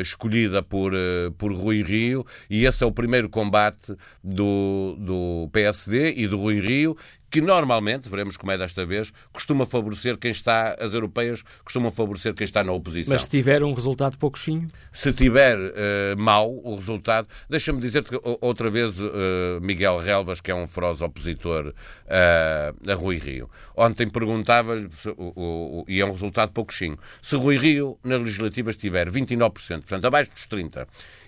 [0.00, 0.92] escolhida por,
[1.36, 6.60] por Rui Rio, e esse é o primeiro combate do, do PSD e do Rui
[6.60, 6.96] Rio,
[7.30, 9.85] que normalmente, veremos como é desta vez, costuma favorecer
[10.18, 13.12] quem está, as europeias costumam favorecer quem está na oposição.
[13.12, 14.68] Mas se tiver um resultado pouquinho?
[14.92, 20.50] Se tiver uh, mau o resultado, deixa-me dizer que outra vez uh, Miguel Relvas, que
[20.50, 24.88] é um feroz opositor uh, a Rui Rio, ontem perguntava-lhe,
[25.88, 30.46] e é um resultado pouquinho, se Rui Rio nas legislativas tiver 29%, portanto abaixo dos
[30.46, 30.86] 30%,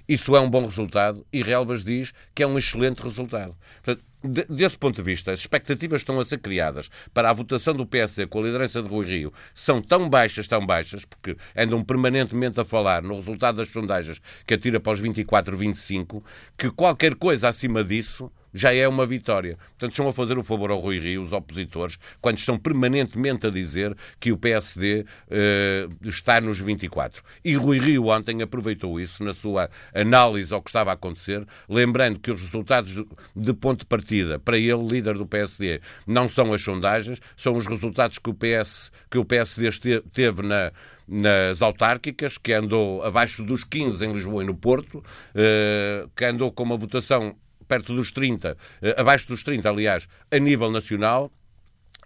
[0.08, 3.54] isso é um bom resultado e Relvas diz que é um excelente resultado.
[3.84, 7.86] Portanto, desse ponto de vista, as expectativas estão a ser criadas para a votação do
[7.86, 12.60] PSD com a liderança de Rui Rio são tão baixas, tão baixas, porque andam permanentemente
[12.60, 16.24] a falar no resultado das sondagens que atira para os 24, 25,
[16.56, 19.56] que qualquer coisa acima disso já é uma vitória.
[19.56, 23.50] Portanto, estão a fazer o favor ao Rui Rio, os opositores, quando estão permanentemente a
[23.50, 27.22] dizer que o PSD eh, está nos 24.
[27.44, 32.18] E Rui Rio ontem aproveitou isso na sua análise ao que estava a acontecer, lembrando
[32.18, 33.02] que os resultados
[33.34, 37.66] de ponto de partida para ele, líder do PSD, não são as sondagens, são os
[37.66, 40.72] resultados que o, PS, que o PSD teve na,
[41.06, 45.02] nas autárquicas, que andou abaixo dos 15 em Lisboa e no Porto,
[45.34, 47.36] eh, que andou com uma votação
[47.68, 51.30] perto dos 30, eh, abaixo dos 30, aliás, a nível nacional,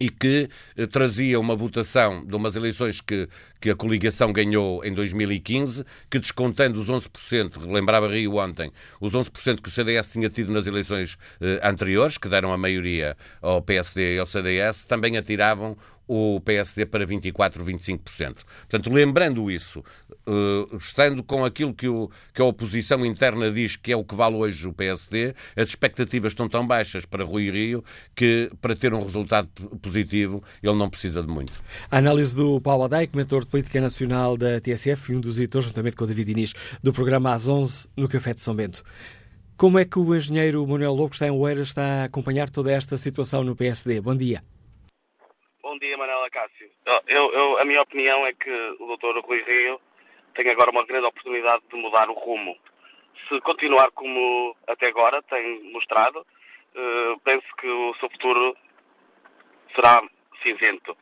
[0.03, 3.29] e que eh, trazia uma votação de umas eleições que,
[3.61, 9.61] que a coligação ganhou em 2015, que descontando os 11%, lembrava Rio ontem, os 11%
[9.61, 14.17] que o CDS tinha tido nas eleições eh, anteriores, que deram a maioria ao PSD
[14.17, 15.77] e ao CDS, também atiravam
[16.07, 18.37] o PSD para 24%, 25%.
[18.69, 19.81] Portanto, lembrando isso,
[20.27, 24.15] uh, estando com aquilo que, o, que a oposição interna diz que é o que
[24.15, 27.85] vale hoje o PSD, as expectativas estão tão baixas para Rui Rio
[28.15, 29.49] que, para ter um resultado
[29.81, 31.61] positivo, ele não precisa de muito.
[31.91, 35.67] A análise do Paulo Adai, comentador de política nacional da TSF e um dos editores,
[35.67, 38.83] juntamente com o David Inês, do programa Às 11 no Café de São Bento.
[39.57, 42.99] Como é que o engenheiro Manuel Lobo está em Oeiras está a acompanhar toda esta
[42.99, 44.01] situação no PSD?
[44.01, 44.43] Bom dia.
[45.73, 46.71] Bom dia, Manela Cássio.
[47.07, 49.25] Eu, eu, a minha opinião é que o Dr.
[49.25, 49.81] Rui Rio
[50.35, 52.55] tem agora uma grande oportunidade de mudar o rumo.
[53.27, 58.55] Se continuar como até agora tem mostrado, uh, penso que o seu futuro
[59.75, 60.03] será
[60.43, 60.95] cinzento.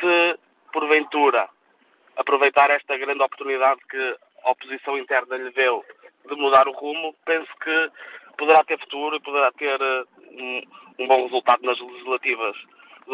[0.00, 0.38] Se,
[0.72, 1.50] porventura,
[2.16, 5.84] aproveitar esta grande oportunidade que a oposição interna lhe deu
[6.26, 7.90] de mudar o rumo, penso que
[8.38, 10.62] poderá ter futuro e poderá ter uh, um,
[11.00, 12.56] um bom resultado nas legislativas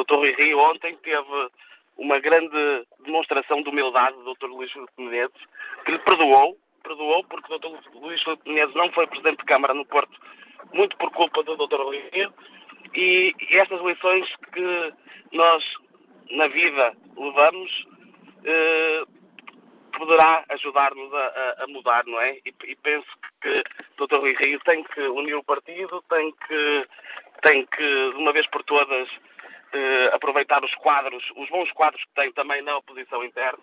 [0.05, 0.17] Dr.
[0.17, 1.49] Rui Rio ontem teve
[1.97, 4.47] uma grande demonstração de humildade do Dr.
[4.47, 5.41] Luís Filipe Menezes,
[5.85, 7.69] que lhe perdoou, perdoou porque o Dr.
[7.95, 10.19] Luís Filipe Menezes não foi Presidente de Câmara no Porto,
[10.73, 11.81] muito por culpa do Dr.
[11.81, 12.33] Rui Rio,
[12.95, 14.93] e estas lições que
[15.33, 15.65] nós,
[16.31, 17.87] na vida, levamos,
[18.45, 19.05] eh,
[19.97, 22.37] poderá ajudar-nos a, a, mudar, não é?
[22.45, 23.07] E, e penso
[23.41, 23.63] que
[23.99, 24.17] o Dr.
[24.17, 26.87] Rui Rio tem que unir o partido, tem que,
[27.43, 29.09] tem que de uma vez por todas,
[29.73, 33.59] eh, aproveitar os quadros, os bons quadros que tem também na oposição interna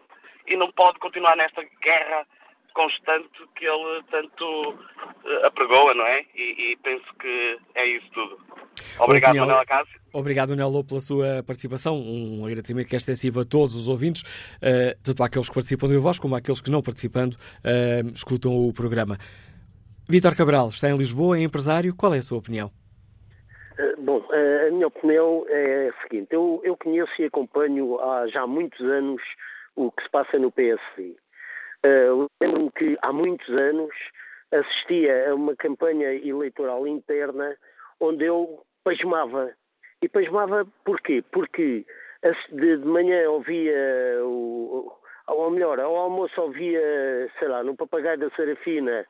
[0.47, 2.25] e não pode continuar nesta guerra
[2.73, 6.25] constante que ele tanto uh, apregoa, não é?
[6.35, 8.39] E, e, penso que é isso tudo.
[8.99, 10.01] Obrigado, opinião, Manuela Cássio.
[10.11, 11.95] Obrigado, Nelo, pela sua participação.
[11.95, 16.01] Um agradecimento que é extensivo a todos os ouvintes, uh, tanto àqueles que participam do
[16.01, 19.17] voz como àqueles que não participando uh, escutam o programa.
[20.09, 21.95] Vítor Cabral está em Lisboa, é empresário.
[21.95, 22.71] Qual é a sua opinião?
[24.13, 28.79] Bom, a minha opinião é a seguinte: eu, eu conheço e acompanho há já muitos
[28.81, 29.23] anos
[29.75, 31.15] o que se passa no PSD.
[31.83, 33.91] Uh, Lembro-me que há muitos anos
[34.51, 37.57] assistia a uma campanha eleitoral interna
[37.99, 39.51] onde eu pasmava.
[39.99, 41.23] E pasmava porquê?
[41.31, 41.83] Porque
[42.51, 43.73] de, manhã ouvia,
[44.21, 44.93] o,
[45.27, 49.07] ou melhor, ao almoço ouvia, sei lá, no Papagaio da Serafina,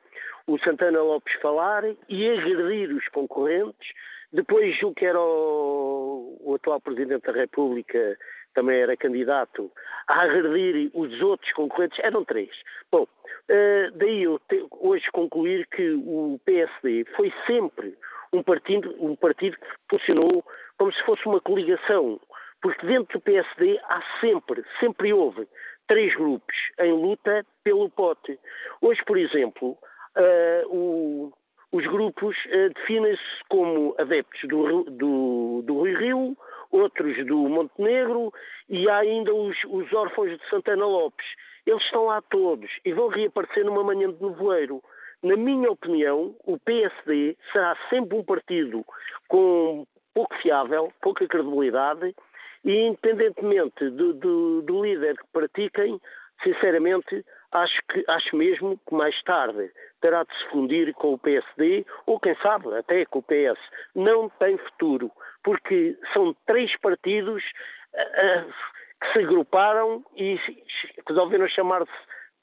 [0.47, 3.91] o Santana Lopes falar e agredir os concorrentes.
[4.33, 8.17] Depois, o que era o, o atual Presidente da República,
[8.55, 9.71] também era candidato,
[10.07, 12.49] a agredir os outros concorrentes, eram três.
[12.91, 17.95] Bom, uh, daí eu te, hoje concluir que o PSD foi sempre
[18.31, 20.43] um partido, um partido que funcionou
[20.77, 22.19] como se fosse uma coligação,
[22.61, 25.47] porque dentro do PSD há sempre, sempre houve
[25.87, 28.39] três grupos em luta pelo pote.
[28.81, 29.77] Hoje, por exemplo,
[30.17, 31.33] uh, o,
[31.73, 36.37] os grupos uh, definem-se como adeptos do, do, do Rui Rio,
[36.71, 38.31] outros do Montenegro
[38.69, 41.25] e há ainda os, os órfãos de Santana Lopes.
[41.65, 44.83] Eles estão lá todos e vão reaparecer numa manhã de nevoeiro.
[45.23, 48.85] Na minha opinião, o PSD será sempre um partido
[49.27, 52.15] com pouco fiável, pouca credibilidade
[52.63, 55.99] e, independentemente do, do, do líder que pratiquem,
[56.43, 61.85] sinceramente, acho, que, acho mesmo que mais tarde terá de se fundir com o PSD
[62.05, 63.59] ou, quem sabe, até com o PS.
[63.95, 65.11] Não tem futuro
[65.43, 67.43] porque são três partidos
[67.93, 68.53] uh,
[68.99, 70.39] que se agruparam e
[71.07, 71.91] resolveram chamar-se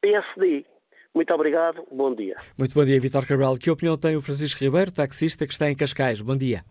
[0.01, 0.65] PSD.
[1.13, 2.37] Muito obrigado, bom dia.
[2.57, 3.59] Muito bom dia, Vitor Cabral.
[3.59, 6.21] Que opinião tem o Francisco Ribeiro, taxista que está em Cascais?
[6.21, 6.65] Bom dia.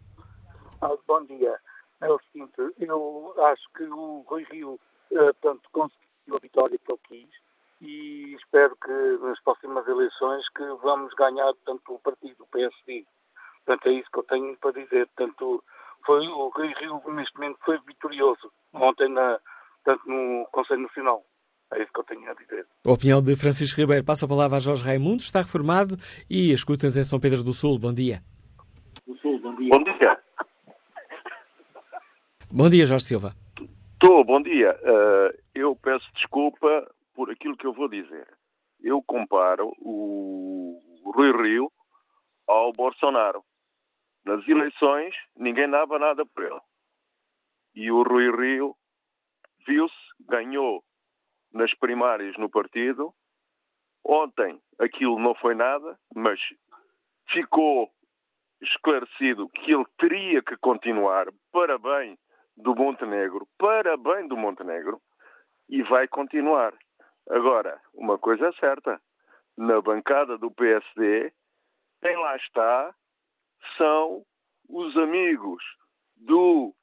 [0.82, 1.56] Ah, bom dia.
[2.02, 4.80] É o seguinte, eu acho que o Rui Rio,
[5.12, 7.49] uh, portanto, conseguiu a vitória que ele quis
[7.82, 13.06] e espero que nas próximas eleições que vamos ganhar, tanto o partido, o PSD.
[13.66, 15.08] Portanto, é isso que eu tenho para dizer.
[15.16, 15.64] Portanto,
[16.06, 19.40] foi o Rio neste momento foi vitorioso ontem na,
[19.84, 21.24] tanto no Conselho Nacional.
[21.72, 22.66] É isso que eu tenho a dizer.
[22.86, 24.04] A opinião de Francisco Ribeiro.
[24.04, 25.96] Passa a palavra a Jorge Raimundo, está reformado
[26.30, 27.78] e escuta-nos em São Pedro do Sul.
[27.78, 28.22] Bom dia.
[29.22, 29.70] Sul, bom dia.
[29.70, 30.20] Bom dia.
[32.52, 33.36] Bom dia, Jorge Silva.
[33.94, 34.76] Estou, bom dia.
[34.82, 36.90] Uh, eu peço desculpa
[37.20, 38.26] por aquilo que eu vou dizer.
[38.80, 40.80] Eu comparo o
[41.14, 41.70] Rui Rio
[42.48, 43.44] ao Bolsonaro.
[44.24, 46.62] Nas eleições, ninguém dava nada por ele.
[47.76, 48.74] E o Rui Rio
[49.68, 49.94] viu-se,
[50.30, 50.82] ganhou
[51.52, 53.14] nas primárias no partido.
[54.02, 56.40] Ontem aquilo não foi nada, mas
[57.34, 57.92] ficou
[58.62, 62.18] esclarecido que ele teria que continuar para bem
[62.56, 65.02] do Montenegro, para bem do Montenegro,
[65.68, 66.74] e vai continuar.
[67.30, 69.00] Agora, uma coisa é certa,
[69.58, 71.32] na bancada do PSD,
[72.02, 72.94] quem lá está
[73.78, 74.26] são
[74.68, 75.64] os amigos
[76.16, 76.74] do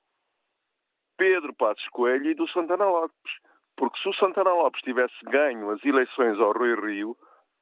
[1.17, 3.33] Pedro Passos Coelho e do Santana Lopes.
[3.77, 7.17] Porque se o Santana Lopes tivesse ganho as eleições ao Rui Rio,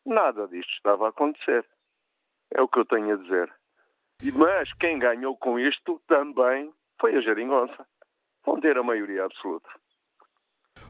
[0.04, 1.66] nada disto estava a acontecer.
[2.52, 3.52] É o que eu tenho a dizer.
[4.34, 7.86] Mas quem ganhou com isto também foi a Geringonça.
[8.44, 9.68] Vão ter a maioria absoluta.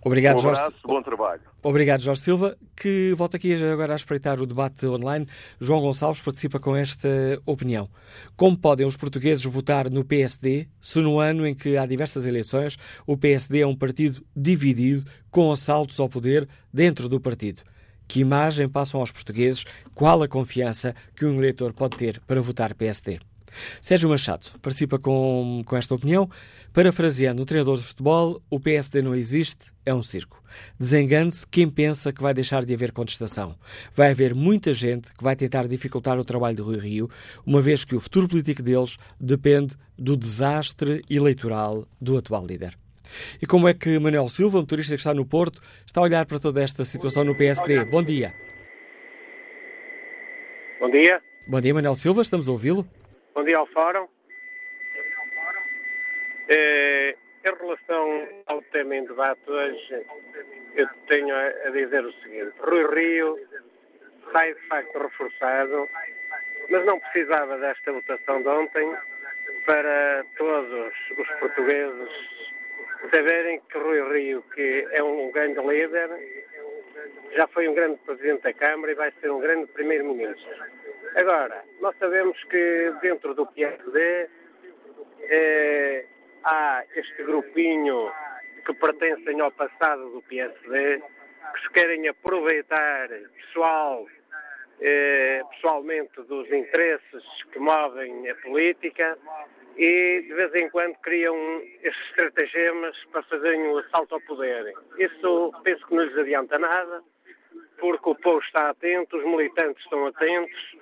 [0.04, 0.76] Obrigado, um abraço, Jorge.
[0.84, 1.40] bom trabalho.
[1.62, 5.26] Obrigado, Jorge Silva, que volta aqui agora a espreitar o debate online.
[5.58, 7.08] João Gonçalves participa com esta
[7.46, 7.88] opinião.
[8.36, 12.76] Como podem os portugueses votar no PSD se no ano em que há diversas eleições
[13.06, 17.62] o PSD é um partido dividido com assaltos ao poder dentro do partido?
[18.06, 19.64] Que imagem passam aos portugueses?
[19.94, 23.20] Qual a confiança que um eleitor pode ter para votar PSD?
[23.80, 26.28] Sérgio Machado participa com, com esta opinião.
[26.72, 30.42] Parafraseando o treinador de futebol, o PSD não existe, é um circo.
[30.78, 33.56] Desengane-se quem pensa que vai deixar de haver contestação.
[33.92, 37.10] Vai haver muita gente que vai tentar dificultar o trabalho de Rui Rio,
[37.46, 42.76] uma vez que o futuro político deles depende do desastre eleitoral do atual líder.
[43.40, 46.38] E como é que Manuel Silva, motorista que está no Porto, está a olhar para
[46.38, 47.84] toda esta situação no PSD?
[47.84, 48.34] Bom dia.
[50.80, 51.20] Bom dia.
[51.46, 52.86] Bom dia, Manuel Silva, estamos a ouvi-lo.
[53.34, 54.06] Bom dia ao Fórum.
[56.48, 60.06] É, em relação ao tema em debate hoje,
[60.76, 62.52] eu tenho a dizer o seguinte.
[62.60, 63.36] Rui Rio
[64.30, 65.88] sai de facto reforçado,
[66.70, 68.96] mas não precisava desta votação de ontem
[69.66, 72.10] para todos os portugueses
[73.10, 76.08] saberem que Rui Rio, que é um grande líder,
[77.32, 80.83] já foi um grande presidente da Câmara e vai ser um grande primeiro-ministro.
[81.14, 84.28] Agora, nós sabemos que dentro do PSD
[85.20, 86.06] eh,
[86.42, 88.10] há este grupinho
[88.66, 91.00] que pertencem ao passado do PSD,
[91.54, 94.06] que se querem aproveitar pessoal,
[94.80, 99.16] eh, pessoalmente dos interesses que movem a política
[99.76, 101.36] e de vez em quando criam
[101.82, 104.72] estes estratagemas para fazerem o assalto ao poder.
[104.98, 107.02] Isso penso que não lhes adianta nada,
[107.78, 110.76] porque o povo está atento, os militantes estão atentos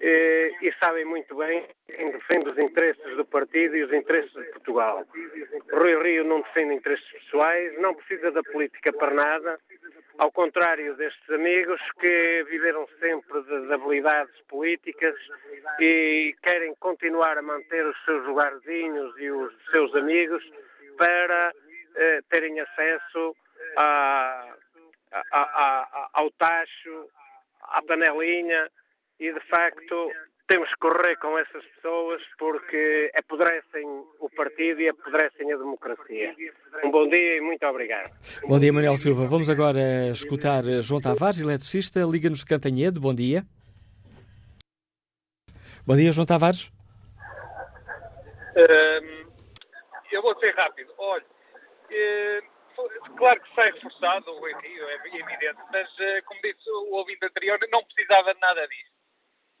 [0.00, 4.50] e, e sabem muito bem quem defende os interesses do partido e os interesses de
[4.50, 5.04] Portugal.
[5.72, 9.58] Rui Rio não defende interesses pessoais, não precisa da política para nada,
[10.18, 15.14] ao contrário destes amigos que viveram sempre de habilidades políticas
[15.80, 20.42] e querem continuar a manter os seus lugarzinhos e os seus amigos
[20.96, 21.52] para
[21.96, 23.36] eh, terem acesso
[23.78, 24.54] a,
[25.12, 27.08] a, a, ao tacho,
[27.62, 28.70] à panelinha
[29.18, 30.10] e de facto
[30.48, 33.84] temos que correr com essas pessoas porque apodrecem
[34.20, 36.34] o partido e apodrecem a democracia.
[36.84, 38.12] Um bom dia e muito obrigado.
[38.46, 39.26] Bom dia, Manuel Silva.
[39.26, 43.00] Vamos agora escutar João Tavares, eletricista, Liga-nos de Cantanhede.
[43.00, 43.44] Bom dia.
[45.84, 46.70] Bom dia, João Tavares.
[48.56, 49.26] Um,
[50.12, 50.92] eu vou ser rápido.
[50.98, 52.55] Olha, uh,
[53.16, 57.58] claro que sai reforçado o Rio, é evidente, mas uh, como disse o ouvinte anterior,
[57.70, 58.92] não precisava de nada disso.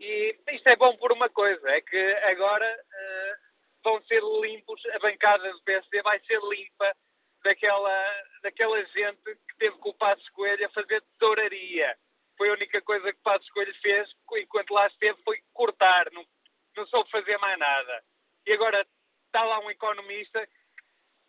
[0.00, 3.36] E isto é bom por uma coisa, é que agora uh,
[3.82, 6.94] vão ser limpos, a bancada do PSD vai ser limpa
[7.42, 11.96] daquela, daquela gente que teve com o Passos Coelho a fazer tesouraria.
[12.36, 16.24] Foi a única coisa que o Passos Coelho fez enquanto lá esteve foi cortar, não,
[16.76, 18.04] não soube fazer mais nada.
[18.46, 18.86] E agora
[19.26, 20.46] está lá um economista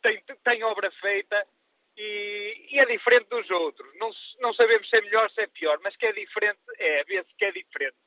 [0.01, 1.47] tem, tem obra feita
[1.97, 3.89] e, e, é diferente dos outros.
[3.95, 7.33] Não, não sabemos se é melhor, se é pior, mas que é diferente, é, vê-se
[7.35, 7.97] que é diferente.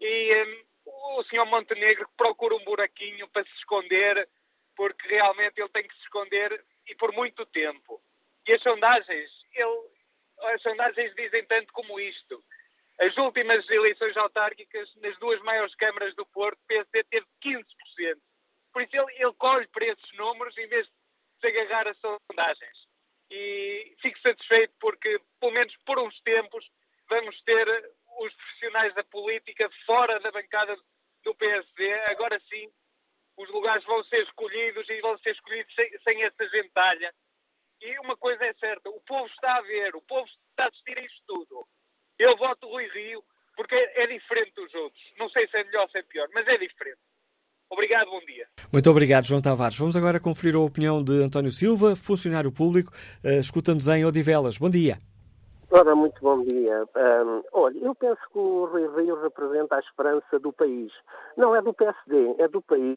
[0.00, 4.28] E um, o senhor Montenegro procura um buraquinho para se esconder,
[4.74, 8.02] porque realmente ele tem que se esconder e por muito tempo.
[8.46, 9.88] E as sondagens, ele,
[10.52, 12.42] as sondagens dizem tanto como isto.
[12.98, 17.64] As últimas eleições autárquicas, nas duas maiores câmaras do Porto, o PSD teve 15%.
[18.72, 20.92] Por isso ele, ele colhe para esses números em vez de
[21.40, 22.85] se agarrar a sondagens.
[23.30, 26.68] E fico satisfeito porque, pelo menos por uns tempos,
[27.08, 27.66] vamos ter
[28.20, 30.76] os profissionais da política fora da bancada
[31.24, 31.92] do PSD.
[32.06, 32.70] Agora sim,
[33.36, 37.12] os lugares vão ser escolhidos e vão ser escolhidos sem, sem essa gentalha.
[37.80, 40.98] E uma coisa é certa, o povo está a ver, o povo está a assistir
[40.98, 41.68] a isto tudo.
[42.18, 43.22] Eu voto Rui Rio
[43.54, 45.02] porque é diferente dos outros.
[45.18, 47.00] Não sei se é melhor ou se é pior, mas é diferente.
[47.70, 48.46] Obrigado, bom dia.
[48.72, 49.78] Muito obrigado, João Tavares.
[49.78, 52.92] Vamos agora conferir a opinião de António Silva, funcionário público,
[53.24, 54.58] uh, escuta-nos em Odivelas.
[54.58, 54.98] Bom dia.
[55.68, 56.84] Ora, muito bom dia.
[56.94, 60.92] Um, olha, eu penso que o Rui Rio representa a esperança do país.
[61.36, 62.96] Não é do PSD, é do país,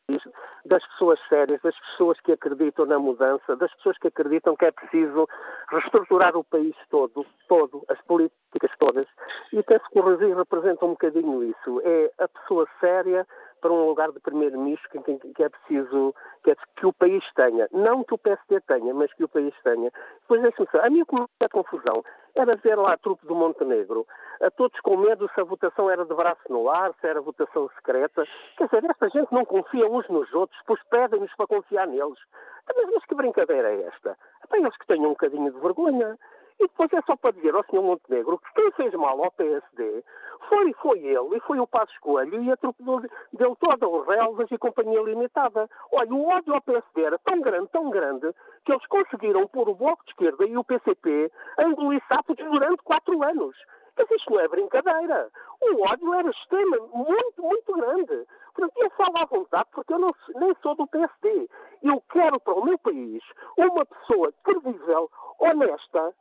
[0.66, 4.72] das pessoas sérias, das pessoas que acreditam na mudança, das pessoas que acreditam que é
[4.72, 5.28] preciso
[5.72, 9.08] reestruturar o país todo, todo, as políticas todas.
[9.52, 11.82] E penso que o Rui Rio representa um bocadinho isso.
[11.84, 13.26] É a pessoa séria,
[13.60, 17.68] para um lugar de primeiro-ministro que, que, é preciso que, é, que, o país tenha.
[17.72, 19.92] Não que o PSD tenha, mas que o país tenha.
[20.28, 21.06] Pois deixe-me a minha
[21.40, 22.04] a confusão
[22.36, 24.06] era ver lá a trupe do Montenegro,
[24.42, 27.70] a todos com medo se a votação era de braço no ar, se era votação
[27.76, 28.24] secreta.
[28.58, 32.20] Quer dizer, esta gente não confia uns nos outros, pois pedem-nos para confiar neles.
[32.68, 34.18] Mas, mas que brincadeira é esta?
[34.48, 36.18] Para eles que tenham um bocadinho de vergonha.
[36.60, 37.82] E depois é só para dizer ao Sr.
[37.82, 40.04] Montenegro que quem fez mal ao PSD
[40.50, 44.52] foi, foi ele, e foi o Passo Escolho, e a trupe dele toda, os Relvas
[44.52, 45.70] e Companhia Limitada.
[45.92, 48.34] Olha, o ódio ao PSD era tão grande, tão grande,
[48.66, 52.84] que eles conseguiram pôr o Bloco de Esquerda e o PCP a engolir sapos durante
[52.84, 53.56] quatro anos.
[53.98, 55.30] Mas isto não é brincadeira.
[55.62, 58.26] O ódio era extremo, muito, muito grande.
[58.56, 61.50] Portanto, eu falo à vontade porque eu não, nem sou do PSD.
[61.84, 63.22] Eu quero para o meu país
[63.58, 66.14] uma pessoa credível, honesta,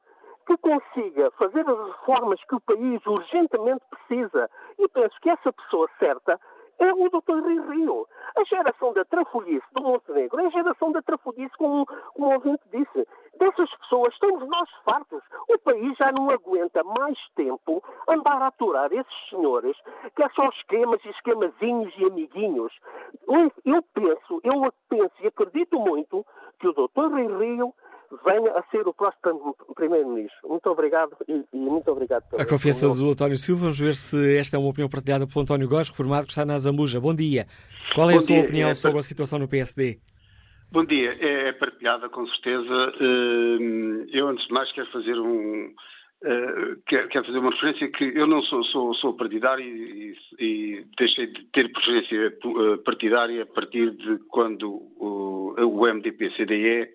[0.49, 4.51] que consiga fazer as reformas que o país urgentemente precisa.
[4.79, 6.41] E penso que essa pessoa certa
[6.79, 7.47] é o Dr.
[7.47, 8.09] Rio Rio.
[8.35, 11.85] A geração da trafolhice do Montenegro é a geração da trafolhice, como,
[12.15, 13.07] como o ouvinte disse.
[13.39, 15.23] Dessas pessoas estamos nós fartos.
[15.51, 19.77] O país já não aguenta mais tempo andar a aturar esses senhores
[20.17, 22.73] que é só esquemas e esquemazinhos e amiguinhos.
[23.65, 26.25] Eu, penso, eu penso e acredito muito
[26.59, 27.15] que o Dr.
[27.15, 27.75] Rio Rio
[28.25, 30.49] venha a ser o próximo Primeiro-Ministro.
[30.49, 32.25] Muito obrigado e, e, muito obrigado.
[32.39, 35.69] A confiança do António Silva, vamos ver se esta é uma opinião partilhada pelo António
[35.69, 37.01] Góes, reformado que está na Zambuja.
[37.01, 37.47] Bom dia.
[37.95, 38.45] Qual é Bom a sua dia.
[38.45, 39.99] opinião é, sobre a situação no PSD?
[40.71, 41.11] Bom dia.
[41.19, 42.93] É, é partilhada, com certeza.
[43.01, 45.75] Hum, eu, antes de mais, quero fazer um,
[46.21, 50.85] Uh, quero, quero, fazer uma referência que eu não sou, sou, sou partidário e, e,
[50.99, 56.89] deixei de ter preferência eh, partidária a partir de quando o, o MDP-CDE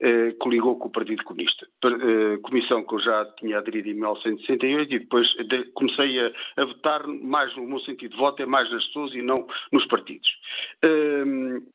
[0.00, 1.66] eh, coligou com o Partido Comunista.
[1.84, 6.64] Eh, comissão que eu já tinha aderido em 1968 e depois de, comecei a, a,
[6.64, 10.28] votar mais, no meu sentido de voto é mais nas pessoas e não nos partidos.
[10.82, 11.24] Eh,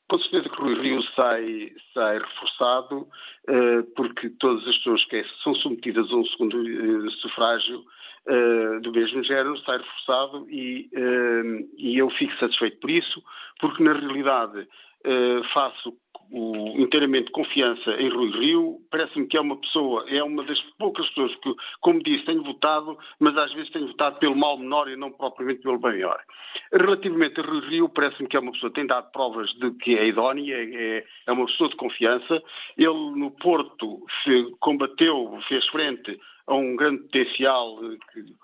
[0.07, 3.07] com certeza que o Rui Rio sai, sai reforçado,
[3.47, 7.83] eh, porque todas as pessoas que são submetidas a um segundo eh, sufrágio
[8.27, 13.19] Uh, do mesmo género, sai reforçado e, uh, e, eu fico satisfeito por isso,
[13.59, 14.67] porque na realidade
[15.05, 15.93] uh, faço
[16.31, 18.77] o, inteiramente confiança em Rui Rio.
[18.89, 22.97] Parece-me que é uma pessoa, é uma das poucas pessoas que, como disse, tenho votado,
[23.19, 26.21] mas às vezes tenho votado pelo mal menor e não propriamente pelo bem maior.
[26.73, 29.97] Relativamente a Rui Rio, parece-me que é uma pessoa que tem dado provas de que
[29.97, 32.41] é idónea, é, é uma pessoa de confiança.
[32.77, 36.19] Ele no Porto se combateu, fez frente
[36.51, 37.79] a um grande potencial,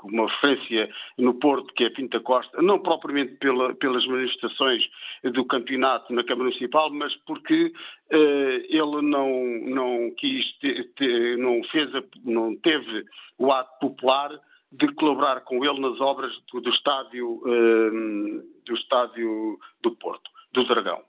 [0.03, 4.81] uma referência no Porto, que é Pinta Costa, não propriamente pela, pelas manifestações
[5.23, 9.29] do campeonato na Câmara Municipal, mas porque uh, ele não,
[9.65, 13.03] não quis, te, te, não fez, a, não teve
[13.37, 14.31] o ato popular
[14.71, 20.63] de colaborar com ele nas obras do, do estádio, uh, do estádio do Porto, do
[20.63, 21.01] Dragão.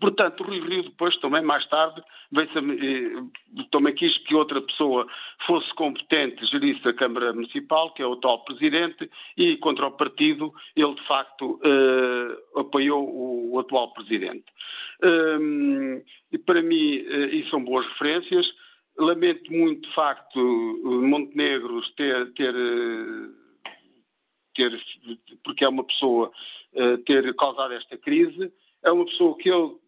[0.00, 2.02] Portanto, o Rui Rio depois, também mais tarde,
[2.34, 5.06] eh, também quis que outra pessoa
[5.46, 10.52] fosse competente, gerisse a Câmara Municipal, que é o tal Presidente, e contra o partido,
[10.74, 14.44] ele de facto eh, apoiou o, o, atual Presidente.
[15.02, 18.46] Um, e para mim, eh, isso são boas referências.
[18.96, 20.38] Lamento muito, de facto,
[20.84, 22.54] Montenegro ter, ter,
[24.54, 24.80] ter
[25.42, 26.30] porque é uma pessoa,
[27.06, 28.52] ter causado esta crise
[28.84, 29.80] é uma pessoa que eu,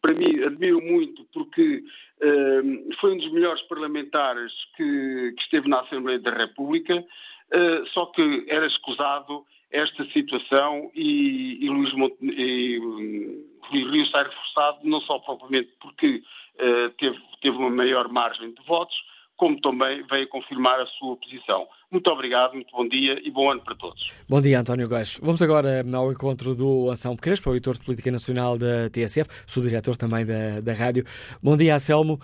[0.00, 1.82] para mim, admiro muito porque
[2.22, 8.06] uh, foi um dos melhores parlamentares que, que esteve na Assembleia da República, uh, só
[8.06, 15.00] que era escusado esta situação e, e Luís Monte, e, um, Rio sai reforçado, não
[15.00, 16.22] só propriamente porque
[16.56, 18.96] uh, teve, teve uma maior margem de votos,
[19.44, 21.68] como também veio confirmar a sua posição.
[21.90, 24.10] Muito obrigado, muito bom dia e bom ano para todos.
[24.26, 25.18] Bom dia, António Góes.
[25.20, 30.24] Vamos agora ao encontro do Anselmo Crespo, editor de Política Nacional da TSF, subdiretor também
[30.24, 31.04] da, da rádio.
[31.42, 32.18] Bom dia, Anselmo.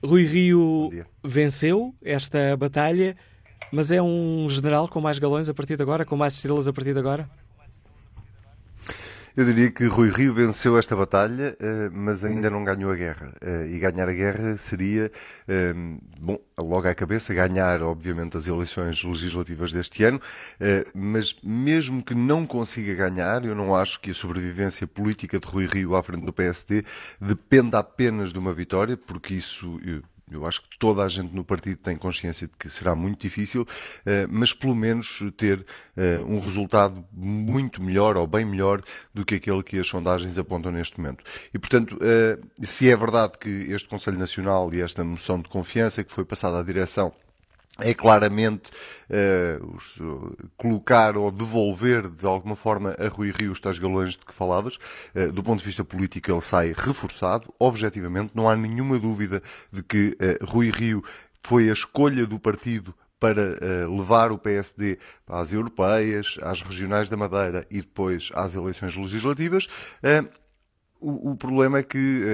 [0.00, 0.90] Rui Rio
[1.24, 3.16] venceu esta batalha,
[3.72, 6.72] mas é um general com mais galões a partir de agora, com mais estrelas a
[6.72, 7.28] partir de agora?
[9.36, 13.32] Eu diria que Rui Rio venceu esta batalha, eh, mas ainda não ganhou a guerra.
[13.40, 15.12] Eh, e ganhar a guerra seria,
[15.46, 15.72] eh,
[16.18, 20.20] bom, logo à cabeça, ganhar, obviamente, as eleições legislativas deste ano,
[20.94, 25.66] mas mesmo que não consiga ganhar, eu não acho que a sobrevivência política de Rui
[25.66, 26.84] Rio à frente do PSD
[27.20, 29.80] dependa apenas de uma vitória, porque isso
[30.30, 33.66] eu acho que toda a gente no partido tem consciência de que será muito difícil,
[34.06, 35.64] eh, mas pelo menos ter
[35.96, 38.82] eh, um resultado muito melhor ou bem melhor
[39.12, 41.24] do que aquele que as sondagens apontam neste momento.
[41.52, 46.04] E, portanto, eh, se é verdade que este Conselho Nacional e esta moção de confiança
[46.04, 47.12] que foi passada à direção
[47.78, 48.70] é claramente
[49.08, 54.12] uh, os, uh, colocar ou devolver de alguma forma a Rui Rio os tais galões
[54.12, 54.76] de que falavas.
[55.14, 57.52] Uh, do ponto de vista político, ele sai reforçado.
[57.58, 59.42] Objetivamente, não há nenhuma dúvida
[59.72, 61.02] de que Rui Rio
[61.42, 67.66] foi a escolha do partido para levar o PSD às europeias, às regionais da Madeira
[67.70, 69.68] e depois às eleições legislativas.
[70.98, 72.24] O, o, problema é que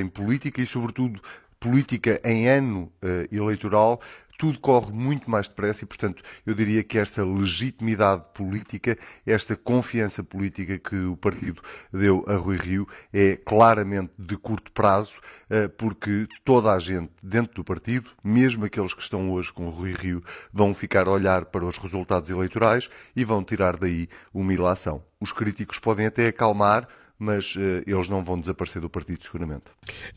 [0.00, 1.20] em política e, sobretudo,
[1.58, 2.92] política em ano
[3.32, 4.00] eleitoral,
[4.38, 10.22] tudo corre muito mais depressa e, portanto, eu diria que esta legitimidade política, esta confiança
[10.22, 16.26] política que o partido deu a Rui Rio é claramente de curto prazo, eh, porque
[16.44, 20.22] toda a gente dentro do partido, mesmo aqueles que estão hoje com o Rui Rio,
[20.52, 25.02] vão ficar a olhar para os resultados eleitorais e vão tirar daí uma ilação.
[25.20, 26.86] Os críticos podem até acalmar,
[27.18, 29.64] mas uh, eles não vão desaparecer do partido, seguramente.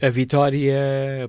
[0.01, 0.73] A vitória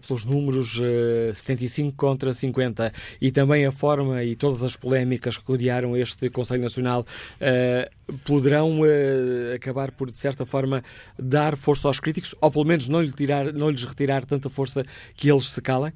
[0.06, 5.36] pelos números uh, eh, 75 contra 50 e também a forma e todas as polémicas
[5.36, 7.06] que rodearam este Conselho Nacional
[7.40, 8.80] uh, poderão
[9.54, 10.82] acabar por, de certa forma,
[11.18, 14.84] dar força aos críticos ou pelo menos não, lhe tirar, não lhes retirar tanta força
[15.14, 15.92] que eles se calem?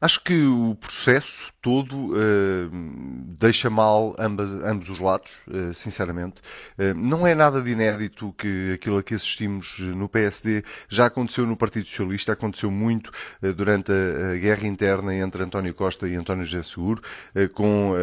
[0.00, 2.70] Acho que o processo todo uh,
[3.38, 6.40] deixa mal ambas, ambos os lados, uh, sinceramente.
[6.78, 11.44] Uh, não é nada de inédito que aquilo a que assistimos no PSD já aconteceu
[11.46, 13.10] no Partido Socialista, aconteceu muito
[13.56, 17.02] durante a, a, guerra interna entre António Costa e António José Seguro,
[17.54, 17.94] com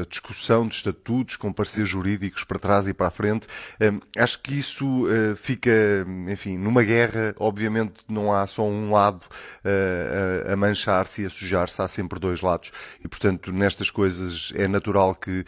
[0.00, 3.46] a discussão de estatutos, com parceiros jurídicos para trás e para a frente.
[4.16, 5.04] acho que isso
[5.36, 5.70] fica,
[6.28, 9.22] enfim, numa guerra, obviamente não há só um lado
[9.64, 12.70] a, a manchar-se a sujar-se, há sempre dois lados
[13.04, 15.44] e, portanto, nestas coisas é natural que uh,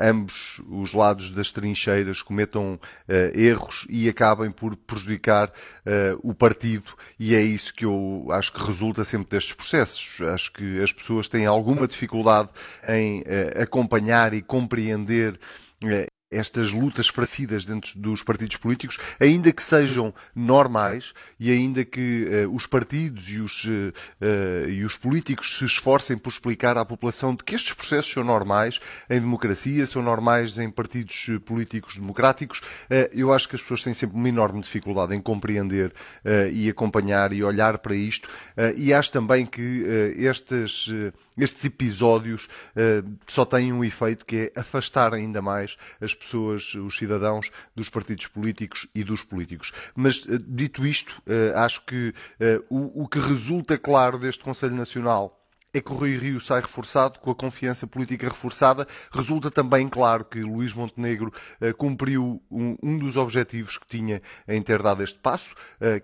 [0.00, 6.92] ambos os lados das trincheiras cometam uh, erros e acabem por prejudicar uh, o partido,
[7.18, 10.20] e é isso que eu acho que resulta sempre destes processos.
[10.32, 12.48] Acho que as pessoas têm alguma dificuldade
[12.88, 13.22] em
[13.60, 15.38] acompanhar e compreender
[16.32, 22.54] estas lutas fracidas dentro dos partidos políticos, ainda que sejam normais e ainda que uh,
[22.54, 27.34] os partidos e os, uh, uh, e os políticos se esforcem por explicar à população
[27.34, 28.80] de que estes processos são normais
[29.10, 32.60] em democracia, são normais em partidos políticos democráticos,
[33.12, 35.92] eu acho que as pessoas têm sempre uma enorme dificuldade em compreender
[36.52, 38.28] e acompanhar e olhar para isto
[38.76, 39.84] e acho também que
[40.16, 40.90] estes
[41.36, 46.96] estes episódios uh, só têm um efeito que é afastar ainda mais as pessoas, os
[46.96, 49.72] cidadãos, dos partidos políticos e dos políticos.
[49.94, 52.14] Mas, uh, dito isto, uh, acho que
[52.68, 55.38] o, o que resulta claro deste Conselho Nacional
[55.72, 58.86] é que o Rui Rio sai reforçado, com a confiança política reforçada.
[59.10, 61.32] Resulta também claro que Luís Montenegro
[61.78, 65.48] cumpriu um, um, dos objetivos que tinha em ter dado este passo,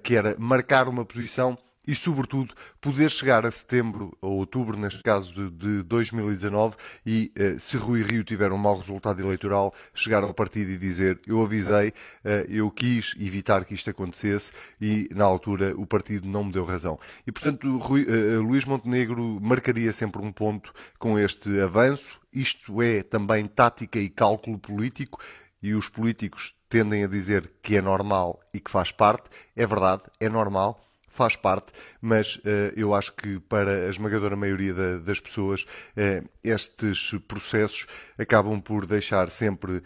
[0.03, 5.33] que era marcar uma posição e, sobretudo, poder chegar a setembro ou outubro, neste caso
[5.33, 10.35] de, de 2019, e eh, se Rui Rio tiver um mau resultado eleitoral, chegar ao
[10.35, 15.75] partido e dizer eu avisei, eh, eu quis evitar que isto acontecesse e, na altura,
[15.79, 17.01] o partido não me deu razão.
[17.27, 22.21] E, portanto, Rui, eh, Luís Montenegro marcaria sempre um ponto com este avanço.
[22.31, 25.19] Isto é também tática e cálculo político
[25.63, 29.31] e os políticos tendem a dizer que é normal e que faz parte.
[29.57, 30.85] É verdade, é normal
[31.19, 36.25] faz parte, mas uh, eu acho que para a esmagadora maioria da, das pessoas uh,
[36.45, 37.87] estes processos
[38.17, 39.83] acabam por deixar sempre uh,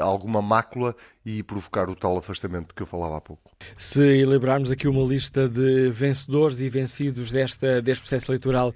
[0.00, 0.94] alguma mácula
[1.24, 3.50] e provocar o tal afastamento que eu falava há pouco.
[3.76, 8.72] Se elaborarmos aqui uma lista de vencedores e vencidos desta, deste processo eleitoral,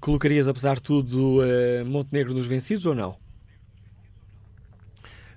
[0.00, 1.40] colocarias, apesar de tudo,
[1.84, 3.21] Montenegro nos vencidos ou não?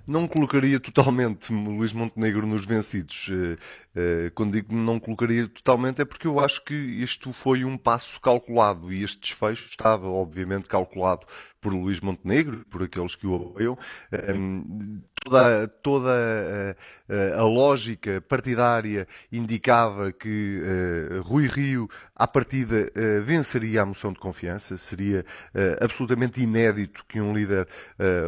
[0.06, 3.28] Não colocaria totalmente Luís Montenegro nos vencidos.
[3.30, 3.58] Eh,
[3.96, 8.20] eh, quando digo não colocaria totalmente é porque eu acho que isto foi um passo
[8.20, 11.26] calculado e este desfecho estava, obviamente, calculado
[11.66, 13.76] por Luís Montenegro, por aqueles que o apoiam.
[14.12, 16.76] Ehm, toda, toda
[17.08, 24.12] a, a, lógica partidária indicava que uh, Rui Rio, à partida, uh, venceria a moção
[24.12, 24.78] de confiança.
[24.78, 27.66] Seria uh, absolutamente inédito que um líder,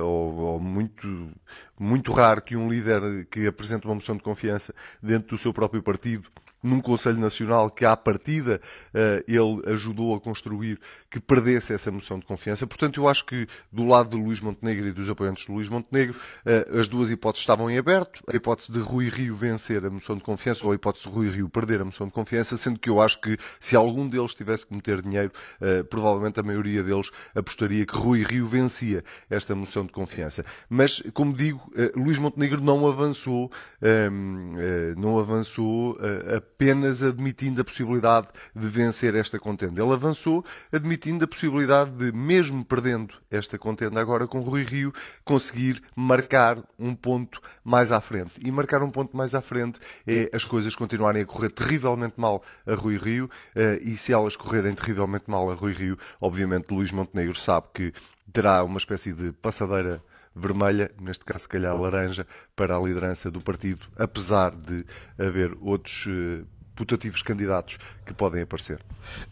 [0.02, 1.31] ou, ou muito,
[1.78, 5.81] muito raro que um líder que apresenta uma moção de confiança dentro do seu próprio
[5.81, 6.28] partido
[6.62, 8.60] num Conselho Nacional que, à partida,
[8.93, 12.66] eh, ele ajudou a construir, que perdesse essa moção de confiança.
[12.66, 16.16] Portanto, eu acho que, do lado de Luís Montenegro e dos apoiantes de Luís Montenegro,
[16.44, 18.22] eh, as duas hipóteses estavam em aberto.
[18.28, 21.30] A hipótese de Rui Rio vencer a moção de confiança ou a hipótese de Rui
[21.30, 24.66] Rio perder a moção de confiança, sendo que eu acho que, se algum deles tivesse
[24.66, 25.32] que meter dinheiro,
[25.62, 30.44] eh, provavelmente a maioria deles apostaria que Rui Rio vencia esta moção de confiança.
[30.68, 35.97] Mas, como digo, Luís Montenegro não avançou, ehm, não avançou
[36.36, 39.82] apenas admitindo a possibilidade de vencer esta contenda.
[39.82, 44.93] Ele avançou admitindo a possibilidade de, mesmo perdendo esta contenda agora com Rui Rio,
[45.25, 48.41] conseguir marcar um ponto mais à frente.
[48.45, 52.43] E marcar um ponto mais à frente é as coisas continuarem a correr terrivelmente mal
[52.66, 56.91] a Rui Rio, eh, e se elas correrem terrivelmente mal a Rui Rio, obviamente Luís
[56.91, 57.93] Montenegro sabe que
[58.33, 60.03] terá uma espécie de passadeira
[60.35, 64.85] vermelha, neste caso se calhar laranja, para a liderança do partido, apesar de
[65.19, 66.47] haver outros uh,
[66.78, 67.76] putativos candidatos
[68.06, 68.78] que podem aparecer.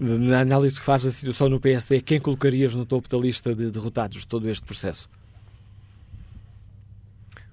[0.01, 3.70] Na análise que faz da situação no PSD, quem colocarias no topo da lista de
[3.70, 5.09] derrotados de todo este processo?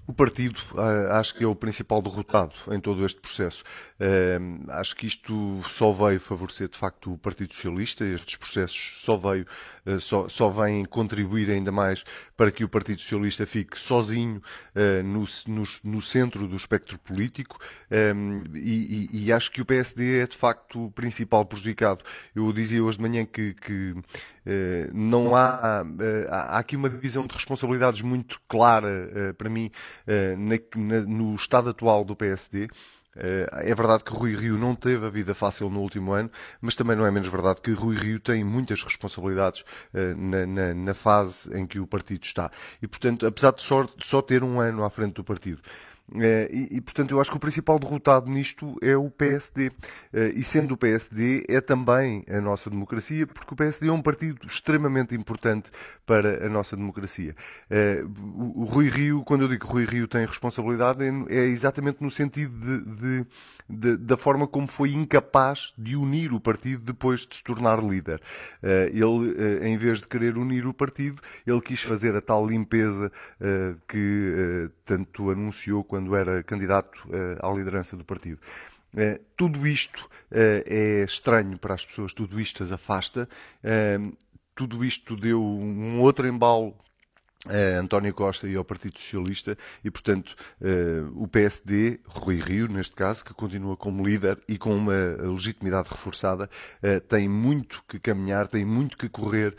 [0.06, 0.60] O partido
[1.12, 3.64] acho que é o principal derrotado em todo este processo.
[3.94, 9.16] Uh, acho que isto só veio favorecer de facto o Partido Socialista, estes processos só
[9.16, 9.46] veio,
[9.86, 12.04] uh, só, só vêm contribuir ainda mais
[12.36, 14.42] para que o Partido Socialista fique sozinho
[15.06, 17.60] no, no, no, centro do espectro político
[18.16, 22.04] um, e, e, e, acho que o PSD é de facto o principal prejudicado.
[22.36, 23.96] Eu dizia hoje de manhã que, que
[24.94, 25.86] não há,
[26.30, 29.72] há aqui uma divisão de responsabilidades muito clara para mim
[31.08, 32.68] no estado atual do PSD
[33.16, 36.30] É verdade que Rui Rio não teve a vida fácil no último ano,
[36.60, 39.64] mas também não é menos verdade que Rui Rio tem muitas responsabilidades
[40.18, 42.52] na, na, na fase em que o partido está.
[42.82, 45.62] E, portanto, apesar de só, só ter um ano à frente do partido,
[46.16, 49.72] e, e, portanto, eu acho que o principal derrotado nisto é o PSD.
[50.12, 54.02] É, e sendo o PSD, é também a nossa democracia, porque o PSD é um
[54.02, 55.72] partido extremamente importante
[56.06, 57.36] para a nossa democracia.
[57.70, 62.12] É, o Rui Rio, quando eu digo que Rui Rio tem responsabilidade, é exatamente no
[62.12, 63.28] sentido de, de,
[63.70, 68.22] de, da forma como foi incapaz de unir o partido depois de se tornar líder.
[68.62, 73.12] Ele, em vez de querer unir o partido, ele quis fazer a tal limpeza
[73.88, 78.40] que tanto anunciou quando era candidato uh, à liderança do partido.
[78.94, 80.00] Uh, tudo isto
[80.32, 83.28] uh, é estranho para as pessoas, tudo isto as afasta,
[84.56, 86.76] tudo isto deu um outro embalo
[87.48, 90.34] a António Costa e ao Partido Socialista e, portanto,
[91.16, 96.50] o PSD, Rui Rio, neste caso, que continua como líder e com uma legitimidade reforçada,
[97.10, 99.56] tem muito que caminhar, tem muito que correr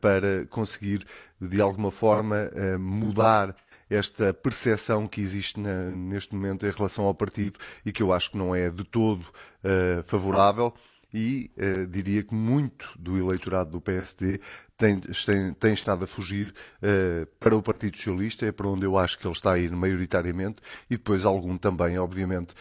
[0.00, 1.06] para conseguir,
[1.40, 2.50] de alguma forma,
[2.80, 3.54] mudar
[3.92, 8.30] esta percepção que existe na, neste momento em relação ao partido e que eu acho
[8.30, 10.74] que não é de todo uh, favorável.
[11.14, 14.40] E uh, diria que muito do eleitorado do PSD
[14.78, 18.96] tem, tem, tem estado a fugir uh, para o Partido Socialista, é para onde eu
[18.96, 22.54] acho que ele está a ir maioritariamente, e depois algum também, obviamente,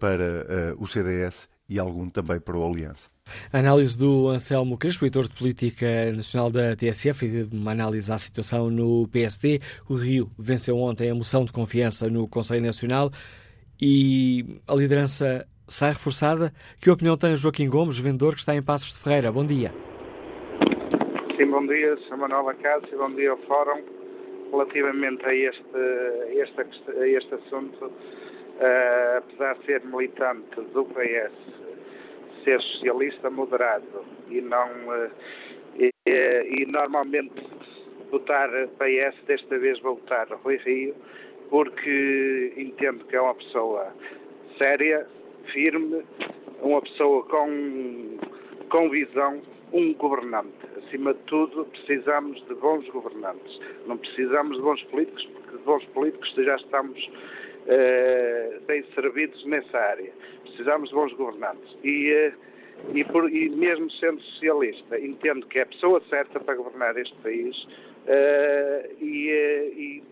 [0.00, 3.08] para o CDS e algum também para o Aliança.
[3.52, 8.18] A análise do Anselmo Crespo, editor de Política Nacional da TSF, e uma análise à
[8.18, 9.60] situação no PSD.
[9.88, 13.10] O Rio venceu ontem a moção de confiança no Conselho Nacional
[13.80, 16.52] e a liderança sai reforçada.
[16.78, 19.32] Que opinião tem Joaquim Gomes, vendedor que está em Passos de Ferreira?
[19.32, 19.72] Bom dia.
[21.36, 22.18] Sim, bom dia, Sr.
[22.18, 23.82] Manuel Acácio, bom dia ao Fórum.
[24.52, 27.90] Relativamente a este, a este, a este assunto,
[28.56, 31.32] uh, apesar de ser militante do PS,
[32.44, 35.10] ser socialista moderado e não uh,
[35.76, 37.34] e, e, normalmente
[38.10, 40.94] votar PS, desta vez vou votar Rui Rio,
[41.48, 43.94] porque entendo que é uma pessoa
[44.58, 45.06] séria,
[45.52, 46.04] firme,
[46.60, 48.18] uma pessoa com,
[48.68, 49.40] com visão,
[49.72, 50.52] um governante.
[50.76, 53.60] Acima de tudo, precisamos de bons governantes.
[53.86, 57.10] Não precisamos de bons políticos, porque de bons políticos já estamos
[58.66, 60.12] bem servidos nessa área.
[60.42, 61.76] Precisamos de bons governantes.
[61.82, 62.52] E, uh,
[62.94, 67.14] e, por, e, mesmo sendo socialista, entendo que é a pessoa certa para governar este
[67.18, 70.02] país uh, e, e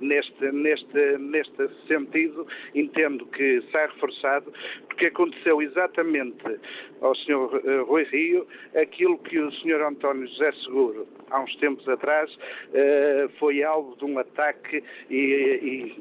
[0.00, 4.52] neste, neste, neste sentido, entendo que sai reforçado,
[4.88, 6.58] porque aconteceu exatamente
[7.00, 7.60] ao Sr.
[7.64, 8.46] Eh, Rui Rio
[8.80, 9.82] aquilo que o Sr.
[9.82, 12.36] António José Seguro, há uns tempos atrás,
[12.72, 15.16] eh, foi alvo de um ataque e,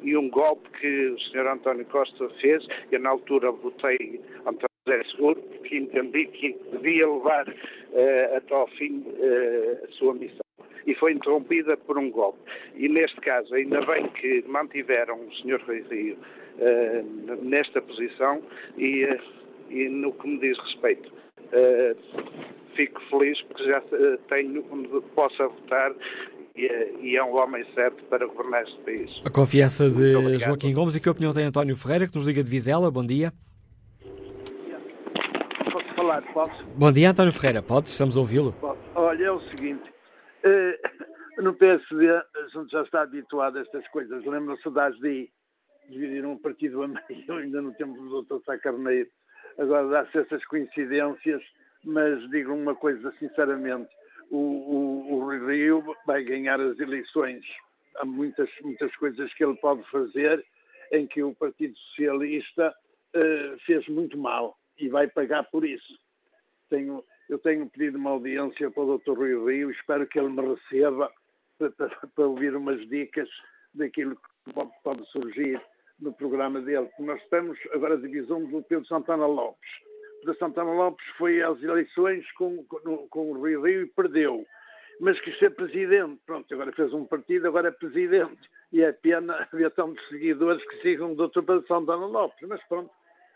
[0.03, 1.47] e, e um golpe que o Sr.
[1.47, 2.65] António Costa fez.
[2.91, 8.67] Eu, na altura, votei António José Seguro, porque entendi que devia levar uh, até ao
[8.67, 10.39] fim uh, a sua missão
[10.85, 12.39] e foi interrompida por um golpe.
[12.75, 15.61] E neste caso, ainda bem que mantiveram o Sr.
[15.65, 16.17] Rui Rio
[16.57, 18.41] uh, nesta posição
[18.77, 19.07] e,
[19.69, 21.11] e, no que me diz respeito.
[21.53, 23.81] Uh, fico feliz porque já
[24.29, 25.93] tenho onde possa votar
[26.55, 29.21] e é um homem certo para governar este país.
[29.25, 32.49] A confiança de Joaquim Gomes e que opinião tem António Ferreira, que nos liga de
[32.49, 32.91] Vizela.
[32.91, 33.31] Bom dia.
[35.71, 36.65] Posso falar, posso?
[36.75, 37.61] Bom dia, António Ferreira.
[37.61, 38.53] Pode, estamos a ouvi-lo.
[38.95, 39.89] Olha, é o seguinte,
[40.43, 40.79] eh,
[41.39, 42.23] no PSD, a
[42.53, 44.25] gente já está habituado a estas coisas.
[44.25, 45.31] Lembra-se da ASDI,
[45.89, 48.43] dividir um partido a meio, ainda no tempo do Dr.
[48.45, 49.09] Sá Carneiro.
[49.57, 51.41] Agora dá-se essas coincidências,
[51.83, 53.89] mas digo uma coisa sinceramente:
[54.29, 57.43] o, o, o Rui Rio vai ganhar as eleições.
[57.97, 60.45] Há muitas, muitas coisas que ele pode fazer
[60.91, 62.73] em que o Partido Socialista
[63.15, 65.99] uh, fez muito mal e vai pagar por isso.
[66.69, 69.17] Tenho, eu tenho pedido uma audiência para o Dr.
[69.17, 71.11] Rui Rio, espero que ele me receba
[71.57, 73.29] para, para, para ouvir umas dicas
[73.73, 75.61] daquilo que pode, pode, surgir
[75.99, 76.89] no programa dele.
[76.99, 79.69] Nós temos agora a divisão do Pedro Santana Lopes.
[80.19, 84.45] Pedro Santana Lopes foi às eleições com, com, com o Rui Rio e perdeu.
[84.99, 86.19] Mas quis ser presidente.
[86.25, 88.49] Pronto, agora fez um partido, agora é presidente.
[88.71, 91.41] E é pena haver tantos seguidores que sigam o Dr.
[91.41, 92.47] Pedro Santana Lopes.
[92.47, 92.91] Mas pronto,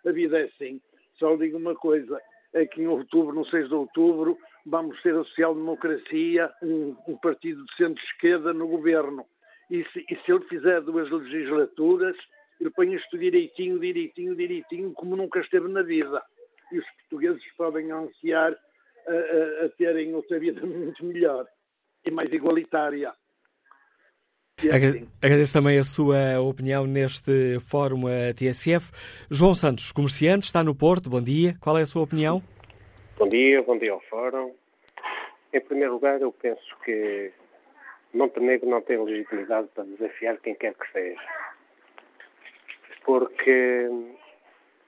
[0.05, 0.81] a vida é assim.
[1.17, 2.19] Só digo uma coisa,
[2.53, 7.63] é que em outubro, no 6 de outubro, vamos ter a social-democracia, um, um, partido
[7.65, 9.25] de centro-esquerda no governo.
[9.69, 12.15] E se, e se, ele fizer duas legislaturas,
[12.59, 16.21] ele põe isto direitinho, direitinho, direitinho, como nunca esteve na vida.
[16.73, 18.51] E os portugueses podem ansiar
[19.07, 21.45] a, a, a terem outra vida muito melhor
[22.03, 23.13] e mais igualitária.
[25.21, 28.91] Agradeço também a sua opinião neste fórum a TSF.
[29.29, 31.09] João Santos, comerciante, está no Porto.
[31.09, 31.55] Bom dia.
[31.59, 32.41] Qual é a sua opinião?
[33.17, 34.53] Bom dia, bom dia ao fórum.
[35.53, 37.31] Em primeiro lugar, eu penso que
[38.13, 41.21] Montenegro não tem legitimidade para desafiar quem quer que seja.
[43.05, 43.89] Porque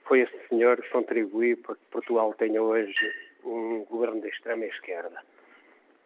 [0.06, 3.12] foi esse senhor que contribuiu para que Portugal tenha hoje
[3.44, 5.22] um governo de extrema esquerda.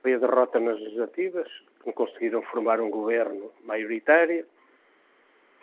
[0.01, 1.47] Foi a derrota nas legislativas,
[1.79, 4.45] que não conseguiram formar um governo maioritário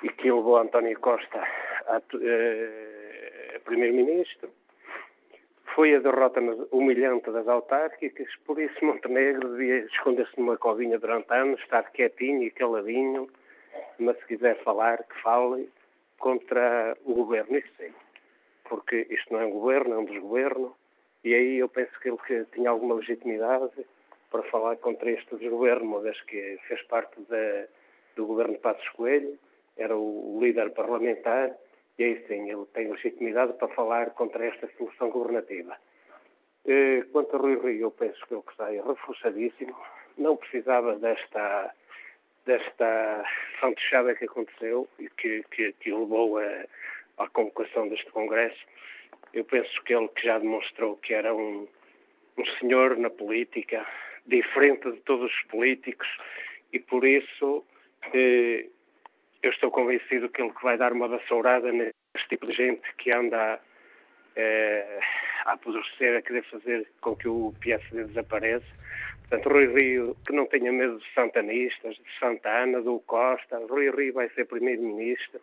[0.02, 1.38] e que levou António Costa
[1.86, 4.50] a, eh, a primeiro-ministro.
[5.74, 6.40] Foi a derrota
[6.72, 12.50] humilhante das autárquicas, por isso Montenegro devia esconder-se numa covinha durante anos, estar quietinho e
[12.50, 13.28] caladinho,
[13.98, 15.70] mas se quiser falar, que fale
[16.18, 17.92] contra o governo, isso sim.
[18.68, 20.76] Porque isto não é um governo, é um desgoverno,
[21.24, 23.86] e aí eu penso que ele que tinha alguma legitimidade
[24.30, 27.66] para falar contra este desgoverno, uma vez que fez parte da,
[28.16, 29.38] do governo de Passos Coelho,
[29.76, 31.54] era o líder parlamentar,
[31.98, 35.76] e aí sim, ele tem legitimidade para falar contra esta solução governativa.
[36.66, 39.76] Eh, quanto a Rui Rio, eu penso que ele está reforçadíssimo,
[40.18, 41.72] não precisava desta
[42.44, 43.24] desta
[43.60, 46.64] fantechada que aconteceu e que, que, que levou a,
[47.18, 48.58] à convocação deste Congresso.
[49.32, 51.66] Eu penso que ele que já demonstrou que era um,
[52.38, 53.86] um senhor na política,
[54.26, 56.08] diferente de todos os políticos,
[56.72, 57.64] e por isso
[58.12, 58.66] eh,
[59.42, 63.12] eu estou convencido que ele que vai dar uma vassourada neste tipo de gente que
[63.12, 63.60] anda
[64.34, 65.00] eh,
[65.44, 68.66] a apodrecer, a querer fazer com que o PSD desapareça.
[69.28, 73.90] Portanto, Rui Rio, que não tenha medo de santanistas, de Santa Ana, do Costa, Rui
[73.90, 75.40] Rio vai ser primeiro-ministro,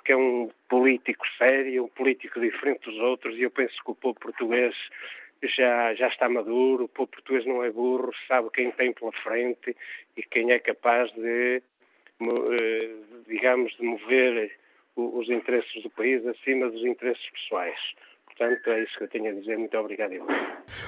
[0.00, 3.94] porque é um político sério, um político diferente dos outros, e eu penso que o
[3.94, 4.74] povo português
[5.42, 9.76] já, já está maduro, o povo português não é burro, sabe quem tem pela frente
[10.16, 11.62] e quem é capaz de,
[12.18, 12.90] eh,
[13.28, 14.50] digamos, de mover
[14.96, 17.78] os interesses do país acima dos interesses pessoais.
[18.40, 19.58] Portanto, é isso que eu tenho a dizer.
[19.58, 20.24] Muito obrigado, Ivan.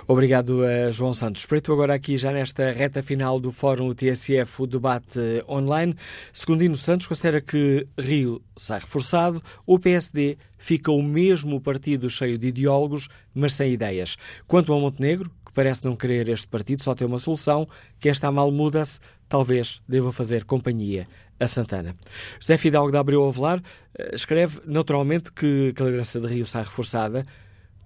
[0.08, 1.42] Obrigado, João Santos.
[1.42, 5.94] Espreito agora aqui, já nesta reta final do Fórum TSF, o debate online.
[6.32, 12.46] Segundino Santos considera que Rio sai reforçado, o PSD fica o mesmo partido cheio de
[12.46, 14.16] ideólogos, mas sem ideias.
[14.46, 17.68] Quanto ao Montenegro, que parece não querer este partido, só tem uma solução,
[18.00, 18.98] que esta mal muda-se,
[19.28, 21.06] talvez deva fazer companhia
[21.42, 21.94] a Santana.
[22.40, 23.62] José Fidalgo da Abreu Avelar
[23.98, 27.24] eh, escreve naturalmente que a liderança de Rio sai reforçada,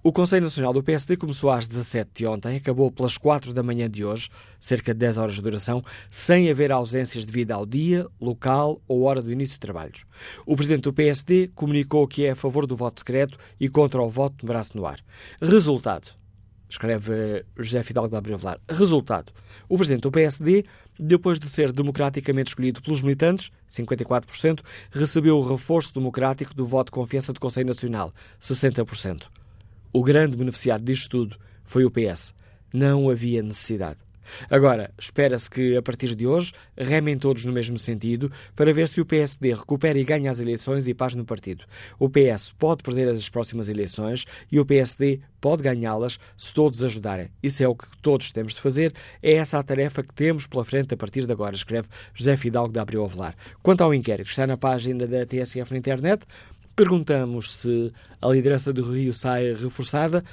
[0.03, 3.89] o Conselho Nacional do PSD começou às 17 de ontem, acabou pelas 4 da manhã
[3.89, 8.79] de hoje, cerca de 10 horas de duração, sem haver ausências devido ao dia, local
[8.87, 10.05] ou hora do início de trabalhos.
[10.45, 14.09] O presidente do PSD comunicou que é a favor do voto secreto e contra o
[14.09, 15.03] voto de braço no ar.
[15.41, 16.11] Resultado:
[16.69, 18.39] escreve José Fidalgo da Abreu
[18.69, 19.31] Resultado:
[19.69, 20.65] o presidente do PSD,
[20.99, 24.61] depois de ser democraticamente escolhido pelos militantes, 54%,
[24.91, 28.11] recebeu o reforço democrático do voto de confiança do Conselho Nacional,
[28.41, 29.23] 60%.
[29.93, 32.33] O grande beneficiário disto tudo foi o PS.
[32.73, 34.06] Não havia necessidade.
[34.49, 39.01] Agora, espera-se que, a partir de hoje, remem todos no mesmo sentido para ver se
[39.01, 41.65] o PSD recupera e ganha as eleições e paz no partido.
[41.99, 47.29] O PS pode perder as próximas eleições e o PSD pode ganhá-las se todos ajudarem.
[47.41, 48.93] Isso é o que todos temos de fazer.
[49.21, 52.73] É essa a tarefa que temos pela frente a partir de agora, escreve José Fidalgo
[52.73, 53.35] da Abreu Avelar.
[53.61, 56.23] Quanto ao inquérito, está na página da TSF na internet.
[56.75, 57.91] Perguntamos se
[58.21, 60.23] a liderança do Rio sai reforçada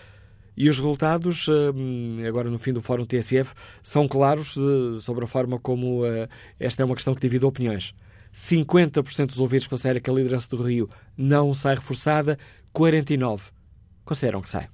[0.57, 5.27] e os resultados, hum, agora no fim do Fórum TSF, são claros eh, sobre a
[5.27, 6.29] forma como eh,
[6.59, 7.95] esta é uma questão que divide opiniões.
[8.33, 12.39] 50% dos ouvidos consideram que a liderança do Rio não sai reforçada,
[12.75, 13.53] 49%
[14.05, 14.69] consideram que sai.